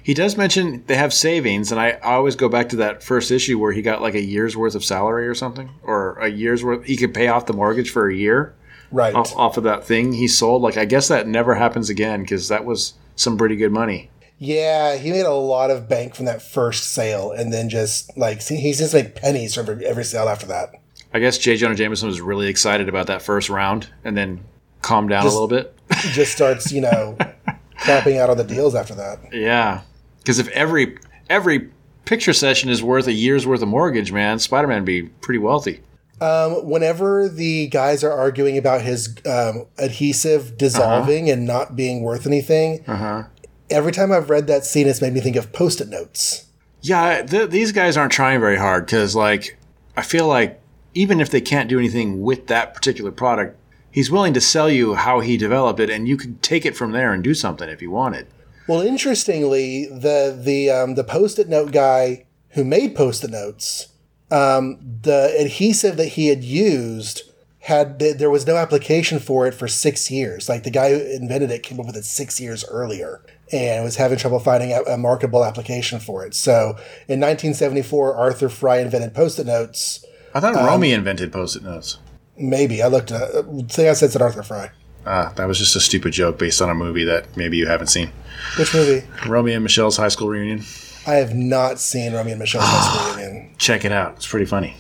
He 0.03 0.15
does 0.15 0.37
mention 0.37 0.85
they 0.87 0.97
have 0.97 1.13
savings, 1.13 1.71
and 1.73 1.81
I, 1.81 1.91
I 2.03 2.15
always 2.15 2.37
go 2.37 2.49
back 2.49 2.69
to 2.71 2.77
that 2.77 3.03
first 3.03 3.31
issue 3.31 3.59
where 3.59 3.73
he 3.73 3.83
got 3.83 4.03
like 4.03 4.15
a 4.15 4.21
year's 4.23 4.57
worth 4.57 4.75
of 4.75 4.85
salary 4.85 5.27
or 5.29 5.35
something, 5.35 5.71
or 5.83 6.19
a 6.19 6.29
year's 6.29 6.63
worth. 6.65 6.85
He 6.85 6.97
could 6.97 7.15
pay 7.15 7.29
off 7.29 7.47
the 7.47 7.53
mortgage 7.53 7.91
for 7.91 8.09
a 8.09 8.15
year 8.15 8.55
Right. 8.91 9.15
off, 9.15 9.35
off 9.37 9.57
of 9.57 9.65
that 9.65 9.85
thing 9.85 10.13
he 10.13 10.29
sold. 10.29 10.61
Like, 10.63 10.77
I 10.77 10.85
guess 10.85 11.09
that 11.09 11.27
never 11.27 11.55
happens 11.55 11.89
again 11.89 12.23
because 12.23 12.49
that 12.49 12.65
was 12.65 12.95
some 13.17 13.37
pretty 13.39 13.57
good 13.57 13.73
money. 13.73 14.11
Yeah, 14.39 14.97
he 14.97 15.11
made 15.13 15.25
a 15.25 15.31
lot 15.33 15.71
of 15.71 15.89
bank 15.89 16.15
from 16.17 16.25
that 16.27 16.43
first 16.43 16.93
sale, 16.93 17.31
and 17.31 17.53
then 17.53 17.69
just 17.69 18.17
like 18.19 18.43
he's 18.43 18.79
just 18.79 18.93
made 18.93 19.15
pennies 19.15 19.55
from 19.55 19.81
every, 19.85 20.05
sale 20.05 20.29
after 20.29 20.47
that. 20.47 20.75
I 21.15 21.21
guess 21.21 21.39
J. 21.39 21.57
Jonah 21.57 21.75
Jameson 21.75 22.09
was 22.09 22.21
really 22.21 22.49
excited 22.49 22.89
about 22.89 23.07
that 23.07 23.23
first 23.23 23.49
round 23.51 23.89
and 24.03 24.17
then 24.17 24.41
calmed 24.81 25.11
down 25.11 25.23
Just- 25.23 25.37
a 25.37 25.39
little 25.41 25.49
bit. 25.49 25.77
Just 26.13 26.33
starts, 26.33 26.73
you 26.73 26.81
know, 26.81 27.17
crapping 27.83 28.19
out 28.19 28.31
on 28.31 28.37
the 28.37 28.45
deals 28.45 28.75
after 28.75 28.95
that. 28.95 29.19
Yeah. 29.33 29.83
Because 30.19 30.39
if 30.39 30.49
every 30.49 30.99
every 31.29 31.71
picture 32.05 32.33
session 32.33 32.69
is 32.71 32.83
worth 32.83 33.07
a 33.07 33.13
year's 33.13 33.47
worth 33.47 33.63
of 33.63 33.69
mortgage, 33.69 34.13
man, 34.13 34.39
Spider 34.39 34.69
Man 34.69 34.85
be 34.85 35.03
pretty 35.03 35.39
wealthy. 35.39 35.81
Um, 36.21 36.69
whenever 36.69 37.29
the 37.29 37.67
guys 37.69 38.05
are 38.05 38.13
arguing 38.13 38.57
about 38.57 38.83
his 38.83 39.17
um, 39.27 39.67
adhesive 39.79 40.57
dissolving 40.57 41.29
and 41.29 41.45
not 41.47 41.75
being 41.75 42.03
worth 42.03 42.27
anything, 42.29 42.85
Uh-huh. 42.87 43.25
every 43.71 43.91
time 43.91 44.13
I've 44.13 44.31
read 44.31 44.47
that 44.47 44.65
scene, 44.65 44.87
it's 44.87 45.03
made 45.03 45.13
me 45.15 45.21
think 45.21 45.35
of 45.35 45.53
post-it 45.53 45.89
notes. 45.89 46.47
Yeah, 46.81 47.23
th- 47.23 47.51
these 47.51 47.73
guys 47.73 47.97
aren't 47.97 48.13
trying 48.13 48.39
very 48.39 48.57
hard 48.57 48.87
because, 48.87 49.17
like, 49.17 49.59
I 49.97 50.03
feel 50.03 50.29
like 50.29 50.61
even 50.95 51.21
if 51.21 51.31
they 51.31 51.41
can't 51.41 51.69
do 51.69 51.79
anything 51.79 52.23
with 52.23 52.47
that 52.47 52.73
particular 52.75 53.11
product, 53.11 53.57
he's 53.93 54.11
willing 54.11 54.35
to 54.35 54.41
sell 54.41 54.69
you 54.69 54.95
how 54.95 55.21
he 55.21 55.37
developed 55.37 55.79
it, 55.79 55.91
and 55.91 56.09
you 56.09 56.17
could 56.17 56.43
take 56.43 56.67
it 56.67 56.77
from 56.77 56.91
there 56.91 57.13
and 57.13 57.23
do 57.23 57.35
something 57.35 57.69
if 57.69 57.81
you 57.81 57.91
wanted. 57.91 58.27
Well, 58.67 58.81
interestingly, 58.81 59.87
the 59.87 60.37
the 60.37 60.71
um, 60.71 60.95
the 60.95 61.05
post-it 61.05 61.49
note 61.49 61.71
guy 61.71 62.25
who 62.51 62.65
made 62.65 62.97
post-it 62.97 63.31
notes, 63.31 63.89
um, 64.31 64.79
the 65.03 65.35
adhesive 65.39 65.97
that 65.97 66.09
he 66.09 66.29
had 66.29 66.43
used 66.43 67.23
had 67.61 68.01
there 68.01 68.31
was 68.31 68.47
no 68.47 68.57
application 68.57 69.21
for 69.21 69.47
it 69.47 69.55
for 69.55 69.69
six 69.69 70.11
years. 70.11 70.49
Like 70.49 70.65
the 70.65 70.71
guy 70.71 70.91
who 70.91 70.99
invented 70.99 71.51
it 71.51 71.63
came 71.63 71.79
up 71.79 71.87
with 71.87 71.97
it 71.97 72.05
six 72.05 72.41
years 72.41 72.65
earlier 72.69 73.25
and 73.53 73.85
was 73.85 73.97
having 73.97 74.19
trouble 74.19 74.41
finding 74.41 74.73
a, 74.73 74.83
a 74.83 74.99
marketable 74.99 75.45
application 75.45 76.01
for 76.01 76.27
it. 76.27 76.35
So 76.35 76.71
in 77.07 77.21
1974, 77.21 78.17
Arthur 78.17 78.49
Fry 78.49 78.79
invented 78.79 79.15
post-it 79.15 79.47
notes. 79.47 80.05
I 80.35 80.41
thought 80.41 80.55
Romy 80.55 80.93
invented 80.93 81.33
post-it 81.33 81.63
notes. 81.63 81.99
Maybe 82.37 82.83
I 82.83 82.89
looked. 82.89 83.13
Uh, 83.13 83.43
thing 83.69 83.89
I 83.89 83.93
said 83.93 84.11
said 84.11 84.23
Arthur 84.23 84.43
Fry. 84.43 84.71
Ah, 85.05 85.33
that 85.37 85.47
was 85.47 85.59
just 85.59 85.75
a 85.77 85.81
stupid 85.81 86.13
joke 86.13 86.39
based 86.39 86.63
on 86.63 86.71
a 86.71 86.75
movie 86.75 87.05
that 87.05 87.37
maybe 87.37 87.57
you 87.57 87.67
haven't 87.67 87.89
seen. 87.89 88.11
Which 88.57 88.73
movie? 88.73 89.07
Romy 89.27 89.53
and 89.53 89.65
Michelle's 89.65 89.97
high 89.97 90.09
school 90.09 90.29
reunion. 90.29 90.63
I 91.07 91.15
have 91.15 91.35
not 91.35 91.81
seen 91.81 92.13
Romy 92.13 92.31
and 92.31 92.39
Michelle's 92.39 92.65
High 92.65 93.07
School 93.07 93.17
Reunion. 93.17 93.55
Check 93.59 93.85
it 93.85 93.91
out. 93.91 94.15
It's 94.17 94.27
pretty 94.27 94.47
funny. 94.47 94.77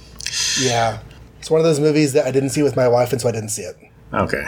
Yeah. 0.61 1.01
It's 1.41 1.51
one 1.51 1.59
of 1.61 1.65
those 1.65 1.81
movies 1.81 2.13
that 2.13 2.27
I 2.27 2.31
didn't 2.31 2.51
see 2.51 2.63
with 2.63 2.77
my 2.77 2.87
wife, 2.87 3.11
and 3.11 3.21
so 3.21 3.29
I 3.29 3.33
didn't 3.33 3.49
see 3.49 3.63
it. 3.63 3.77
Okay. 4.15 4.47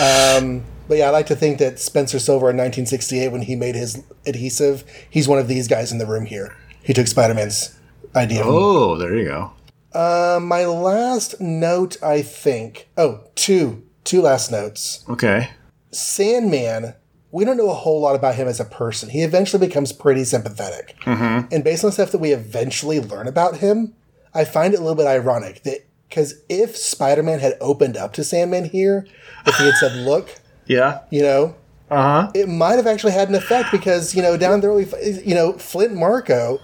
Um, 0.00 0.64
but 0.88 0.96
yeah, 0.96 1.08
I 1.08 1.10
like 1.10 1.26
to 1.26 1.36
think 1.36 1.58
that 1.58 1.78
Spencer 1.78 2.18
Silver 2.18 2.48
in 2.48 2.56
1968, 2.56 3.28
when 3.28 3.42
he 3.42 3.54
made 3.54 3.74
his 3.74 4.02
adhesive, 4.26 4.84
he's 5.10 5.28
one 5.28 5.38
of 5.38 5.46
these 5.46 5.68
guys 5.68 5.92
in 5.92 5.98
the 5.98 6.06
room 6.06 6.24
here. 6.24 6.56
He 6.82 6.94
took 6.94 7.06
Spider 7.06 7.34
Man's 7.34 7.78
idea. 8.16 8.40
Oh, 8.44 8.96
there 8.96 9.14
you 9.14 9.26
go. 9.26 9.52
Uh, 9.92 10.38
my 10.42 10.64
last 10.66 11.40
note, 11.40 11.96
I 12.02 12.22
think. 12.22 12.88
Oh, 12.96 13.20
two. 13.34 13.84
Two 14.04 14.22
last 14.22 14.50
notes. 14.50 15.04
Okay. 15.08 15.50
Sandman, 15.90 16.94
we 17.30 17.44
don't 17.44 17.56
know 17.56 17.70
a 17.70 17.74
whole 17.74 18.00
lot 18.00 18.14
about 18.14 18.34
him 18.36 18.48
as 18.48 18.60
a 18.60 18.64
person. 18.64 19.10
He 19.10 19.22
eventually 19.22 19.66
becomes 19.66 19.92
pretty 19.92 20.24
sympathetic. 20.24 20.94
And 21.06 21.62
based 21.64 21.84
on 21.84 21.92
stuff 21.92 22.12
that 22.12 22.18
we 22.18 22.32
eventually 22.32 23.00
learn 23.00 23.26
about 23.28 23.58
him, 23.58 23.94
I 24.34 24.44
find 24.44 24.72
it 24.74 24.78
a 24.78 24.82
little 24.82 24.94
bit 24.96 25.06
ironic 25.06 25.62
that 25.64 25.86
because 26.08 26.42
if 26.48 26.74
Spider 26.76 27.22
Man 27.22 27.40
had 27.40 27.54
opened 27.60 27.96
up 27.96 28.14
to 28.14 28.24
Sandman 28.24 28.64
here, 28.70 29.06
if 29.46 29.56
he 29.56 29.64
had 29.66 29.74
said, 29.74 29.92
look, 29.96 30.34
Yeah. 30.66 31.00
you 31.10 31.22
know, 31.22 31.54
Uh 31.90 32.22
huh. 32.24 32.30
it 32.34 32.48
might 32.48 32.74
have 32.76 32.86
actually 32.86 33.12
had 33.12 33.28
an 33.28 33.34
effect 33.34 33.72
because, 33.72 34.14
you 34.14 34.20
know, 34.22 34.36
down 34.36 34.60
there, 34.60 34.72
we, 34.72 34.86
you 35.24 35.34
know, 35.34 35.54
Flint 35.54 35.94
Marko 35.94 36.58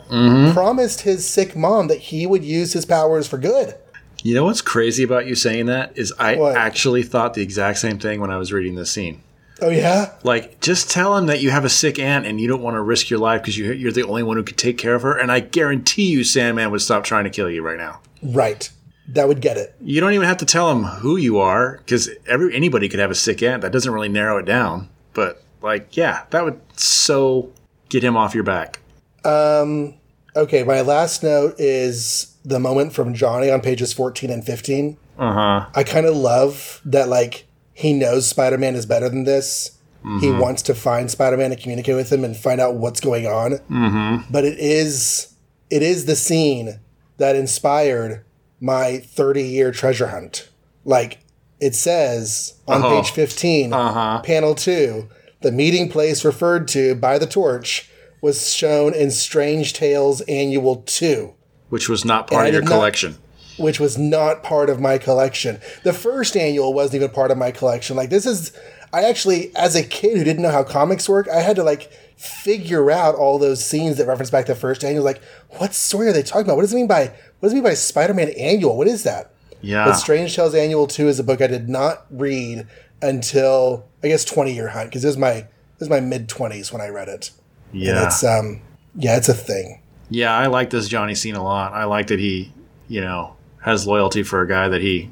promised 0.52 1.00
his 1.02 1.26
sick 1.26 1.56
mom 1.56 1.88
that 1.88 1.98
he 1.98 2.26
would 2.26 2.44
use 2.44 2.72
his 2.72 2.84
powers 2.84 3.26
for 3.26 3.38
good. 3.38 3.74
You 4.22 4.34
know 4.34 4.44
what's 4.44 4.62
crazy 4.62 5.02
about 5.02 5.26
you 5.26 5.34
saying 5.34 5.66
that 5.66 5.96
is 5.98 6.12
I 6.18 6.36
What? 6.36 6.56
actually 6.56 7.02
thought 7.02 7.34
the 7.34 7.42
exact 7.42 7.78
same 7.78 7.98
thing 7.98 8.20
when 8.20 8.30
I 8.30 8.38
was 8.38 8.52
reading 8.52 8.74
this 8.74 8.90
scene. 8.90 9.22
Oh, 9.62 9.68
yeah? 9.70 10.12
Like, 10.24 10.60
just 10.60 10.90
tell 10.90 11.16
him 11.16 11.26
that 11.26 11.40
you 11.40 11.50
have 11.50 11.64
a 11.64 11.68
sick 11.68 11.98
aunt 11.98 12.26
and 12.26 12.40
you 12.40 12.48
don't 12.48 12.62
want 12.62 12.74
to 12.74 12.80
risk 12.82 13.08
your 13.08 13.20
life 13.20 13.42
because 13.42 13.56
you, 13.56 13.70
you're 13.72 13.92
the 13.92 14.02
only 14.02 14.22
one 14.22 14.36
who 14.36 14.42
could 14.42 14.56
take 14.58 14.78
care 14.78 14.94
of 14.94 15.02
her. 15.02 15.16
And 15.16 15.30
I 15.30 15.40
guarantee 15.40 16.06
you, 16.10 16.24
Sandman 16.24 16.70
would 16.70 16.80
stop 16.82 17.04
trying 17.04 17.24
to 17.24 17.30
kill 17.30 17.48
you 17.50 17.62
right 17.62 17.78
now. 17.78 18.00
Right. 18.22 18.68
That 19.08 19.28
would 19.28 19.40
get 19.42 19.56
it. 19.58 19.74
You 19.82 20.00
don't 20.00 20.12
even 20.14 20.26
have 20.26 20.38
to 20.38 20.46
tell 20.46 20.72
him 20.72 20.84
who 20.84 21.16
you 21.16 21.38
are 21.38 21.76
because 21.78 22.08
every 22.26 22.54
anybody 22.56 22.88
could 22.88 23.00
have 23.00 23.10
a 23.10 23.14
sick 23.14 23.42
aunt. 23.42 23.60
That 23.62 23.70
doesn't 23.72 23.92
really 23.92 24.08
narrow 24.08 24.38
it 24.38 24.46
down. 24.46 24.88
But 25.14 25.42
like, 25.62 25.96
yeah, 25.96 26.24
that 26.30 26.44
would 26.44 26.60
so 26.78 27.52
get 27.88 28.04
him 28.04 28.16
off 28.16 28.34
your 28.34 28.44
back. 28.44 28.80
Um, 29.24 29.94
okay, 30.36 30.62
my 30.62 30.82
last 30.82 31.22
note 31.22 31.54
is 31.58 32.36
the 32.44 32.60
moment 32.60 32.92
from 32.92 33.14
Johnny 33.14 33.50
on 33.50 33.60
pages 33.60 33.92
14 33.92 34.30
and 34.30 34.44
15. 34.44 34.96
Uh 35.18 35.32
huh. 35.32 35.66
I 35.74 35.84
kind 35.84 36.06
of 36.06 36.16
love 36.16 36.80
that, 36.84 37.08
like, 37.08 37.46
he 37.72 37.92
knows 37.92 38.28
Spider 38.28 38.58
Man 38.58 38.74
is 38.74 38.84
better 38.84 39.08
than 39.08 39.24
this. 39.24 39.78
He 40.20 40.30
wants 40.30 40.60
to 40.62 40.74
find 40.74 41.10
Spider 41.10 41.38
Man 41.38 41.50
and 41.50 41.58
communicate 41.58 41.96
with 41.96 42.12
him 42.12 42.24
and 42.24 42.36
find 42.36 42.60
out 42.60 42.74
what's 42.74 43.00
going 43.00 43.26
on. 43.26 43.52
Mm-hmm. 43.70 44.30
But 44.30 44.44
it 44.44 44.58
is, 44.58 45.34
it 45.70 45.82
is 45.82 46.04
the 46.04 46.14
scene 46.14 46.78
that 47.16 47.36
inspired 47.36 48.22
my 48.60 48.98
30 48.98 49.42
year 49.42 49.72
treasure 49.72 50.08
hunt. 50.08 50.50
Like, 50.84 51.23
it 51.64 51.74
says 51.74 52.54
on 52.68 52.82
Oh. 52.84 52.90
page 53.00 53.10
15, 53.10 53.72
Uh-huh. 53.72 54.20
panel 54.22 54.54
2, 54.54 55.08
the 55.40 55.52
meeting 55.52 55.88
place 55.88 56.24
referred 56.24 56.68
to 56.68 56.94
by 56.94 57.18
the 57.18 57.26
torch 57.26 57.88
was 58.20 58.52
shown 58.52 58.94
in 58.94 59.10
Strange 59.10 59.72
Tales 59.72 60.20
Annual 60.22 60.82
2 60.86 61.32
Which 61.70 61.88
was 61.88 62.04
not 62.04 62.26
part 62.28 62.46
of 62.46 62.52
your 62.52 62.62
did 62.62 62.68
not- 62.70 62.76
collection. 62.76 63.16
which 63.56 63.78
was 63.78 63.96
not 63.96 64.42
part 64.42 64.68
of 64.68 64.80
my 64.80 64.98
collection. 64.98 65.60
The 65.84 65.92
first 65.92 66.36
annual 66.36 66.72
wasn't 66.74 66.96
even 66.96 67.10
part 67.10 67.30
of 67.30 67.38
my 67.38 67.50
collection. 67.50 67.96
Like 67.96 68.10
this 68.10 68.26
is 68.26 68.52
I 68.92 69.04
actually 69.04 69.50
as 69.56 69.74
a 69.74 69.82
kid 69.82 70.16
who 70.16 70.24
didn't 70.24 70.42
know 70.42 70.50
how 70.50 70.62
comics 70.64 71.08
work, 71.08 71.28
I 71.28 71.40
had 71.40 71.56
to 71.56 71.62
like 71.64 71.90
figure 72.16 72.90
out 72.90 73.14
all 73.16 73.38
those 73.38 73.64
scenes 73.64 73.96
that 73.98 74.06
reference 74.06 74.30
back 74.30 74.46
to 74.46 74.54
the 74.54 74.58
first 74.60 74.84
annual 74.84 75.04
like 75.04 75.20
what 75.58 75.74
story 75.74 76.08
are 76.08 76.12
they 76.12 76.22
talking 76.22 76.44
about? 76.46 76.56
What 76.56 76.62
does 76.62 76.72
it 76.72 76.76
mean 76.76 76.86
by 76.86 77.04
what 77.40 77.46
does 77.48 77.52
it 77.52 77.56
mean 77.56 77.64
by 77.64 77.74
Spider-Man 77.74 78.30
annual? 78.30 78.76
What 78.76 78.86
is 78.88 79.02
that? 79.04 79.30
Yeah. 79.64 79.86
But 79.86 79.94
Strange 79.94 80.36
Tales 80.36 80.54
Annual 80.54 80.86
2 80.88 81.08
is 81.08 81.18
a 81.18 81.24
book 81.24 81.40
I 81.40 81.46
did 81.46 81.68
not 81.68 82.06
read 82.10 82.66
until 83.00 83.86
I 84.02 84.08
guess 84.08 84.24
20 84.24 84.52
year 84.52 84.68
hunt 84.68 84.90
because 84.90 85.04
it 85.04 85.08
was 85.08 85.16
my 85.16 85.32
it 85.32 85.48
was 85.80 85.88
my 85.88 86.00
mid 86.00 86.28
20s 86.28 86.72
when 86.72 86.80
I 86.80 86.88
read 86.88 87.08
it. 87.08 87.30
And 87.72 87.82
yeah. 87.82 88.06
it's 88.06 88.22
um 88.22 88.60
yeah, 88.94 89.16
it's 89.16 89.28
a 89.28 89.34
thing. 89.34 89.80
Yeah, 90.10 90.36
I 90.36 90.46
like 90.46 90.70
this 90.70 90.86
Johnny 90.86 91.14
scene 91.14 91.34
a 91.34 91.42
lot. 91.42 91.72
I 91.72 91.84
like 91.84 92.08
that 92.08 92.20
he, 92.20 92.52
you 92.88 93.00
know, 93.00 93.36
has 93.62 93.86
loyalty 93.86 94.22
for 94.22 94.42
a 94.42 94.48
guy 94.48 94.68
that 94.68 94.82
he 94.82 95.10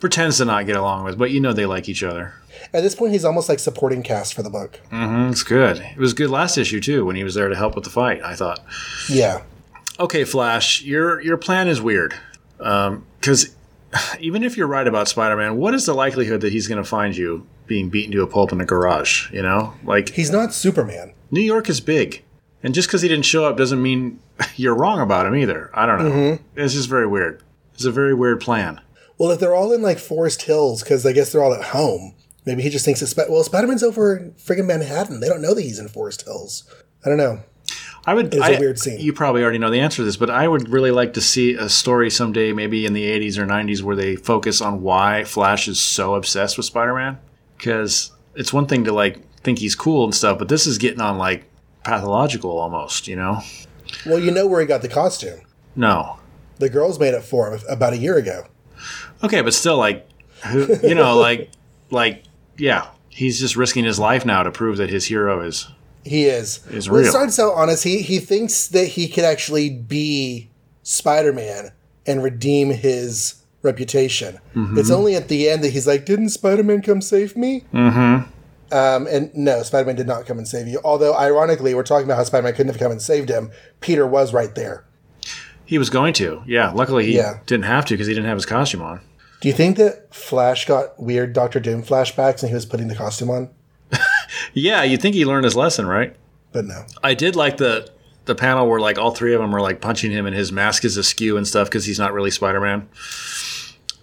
pretends 0.00 0.38
to 0.38 0.44
not 0.44 0.66
get 0.66 0.76
along 0.76 1.04
with, 1.04 1.18
but 1.18 1.30
you 1.30 1.40
know 1.40 1.52
they 1.52 1.66
like 1.66 1.88
each 1.88 2.02
other. 2.02 2.34
At 2.72 2.82
this 2.82 2.94
point, 2.94 3.12
he's 3.12 3.24
almost 3.24 3.48
like 3.48 3.58
supporting 3.58 4.02
cast 4.02 4.34
for 4.34 4.42
the 4.42 4.50
book. 4.50 4.80
Mm-hmm, 4.90 5.32
it's 5.32 5.42
good. 5.42 5.78
It 5.78 5.98
was 5.98 6.14
good 6.14 6.30
last 6.30 6.56
issue 6.56 6.80
too 6.80 7.04
when 7.04 7.16
he 7.16 7.24
was 7.24 7.34
there 7.34 7.48
to 7.48 7.56
help 7.56 7.74
with 7.74 7.84
the 7.84 7.90
fight. 7.90 8.22
I 8.22 8.34
thought. 8.34 8.60
Yeah. 9.08 9.42
Okay, 9.98 10.24
Flash, 10.24 10.82
your 10.82 11.20
your 11.20 11.36
plan 11.36 11.68
is 11.68 11.82
weird. 11.82 12.14
Because 12.58 13.53
even 14.20 14.42
if 14.42 14.56
you're 14.56 14.66
right 14.66 14.86
about 14.86 15.08
Spider-Man, 15.08 15.56
what 15.56 15.74
is 15.74 15.86
the 15.86 15.94
likelihood 15.94 16.40
that 16.42 16.52
he's 16.52 16.66
going 16.66 16.82
to 16.82 16.88
find 16.88 17.16
you 17.16 17.46
being 17.66 17.88
beaten 17.88 18.12
to 18.12 18.22
a 18.22 18.26
pulp 18.26 18.52
in 18.52 18.60
a 18.60 18.64
garage? 18.64 19.30
You 19.32 19.42
know, 19.42 19.74
like 19.84 20.10
He's 20.10 20.30
not 20.30 20.52
Superman. 20.54 21.12
New 21.30 21.40
York 21.40 21.68
is 21.68 21.80
big, 21.80 22.22
and 22.62 22.74
just 22.74 22.88
because 22.88 23.02
he 23.02 23.08
didn't 23.08 23.24
show 23.24 23.44
up 23.44 23.56
doesn't 23.56 23.82
mean 23.82 24.20
you're 24.56 24.74
wrong 24.74 25.00
about 25.00 25.26
him 25.26 25.34
either. 25.36 25.70
I 25.74 25.86
don't 25.86 25.98
know. 26.02 26.10
Mm-hmm. 26.10 26.60
It's 26.60 26.74
just 26.74 26.88
very 26.88 27.06
weird. 27.06 27.42
It's 27.74 27.84
a 27.84 27.90
very 27.90 28.14
weird 28.14 28.40
plan. 28.40 28.80
Well, 29.18 29.30
if 29.30 29.40
they're 29.40 29.54
all 29.54 29.72
in 29.72 29.82
like 29.82 29.98
Forest 29.98 30.42
Hills, 30.42 30.82
because 30.82 31.04
I 31.06 31.12
guess 31.12 31.32
they're 31.32 31.42
all 31.42 31.54
at 31.54 31.66
home, 31.66 32.14
maybe 32.44 32.62
he 32.62 32.70
just 32.70 32.84
thinks 32.84 33.02
it's 33.02 33.12
Sp- 33.14 33.30
well, 33.30 33.42
Spider 33.42 33.66
Man's 33.66 33.82
over 33.82 34.16
in 34.16 34.32
friggin' 34.32 34.66
Manhattan. 34.66 35.20
They 35.20 35.28
don't 35.28 35.42
know 35.42 35.54
that 35.54 35.62
he's 35.62 35.78
in 35.78 35.88
Forest 35.88 36.22
Hills. 36.22 36.64
I 37.04 37.08
don't 37.08 37.18
know. 37.18 37.40
I 38.06 38.14
would. 38.14 38.34
It's 38.34 38.46
a 38.46 38.58
weird 38.58 38.78
scene. 38.78 39.00
You 39.00 39.12
probably 39.12 39.42
already 39.42 39.58
know 39.58 39.70
the 39.70 39.80
answer 39.80 39.96
to 39.98 40.04
this, 40.04 40.16
but 40.16 40.30
I 40.30 40.46
would 40.46 40.68
really 40.68 40.90
like 40.90 41.14
to 41.14 41.20
see 41.20 41.54
a 41.54 41.68
story 41.68 42.10
someday, 42.10 42.52
maybe 42.52 42.84
in 42.84 42.92
the 42.92 43.04
'80s 43.04 43.38
or 43.38 43.46
'90s, 43.46 43.82
where 43.82 43.96
they 43.96 44.16
focus 44.16 44.60
on 44.60 44.82
why 44.82 45.24
Flash 45.24 45.68
is 45.68 45.80
so 45.80 46.14
obsessed 46.14 46.56
with 46.56 46.66
Spider-Man. 46.66 47.18
Because 47.56 48.12
it's 48.34 48.52
one 48.52 48.66
thing 48.66 48.84
to 48.84 48.92
like 48.92 49.20
think 49.38 49.58
he's 49.58 49.74
cool 49.74 50.04
and 50.04 50.14
stuff, 50.14 50.38
but 50.38 50.48
this 50.48 50.66
is 50.66 50.78
getting 50.78 51.00
on 51.00 51.16
like 51.18 51.44
pathological 51.82 52.58
almost. 52.58 53.08
You 53.08 53.16
know? 53.16 53.40
Well, 54.04 54.18
you 54.18 54.30
know 54.30 54.46
where 54.46 54.60
he 54.60 54.66
got 54.66 54.82
the 54.82 54.88
costume. 54.88 55.40
No. 55.76 56.18
The 56.58 56.68
girls 56.68 56.98
made 57.00 57.14
it 57.14 57.22
for 57.22 57.52
him 57.52 57.60
about 57.68 57.94
a 57.94 57.96
year 57.96 58.16
ago. 58.16 58.46
Okay, 59.22 59.40
but 59.40 59.54
still, 59.54 59.76
like, 59.76 60.06
you 60.52 60.94
know, 60.94 61.16
like, 61.16 61.50
like, 61.90 62.24
yeah, 62.58 62.88
he's 63.08 63.40
just 63.40 63.56
risking 63.56 63.84
his 63.84 63.98
life 63.98 64.24
now 64.24 64.42
to 64.42 64.50
prove 64.50 64.76
that 64.76 64.90
his 64.90 65.06
hero 65.06 65.40
is. 65.40 65.68
He 66.04 66.24
is. 66.26 66.66
Is 66.70 66.88
well, 66.90 67.00
real. 67.02 67.10
starts 67.10 67.38
out 67.38 67.54
honest. 67.54 67.84
He 67.84 68.02
he 68.02 68.18
thinks 68.18 68.68
that 68.68 68.88
he 68.88 69.08
could 69.08 69.24
actually 69.24 69.70
be 69.70 70.50
Spider 70.82 71.32
Man 71.32 71.72
and 72.06 72.22
redeem 72.22 72.70
his 72.70 73.36
reputation. 73.62 74.38
Mm-hmm. 74.54 74.78
It's 74.78 74.90
only 74.90 75.14
at 75.16 75.28
the 75.28 75.48
end 75.48 75.64
that 75.64 75.70
he's 75.70 75.86
like, 75.86 76.04
"Didn't 76.04 76.28
Spider 76.28 76.62
Man 76.62 76.82
come 76.82 77.00
save 77.00 77.36
me?" 77.36 77.64
Mm-hmm. 77.72 78.30
Um, 78.74 79.06
and 79.06 79.34
no, 79.34 79.62
Spider 79.62 79.86
Man 79.86 79.96
did 79.96 80.06
not 80.06 80.26
come 80.26 80.36
and 80.38 80.46
save 80.48 80.66
you. 80.68 80.80
Although, 80.84 81.16
ironically, 81.16 81.74
we're 81.74 81.82
talking 81.84 82.04
about 82.06 82.16
how 82.16 82.24
Spider 82.24 82.42
Man 82.44 82.52
couldn't 82.54 82.72
have 82.72 82.80
come 82.80 82.92
and 82.92 83.00
saved 83.00 83.28
him. 83.28 83.50
Peter 83.80 84.06
was 84.06 84.32
right 84.32 84.54
there. 84.54 84.84
He 85.64 85.78
was 85.78 85.88
going 85.88 86.12
to, 86.14 86.42
yeah. 86.46 86.70
Luckily, 86.72 87.06
he 87.06 87.16
Yeah. 87.16 87.38
didn't 87.46 87.64
have 87.64 87.86
to 87.86 87.94
because 87.94 88.06
he 88.06 88.12
didn't 88.14 88.26
have 88.28 88.36
his 88.36 88.44
costume 88.44 88.82
on. 88.82 89.00
Do 89.40 89.48
you 89.48 89.54
think 89.54 89.76
that 89.78 90.14
Flash 90.14 90.66
got 90.66 90.98
weird 91.00 91.32
Doctor 91.32 91.60
Doom 91.60 91.82
flashbacks 91.82 92.40
and 92.42 92.48
he 92.50 92.54
was 92.54 92.66
putting 92.66 92.88
the 92.88 92.94
costume 92.94 93.30
on? 93.30 93.48
Yeah, 94.52 94.82
you'd 94.82 95.00
think 95.02 95.14
he 95.14 95.24
learned 95.24 95.44
his 95.44 95.56
lesson, 95.56 95.86
right? 95.86 96.14
But 96.52 96.64
no. 96.66 96.84
I 97.02 97.14
did 97.14 97.36
like 97.36 97.56
the 97.56 97.90
the 98.26 98.34
panel 98.34 98.66
where 98.68 98.80
like 98.80 98.98
all 98.98 99.10
three 99.10 99.34
of 99.34 99.40
them 99.40 99.52
were 99.52 99.60
like 99.60 99.80
punching 99.80 100.10
him 100.10 100.24
and 100.26 100.34
his 100.34 100.50
mask 100.50 100.84
is 100.84 100.96
askew 100.96 101.36
and 101.36 101.46
stuff 101.46 101.68
because 101.68 101.84
he's 101.84 101.98
not 101.98 102.12
really 102.14 102.30
Spider 102.30 102.60
Man. 102.60 102.88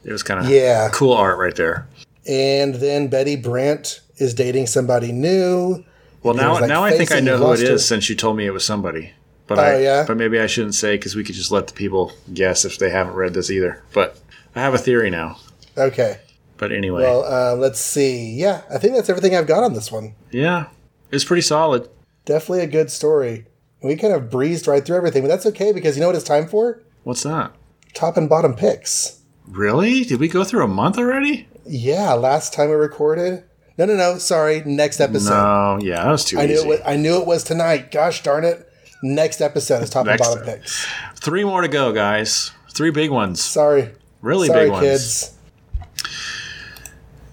It 0.03 0.11
was 0.11 0.23
kind 0.23 0.39
of 0.39 0.49
Yeah. 0.49 0.89
cool 0.91 1.13
art 1.13 1.37
right 1.39 1.55
there. 1.55 1.87
And 2.27 2.75
then 2.75 3.07
Betty 3.07 3.35
Brant 3.35 4.01
is 4.17 4.33
dating 4.33 4.67
somebody 4.67 5.11
new. 5.11 5.83
Well, 6.23 6.35
now 6.35 6.53
like, 6.53 6.67
now 6.67 6.83
I 6.83 6.91
think 6.91 7.11
I 7.11 7.19
know 7.19 7.37
who 7.37 7.53
it 7.53 7.61
is 7.61 7.69
her. 7.69 7.77
since 7.79 8.09
you 8.09 8.15
told 8.15 8.37
me 8.37 8.45
it 8.45 8.51
was 8.51 8.63
somebody. 8.63 9.13
But 9.47 9.57
Oh, 9.57 9.63
I 9.63 9.79
yeah? 9.79 10.03
but 10.07 10.17
maybe 10.17 10.39
I 10.39 10.45
shouldn't 10.47 10.75
say 10.75 10.95
because 10.95 11.15
we 11.15 11.23
could 11.23 11.35
just 11.35 11.51
let 11.51 11.65
the 11.67 11.73
people 11.73 12.11
guess 12.33 12.63
if 12.63 12.77
they 12.77 12.89
haven't 12.91 13.15
read 13.15 13.33
this 13.33 13.49
either. 13.49 13.81
But 13.91 14.17
I 14.55 14.61
have 14.61 14.73
a 14.75 14.77
theory 14.77 15.09
now. 15.09 15.37
Okay. 15.77 16.19
But 16.61 16.71
anyway, 16.71 17.01
Well, 17.01 17.23
uh, 17.25 17.55
let's 17.55 17.79
see. 17.79 18.33
Yeah, 18.35 18.61
I 18.73 18.77
think 18.77 18.93
that's 18.93 19.09
everything 19.09 19.35
I've 19.35 19.47
got 19.47 19.63
on 19.63 19.73
this 19.73 19.91
one. 19.91 20.13
yeah, 20.29 20.67
it's 21.11 21.25
pretty 21.25 21.41
solid. 21.41 21.89
Definitely 22.23 22.63
a 22.63 22.67
good 22.67 22.91
story. 22.91 23.47
We 23.83 23.95
kind 23.95 24.13
of 24.13 24.29
breezed 24.29 24.67
right 24.67 24.85
through 24.85 24.95
everything, 24.97 25.23
but 25.23 25.27
that's 25.29 25.47
okay 25.47 25.71
because 25.71 25.97
you 25.97 26.01
know 26.01 26.07
what 26.07 26.15
it's 26.15 26.23
time 26.23 26.47
for? 26.47 26.79
What's 27.03 27.23
that? 27.23 27.51
Top 27.95 28.15
and 28.15 28.29
bottom 28.29 28.53
picks. 28.53 29.21
Really? 29.47 30.03
Did 30.03 30.19
we 30.19 30.27
go 30.27 30.43
through 30.43 30.63
a 30.63 30.67
month 30.67 30.99
already? 30.99 31.47
Yeah, 31.65 32.13
last 32.13 32.53
time 32.53 32.69
we 32.69 32.75
recorded. 32.75 33.43
No, 33.79 33.85
no, 33.85 33.95
no. 33.95 34.19
Sorry, 34.19 34.61
next 34.63 34.99
episode. 35.01 35.31
No, 35.31 35.79
yeah, 35.81 36.03
that 36.03 36.11
was 36.11 36.23
too 36.25 36.37
I 36.39 36.45
knew 36.45 36.61
it. 36.61 36.67
Was, 36.67 36.79
I 36.85 36.95
knew 36.95 37.19
it 37.19 37.25
was 37.25 37.43
tonight. 37.43 37.89
Gosh 37.89 38.21
darn 38.21 38.43
it! 38.45 38.71
Next 39.01 39.41
episode 39.41 39.81
is 39.81 39.89
top 39.89 40.05
and 40.05 40.19
bottom 40.19 40.45
time. 40.45 40.57
picks. 40.59 40.87
Three 41.15 41.43
more 41.43 41.61
to 41.61 41.67
go, 41.67 41.91
guys. 41.91 42.51
Three 42.71 42.91
big 42.91 43.09
ones. 43.09 43.41
Sorry, 43.41 43.89
Really 44.21 44.47
sorry, 44.47 44.65
big 44.65 44.71
ones. 44.73 44.83
kids. 44.85 45.37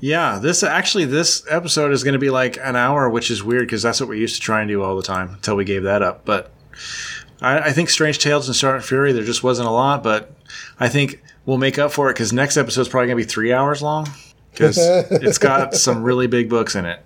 Yeah, 0.01 0.39
this 0.39 0.63
actually 0.63 1.07
this 1.07 1.45
episode 1.51 1.93
is 1.93 2.05
going 2.05 2.13
to 2.13 2.19
be 2.19 2.31
like 2.31 2.57
an 2.63 2.77
hour, 2.77 3.11
which 3.11 3.31
is 3.31 3.43
weird 3.43 3.67
because 3.67 3.83
that's 3.83 4.01
what 4.01 4.09
we 4.09 4.19
used 4.19 4.37
to 4.37 4.41
try 4.41 4.61
and 4.61 4.69
do 4.69 4.83
all 4.83 4.97
the 4.97 5.03
time 5.03 5.31
until 5.31 5.57
we 5.57 5.65
gave 5.65 5.83
that 5.83 6.03
up. 6.03 6.25
But 6.25 6.53
I, 7.41 7.59
I 7.59 7.73
think 7.73 7.91
Strange 7.91 8.19
Tales 8.19 8.49
and 8.49 8.55
Sergeant 8.55 8.85
Fury 8.85 9.13
there 9.13 9.25
just 9.25 9.43
wasn't 9.43 9.69
a 9.69 9.73
lot, 9.73 10.03
but 10.03 10.33
I 10.79 10.89
think 10.89 11.23
we'll 11.47 11.59
make 11.59 11.79
up 11.79 11.93
for 11.93 12.11
it 12.11 12.15
because 12.15 12.33
next 12.33 12.57
episode 12.57 12.83
is 12.83 12.89
probably 12.89 13.09
going 13.09 13.19
to 13.19 13.25
be 13.25 13.31
three 13.31 13.53
hours 13.53 13.83
long 13.83 14.07
because 14.53 14.79
it's 15.11 15.39
got 15.39 15.75
some 15.75 16.03
really 16.03 16.27
big 16.27 16.49
books 16.49 16.75
in 16.75 16.85
it. 16.85 17.05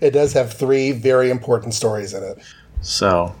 It 0.00 0.12
does 0.12 0.32
have 0.32 0.52
three 0.52 0.92
very 0.92 1.30
important 1.30 1.74
stories 1.74 2.14
in 2.14 2.22
it. 2.22 2.38
So, 2.82 3.34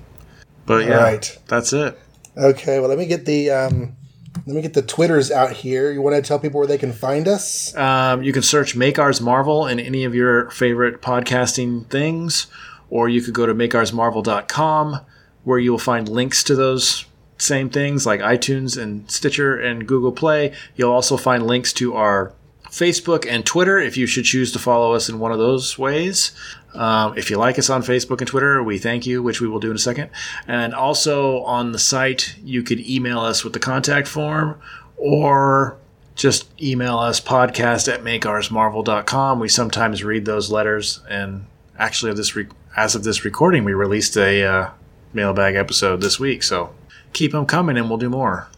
but 0.64 0.86
yeah, 0.86 1.02
right. 1.02 1.38
that's 1.46 1.72
it. 1.72 1.98
Okay, 2.36 2.80
well, 2.80 2.88
let 2.88 2.98
me 2.98 3.06
get 3.06 3.24
the 3.24 3.50
um, 3.50 3.96
let 4.44 4.54
me 4.54 4.62
get 4.62 4.74
the 4.74 4.82
twitters 4.82 5.30
out 5.30 5.52
here. 5.52 5.92
You 5.92 6.02
want 6.02 6.16
to 6.16 6.22
tell 6.22 6.38
people 6.38 6.58
where 6.58 6.66
they 6.66 6.78
can 6.78 6.92
find 6.92 7.26
us? 7.28 7.74
Um, 7.76 8.22
you 8.22 8.32
can 8.32 8.42
search 8.42 8.76
Make 8.76 8.98
Ours 8.98 9.20
Marvel 9.20 9.66
in 9.66 9.80
any 9.80 10.04
of 10.04 10.14
your 10.14 10.50
favorite 10.50 11.00
podcasting 11.00 11.88
things, 11.88 12.46
or 12.90 13.08
you 13.08 13.22
could 13.22 13.34
go 13.34 13.46
to 13.46 13.54
makeoursmarvel.com 13.54 15.00
where 15.44 15.60
you 15.60 15.70
will 15.70 15.78
find 15.78 16.08
links 16.08 16.42
to 16.42 16.56
those 16.56 17.06
same 17.38 17.70
things 17.70 18.04
like 18.04 18.20
iTunes 18.20 18.80
and 18.80 19.08
Stitcher 19.08 19.56
and 19.56 19.86
Google 19.86 20.10
Play. 20.10 20.52
You'll 20.74 20.90
also 20.90 21.16
find 21.16 21.46
links 21.46 21.72
to 21.74 21.94
our 21.94 22.32
Facebook 22.70 23.26
and 23.28 23.44
Twitter 23.44 23.78
if 23.78 23.96
you 23.96 24.06
should 24.06 24.24
choose 24.24 24.52
to 24.52 24.58
follow 24.58 24.94
us 24.94 25.08
in 25.08 25.18
one 25.18 25.32
of 25.32 25.38
those 25.38 25.78
ways. 25.78 26.32
Um, 26.74 27.16
if 27.16 27.30
you 27.30 27.38
like 27.38 27.58
us 27.58 27.70
on 27.70 27.82
Facebook 27.82 28.18
and 28.18 28.28
Twitter, 28.28 28.62
we 28.62 28.78
thank 28.78 29.06
you, 29.06 29.22
which 29.22 29.40
we 29.40 29.48
will 29.48 29.60
do 29.60 29.70
in 29.70 29.76
a 29.76 29.78
second. 29.78 30.10
And 30.46 30.74
also 30.74 31.42
on 31.44 31.72
the 31.72 31.78
site, 31.78 32.36
you 32.42 32.62
could 32.62 32.80
email 32.80 33.20
us 33.20 33.44
with 33.44 33.54
the 33.54 33.58
contact 33.58 34.06
form 34.06 34.60
or 34.98 35.78
just 36.16 36.48
email 36.60 36.98
us 36.98 37.20
podcast 37.20 37.92
at 37.92 38.02
makeoursmarvel.com. 38.02 39.38
We 39.38 39.48
sometimes 39.48 40.02
read 40.02 40.24
those 40.24 40.50
letters, 40.50 41.00
and 41.08 41.46
actually, 41.78 42.14
this 42.14 42.34
re- 42.34 42.48
as 42.76 42.94
of 42.94 43.04
this 43.04 43.24
recording, 43.24 43.64
we 43.64 43.74
released 43.74 44.16
a 44.16 44.42
uh, 44.42 44.70
mailbag 45.12 45.54
episode 45.54 46.00
this 46.00 46.18
week. 46.18 46.42
So 46.42 46.74
keep 47.12 47.32
them 47.32 47.46
coming, 47.46 47.76
and 47.76 47.88
we'll 47.88 47.98
do 47.98 48.10
more. 48.10 48.48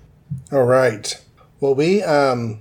All 0.53 0.65
right. 0.65 1.21
Well, 1.61 1.75
we 1.75 2.03
um, 2.05 2.61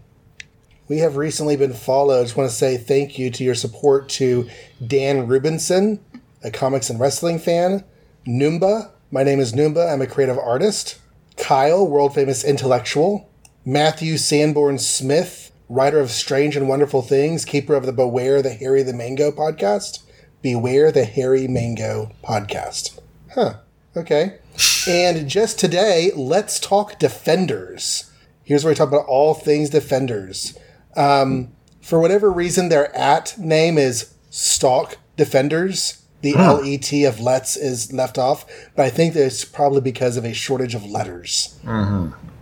we 0.87 0.99
have 0.99 1.17
recently 1.17 1.55
been 1.55 1.73
followed. 1.73 2.23
Just 2.23 2.37
want 2.37 2.49
to 2.49 2.55
say 2.55 2.77
thank 2.77 3.19
you 3.19 3.29
to 3.31 3.43
your 3.43 3.55
support 3.55 4.09
to 4.09 4.49
Dan 4.85 5.27
Rubinson, 5.27 5.99
a 6.43 6.51
comics 6.51 6.89
and 6.89 6.99
wrestling 6.99 7.39
fan. 7.39 7.83
Noomba, 8.27 8.91
my 9.11 9.23
name 9.23 9.39
is 9.39 9.53
Noomba. 9.53 9.91
I'm 9.91 10.01
a 10.01 10.07
creative 10.07 10.37
artist. 10.37 10.99
Kyle, 11.37 11.85
world 11.85 12.13
famous 12.13 12.43
intellectual. 12.43 13.29
Matthew 13.65 14.17
Sanborn 14.17 14.79
Smith, 14.79 15.51
writer 15.67 15.99
of 15.99 16.09
Strange 16.09 16.55
and 16.55 16.69
Wonderful 16.69 17.01
Things, 17.01 17.43
keeper 17.43 17.75
of 17.75 17.85
the 17.85 17.91
Beware 17.91 18.41
the 18.41 18.53
Hairy 18.53 18.83
the 18.83 18.93
Mango 18.93 19.31
podcast. 19.31 19.99
Beware 20.41 20.91
the 20.91 21.03
Hairy 21.03 21.47
Mango 21.47 22.11
podcast. 22.23 22.99
Huh. 23.33 23.55
Okay. 23.95 24.39
And 24.87 25.27
just 25.29 25.59
today, 25.59 26.11
let's 26.15 26.59
talk 26.59 26.97
Defenders. 26.97 28.11
Here's 28.43 28.63
where 28.63 28.71
we 28.71 28.75
talk 28.75 28.87
about 28.87 29.05
all 29.07 29.33
things 29.33 29.69
Defenders. 29.69 30.57
Um, 30.97 31.53
for 31.81 31.99
whatever 31.99 32.29
reason, 32.31 32.69
their 32.69 32.93
at 32.95 33.37
name 33.37 33.77
is 33.77 34.13
Stalk 34.29 34.97
Defenders. 35.15 36.03
The 36.21 36.35
L 36.35 36.65
E 36.65 36.77
T 36.79 37.05
of 37.05 37.19
Let's 37.19 37.55
is 37.55 37.93
left 37.93 38.17
off, 38.17 38.43
but 38.75 38.83
I 38.85 38.89
think 38.89 39.13
that's 39.13 39.45
probably 39.45 39.81
because 39.81 40.17
of 40.17 40.25
a 40.25 40.33
shortage 40.33 40.73
of 40.73 40.83
letters. 40.83 41.57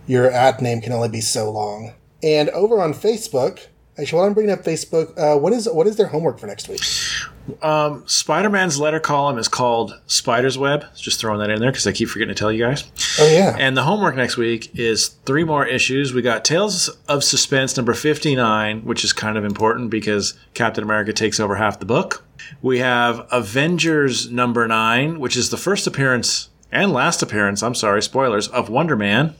Your 0.06 0.30
at 0.30 0.62
name 0.62 0.80
can 0.80 0.92
only 0.92 1.10
be 1.10 1.20
so 1.20 1.50
long. 1.50 1.92
And 2.22 2.48
over 2.50 2.80
on 2.80 2.94
Facebook, 2.94 3.66
actually, 3.98 4.16
while 4.18 4.26
I'm 4.26 4.32
bringing 4.34 4.52
up 4.52 4.64
Facebook, 4.64 5.16
uh, 5.18 5.38
what 5.38 5.52
is 5.52 5.68
what 5.68 5.86
is 5.86 5.96
their 5.96 6.06
homework 6.06 6.38
for 6.38 6.46
next 6.46 6.68
week? 6.68 6.80
Um, 7.62 8.02
Spider 8.06 8.50
Man's 8.50 8.78
letter 8.78 9.00
column 9.00 9.38
is 9.38 9.48
called 9.48 9.98
Spider's 10.06 10.58
Web. 10.58 10.84
Just 10.96 11.20
throwing 11.20 11.40
that 11.40 11.50
in 11.50 11.60
there 11.60 11.70
because 11.70 11.86
I 11.86 11.92
keep 11.92 12.08
forgetting 12.08 12.34
to 12.34 12.38
tell 12.38 12.52
you 12.52 12.64
guys. 12.64 12.84
Oh 13.18 13.28
yeah, 13.28 13.56
And 13.58 13.76
the 13.76 13.82
homework 13.84 14.16
next 14.16 14.36
week 14.36 14.70
is 14.74 15.08
three 15.08 15.44
more 15.44 15.66
issues. 15.66 16.12
We 16.12 16.22
got 16.22 16.44
Tales 16.44 16.88
of 17.08 17.24
Suspense 17.24 17.76
number 17.76 17.94
59, 17.94 18.84
which 18.84 19.04
is 19.04 19.12
kind 19.12 19.38
of 19.38 19.44
important 19.44 19.90
because 19.90 20.34
Captain 20.54 20.84
America 20.84 21.12
takes 21.12 21.38
over 21.40 21.56
half 21.56 21.78
the 21.78 21.86
book. 21.86 22.24
We 22.62 22.78
have 22.78 23.26
Avengers 23.30 24.30
number 24.30 24.66
9, 24.66 25.18
which 25.20 25.36
is 25.36 25.50
the 25.50 25.56
first 25.56 25.86
appearance 25.86 26.50
and 26.72 26.92
last 26.92 27.22
appearance, 27.22 27.62
I'm 27.62 27.74
sorry, 27.74 28.02
spoilers, 28.02 28.48
of 28.48 28.68
Wonder 28.68 28.96
Man. 28.96 29.34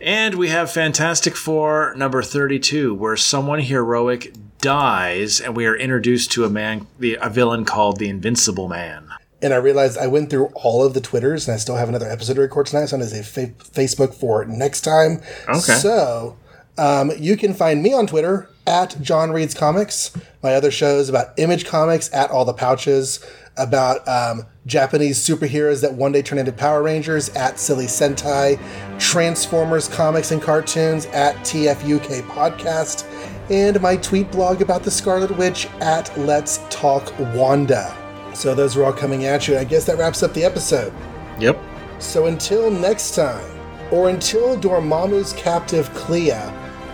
And 0.00 0.36
we 0.36 0.48
have 0.48 0.72
Fantastic 0.72 1.36
Four 1.36 1.94
number 1.96 2.22
32, 2.22 2.94
where 2.94 3.16
someone 3.16 3.60
heroic 3.60 4.32
dies, 4.60 5.40
and 5.40 5.56
we 5.56 5.66
are 5.66 5.76
introduced 5.76 6.32
to 6.32 6.44
a 6.44 6.50
man, 6.50 6.86
the, 6.98 7.18
a 7.20 7.28
villain 7.28 7.64
called 7.64 7.98
the 7.98 8.08
Invincible 8.08 8.68
Man. 8.68 9.08
And 9.42 9.54
I 9.54 9.56
realized 9.56 9.96
I 9.96 10.06
went 10.06 10.30
through 10.30 10.46
all 10.54 10.84
of 10.84 10.94
the 10.94 11.00
Twitters, 11.00 11.48
and 11.48 11.54
I 11.54 11.58
still 11.58 11.76
have 11.76 11.88
another 11.88 12.08
episode 12.08 12.34
to 12.34 12.40
record 12.42 12.66
tonight, 12.66 12.86
so 12.86 12.96
I'm 12.96 13.02
going 13.02 13.12
to 13.12 13.22
fa- 13.22 13.46
Facebook 13.72 14.14
for 14.14 14.44
next 14.44 14.82
time. 14.82 15.20
Okay. 15.48 15.58
So 15.58 16.36
um, 16.76 17.10
you 17.18 17.36
can 17.36 17.54
find 17.54 17.82
me 17.82 17.92
on 17.92 18.06
Twitter 18.06 18.48
at 18.66 19.00
John 19.00 19.32
Reads 19.32 19.54
Comics. 19.54 20.12
My 20.42 20.54
other 20.54 20.70
shows 20.70 21.08
about 21.08 21.38
Image 21.38 21.66
Comics 21.66 22.12
at 22.12 22.30
All 22.30 22.44
the 22.44 22.52
Pouches, 22.52 23.24
about 23.56 24.06
um, 24.08 24.46
Japanese 24.66 25.18
superheroes 25.18 25.82
that 25.82 25.92
one 25.92 26.12
day 26.12 26.22
turn 26.22 26.38
into 26.38 26.52
Power 26.52 26.82
Rangers 26.82 27.28
at 27.30 27.58
Silly 27.58 27.86
Sentai, 27.86 28.58
Transformers 28.98 29.88
comics 29.88 30.30
and 30.30 30.40
cartoons 30.40 31.06
at 31.06 31.34
TFUK 31.38 32.22
Podcast, 32.28 33.04
and 33.50 33.80
my 33.80 33.96
tweet 33.96 34.30
blog 34.30 34.62
about 34.62 34.82
the 34.82 34.90
Scarlet 34.90 35.36
Witch 35.36 35.66
at 35.80 36.16
Let's 36.18 36.60
Talk 36.70 37.12
Wanda. 37.34 37.94
So 38.32 38.54
those 38.54 38.76
are 38.76 38.84
all 38.84 38.92
coming 38.92 39.26
at 39.26 39.48
you. 39.48 39.58
I 39.58 39.64
guess 39.64 39.84
that 39.86 39.98
wraps 39.98 40.22
up 40.22 40.32
the 40.32 40.44
episode. 40.44 40.92
Yep. 41.38 41.58
So 41.98 42.26
until 42.26 42.70
next 42.70 43.14
time, 43.14 43.44
or 43.90 44.08
until 44.08 44.56
Dormammu's 44.56 45.32
captive 45.32 45.92
Clea 45.94 46.32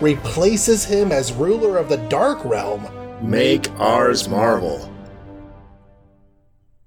replaces 0.01 0.83
him 0.83 1.11
as 1.11 1.31
ruler 1.31 1.77
of 1.77 1.89
the 1.89 1.97
Dark 1.97 2.43
Realm, 2.43 2.87
Make 3.21 3.71
ours 3.79 4.29
marvel. 4.29 4.91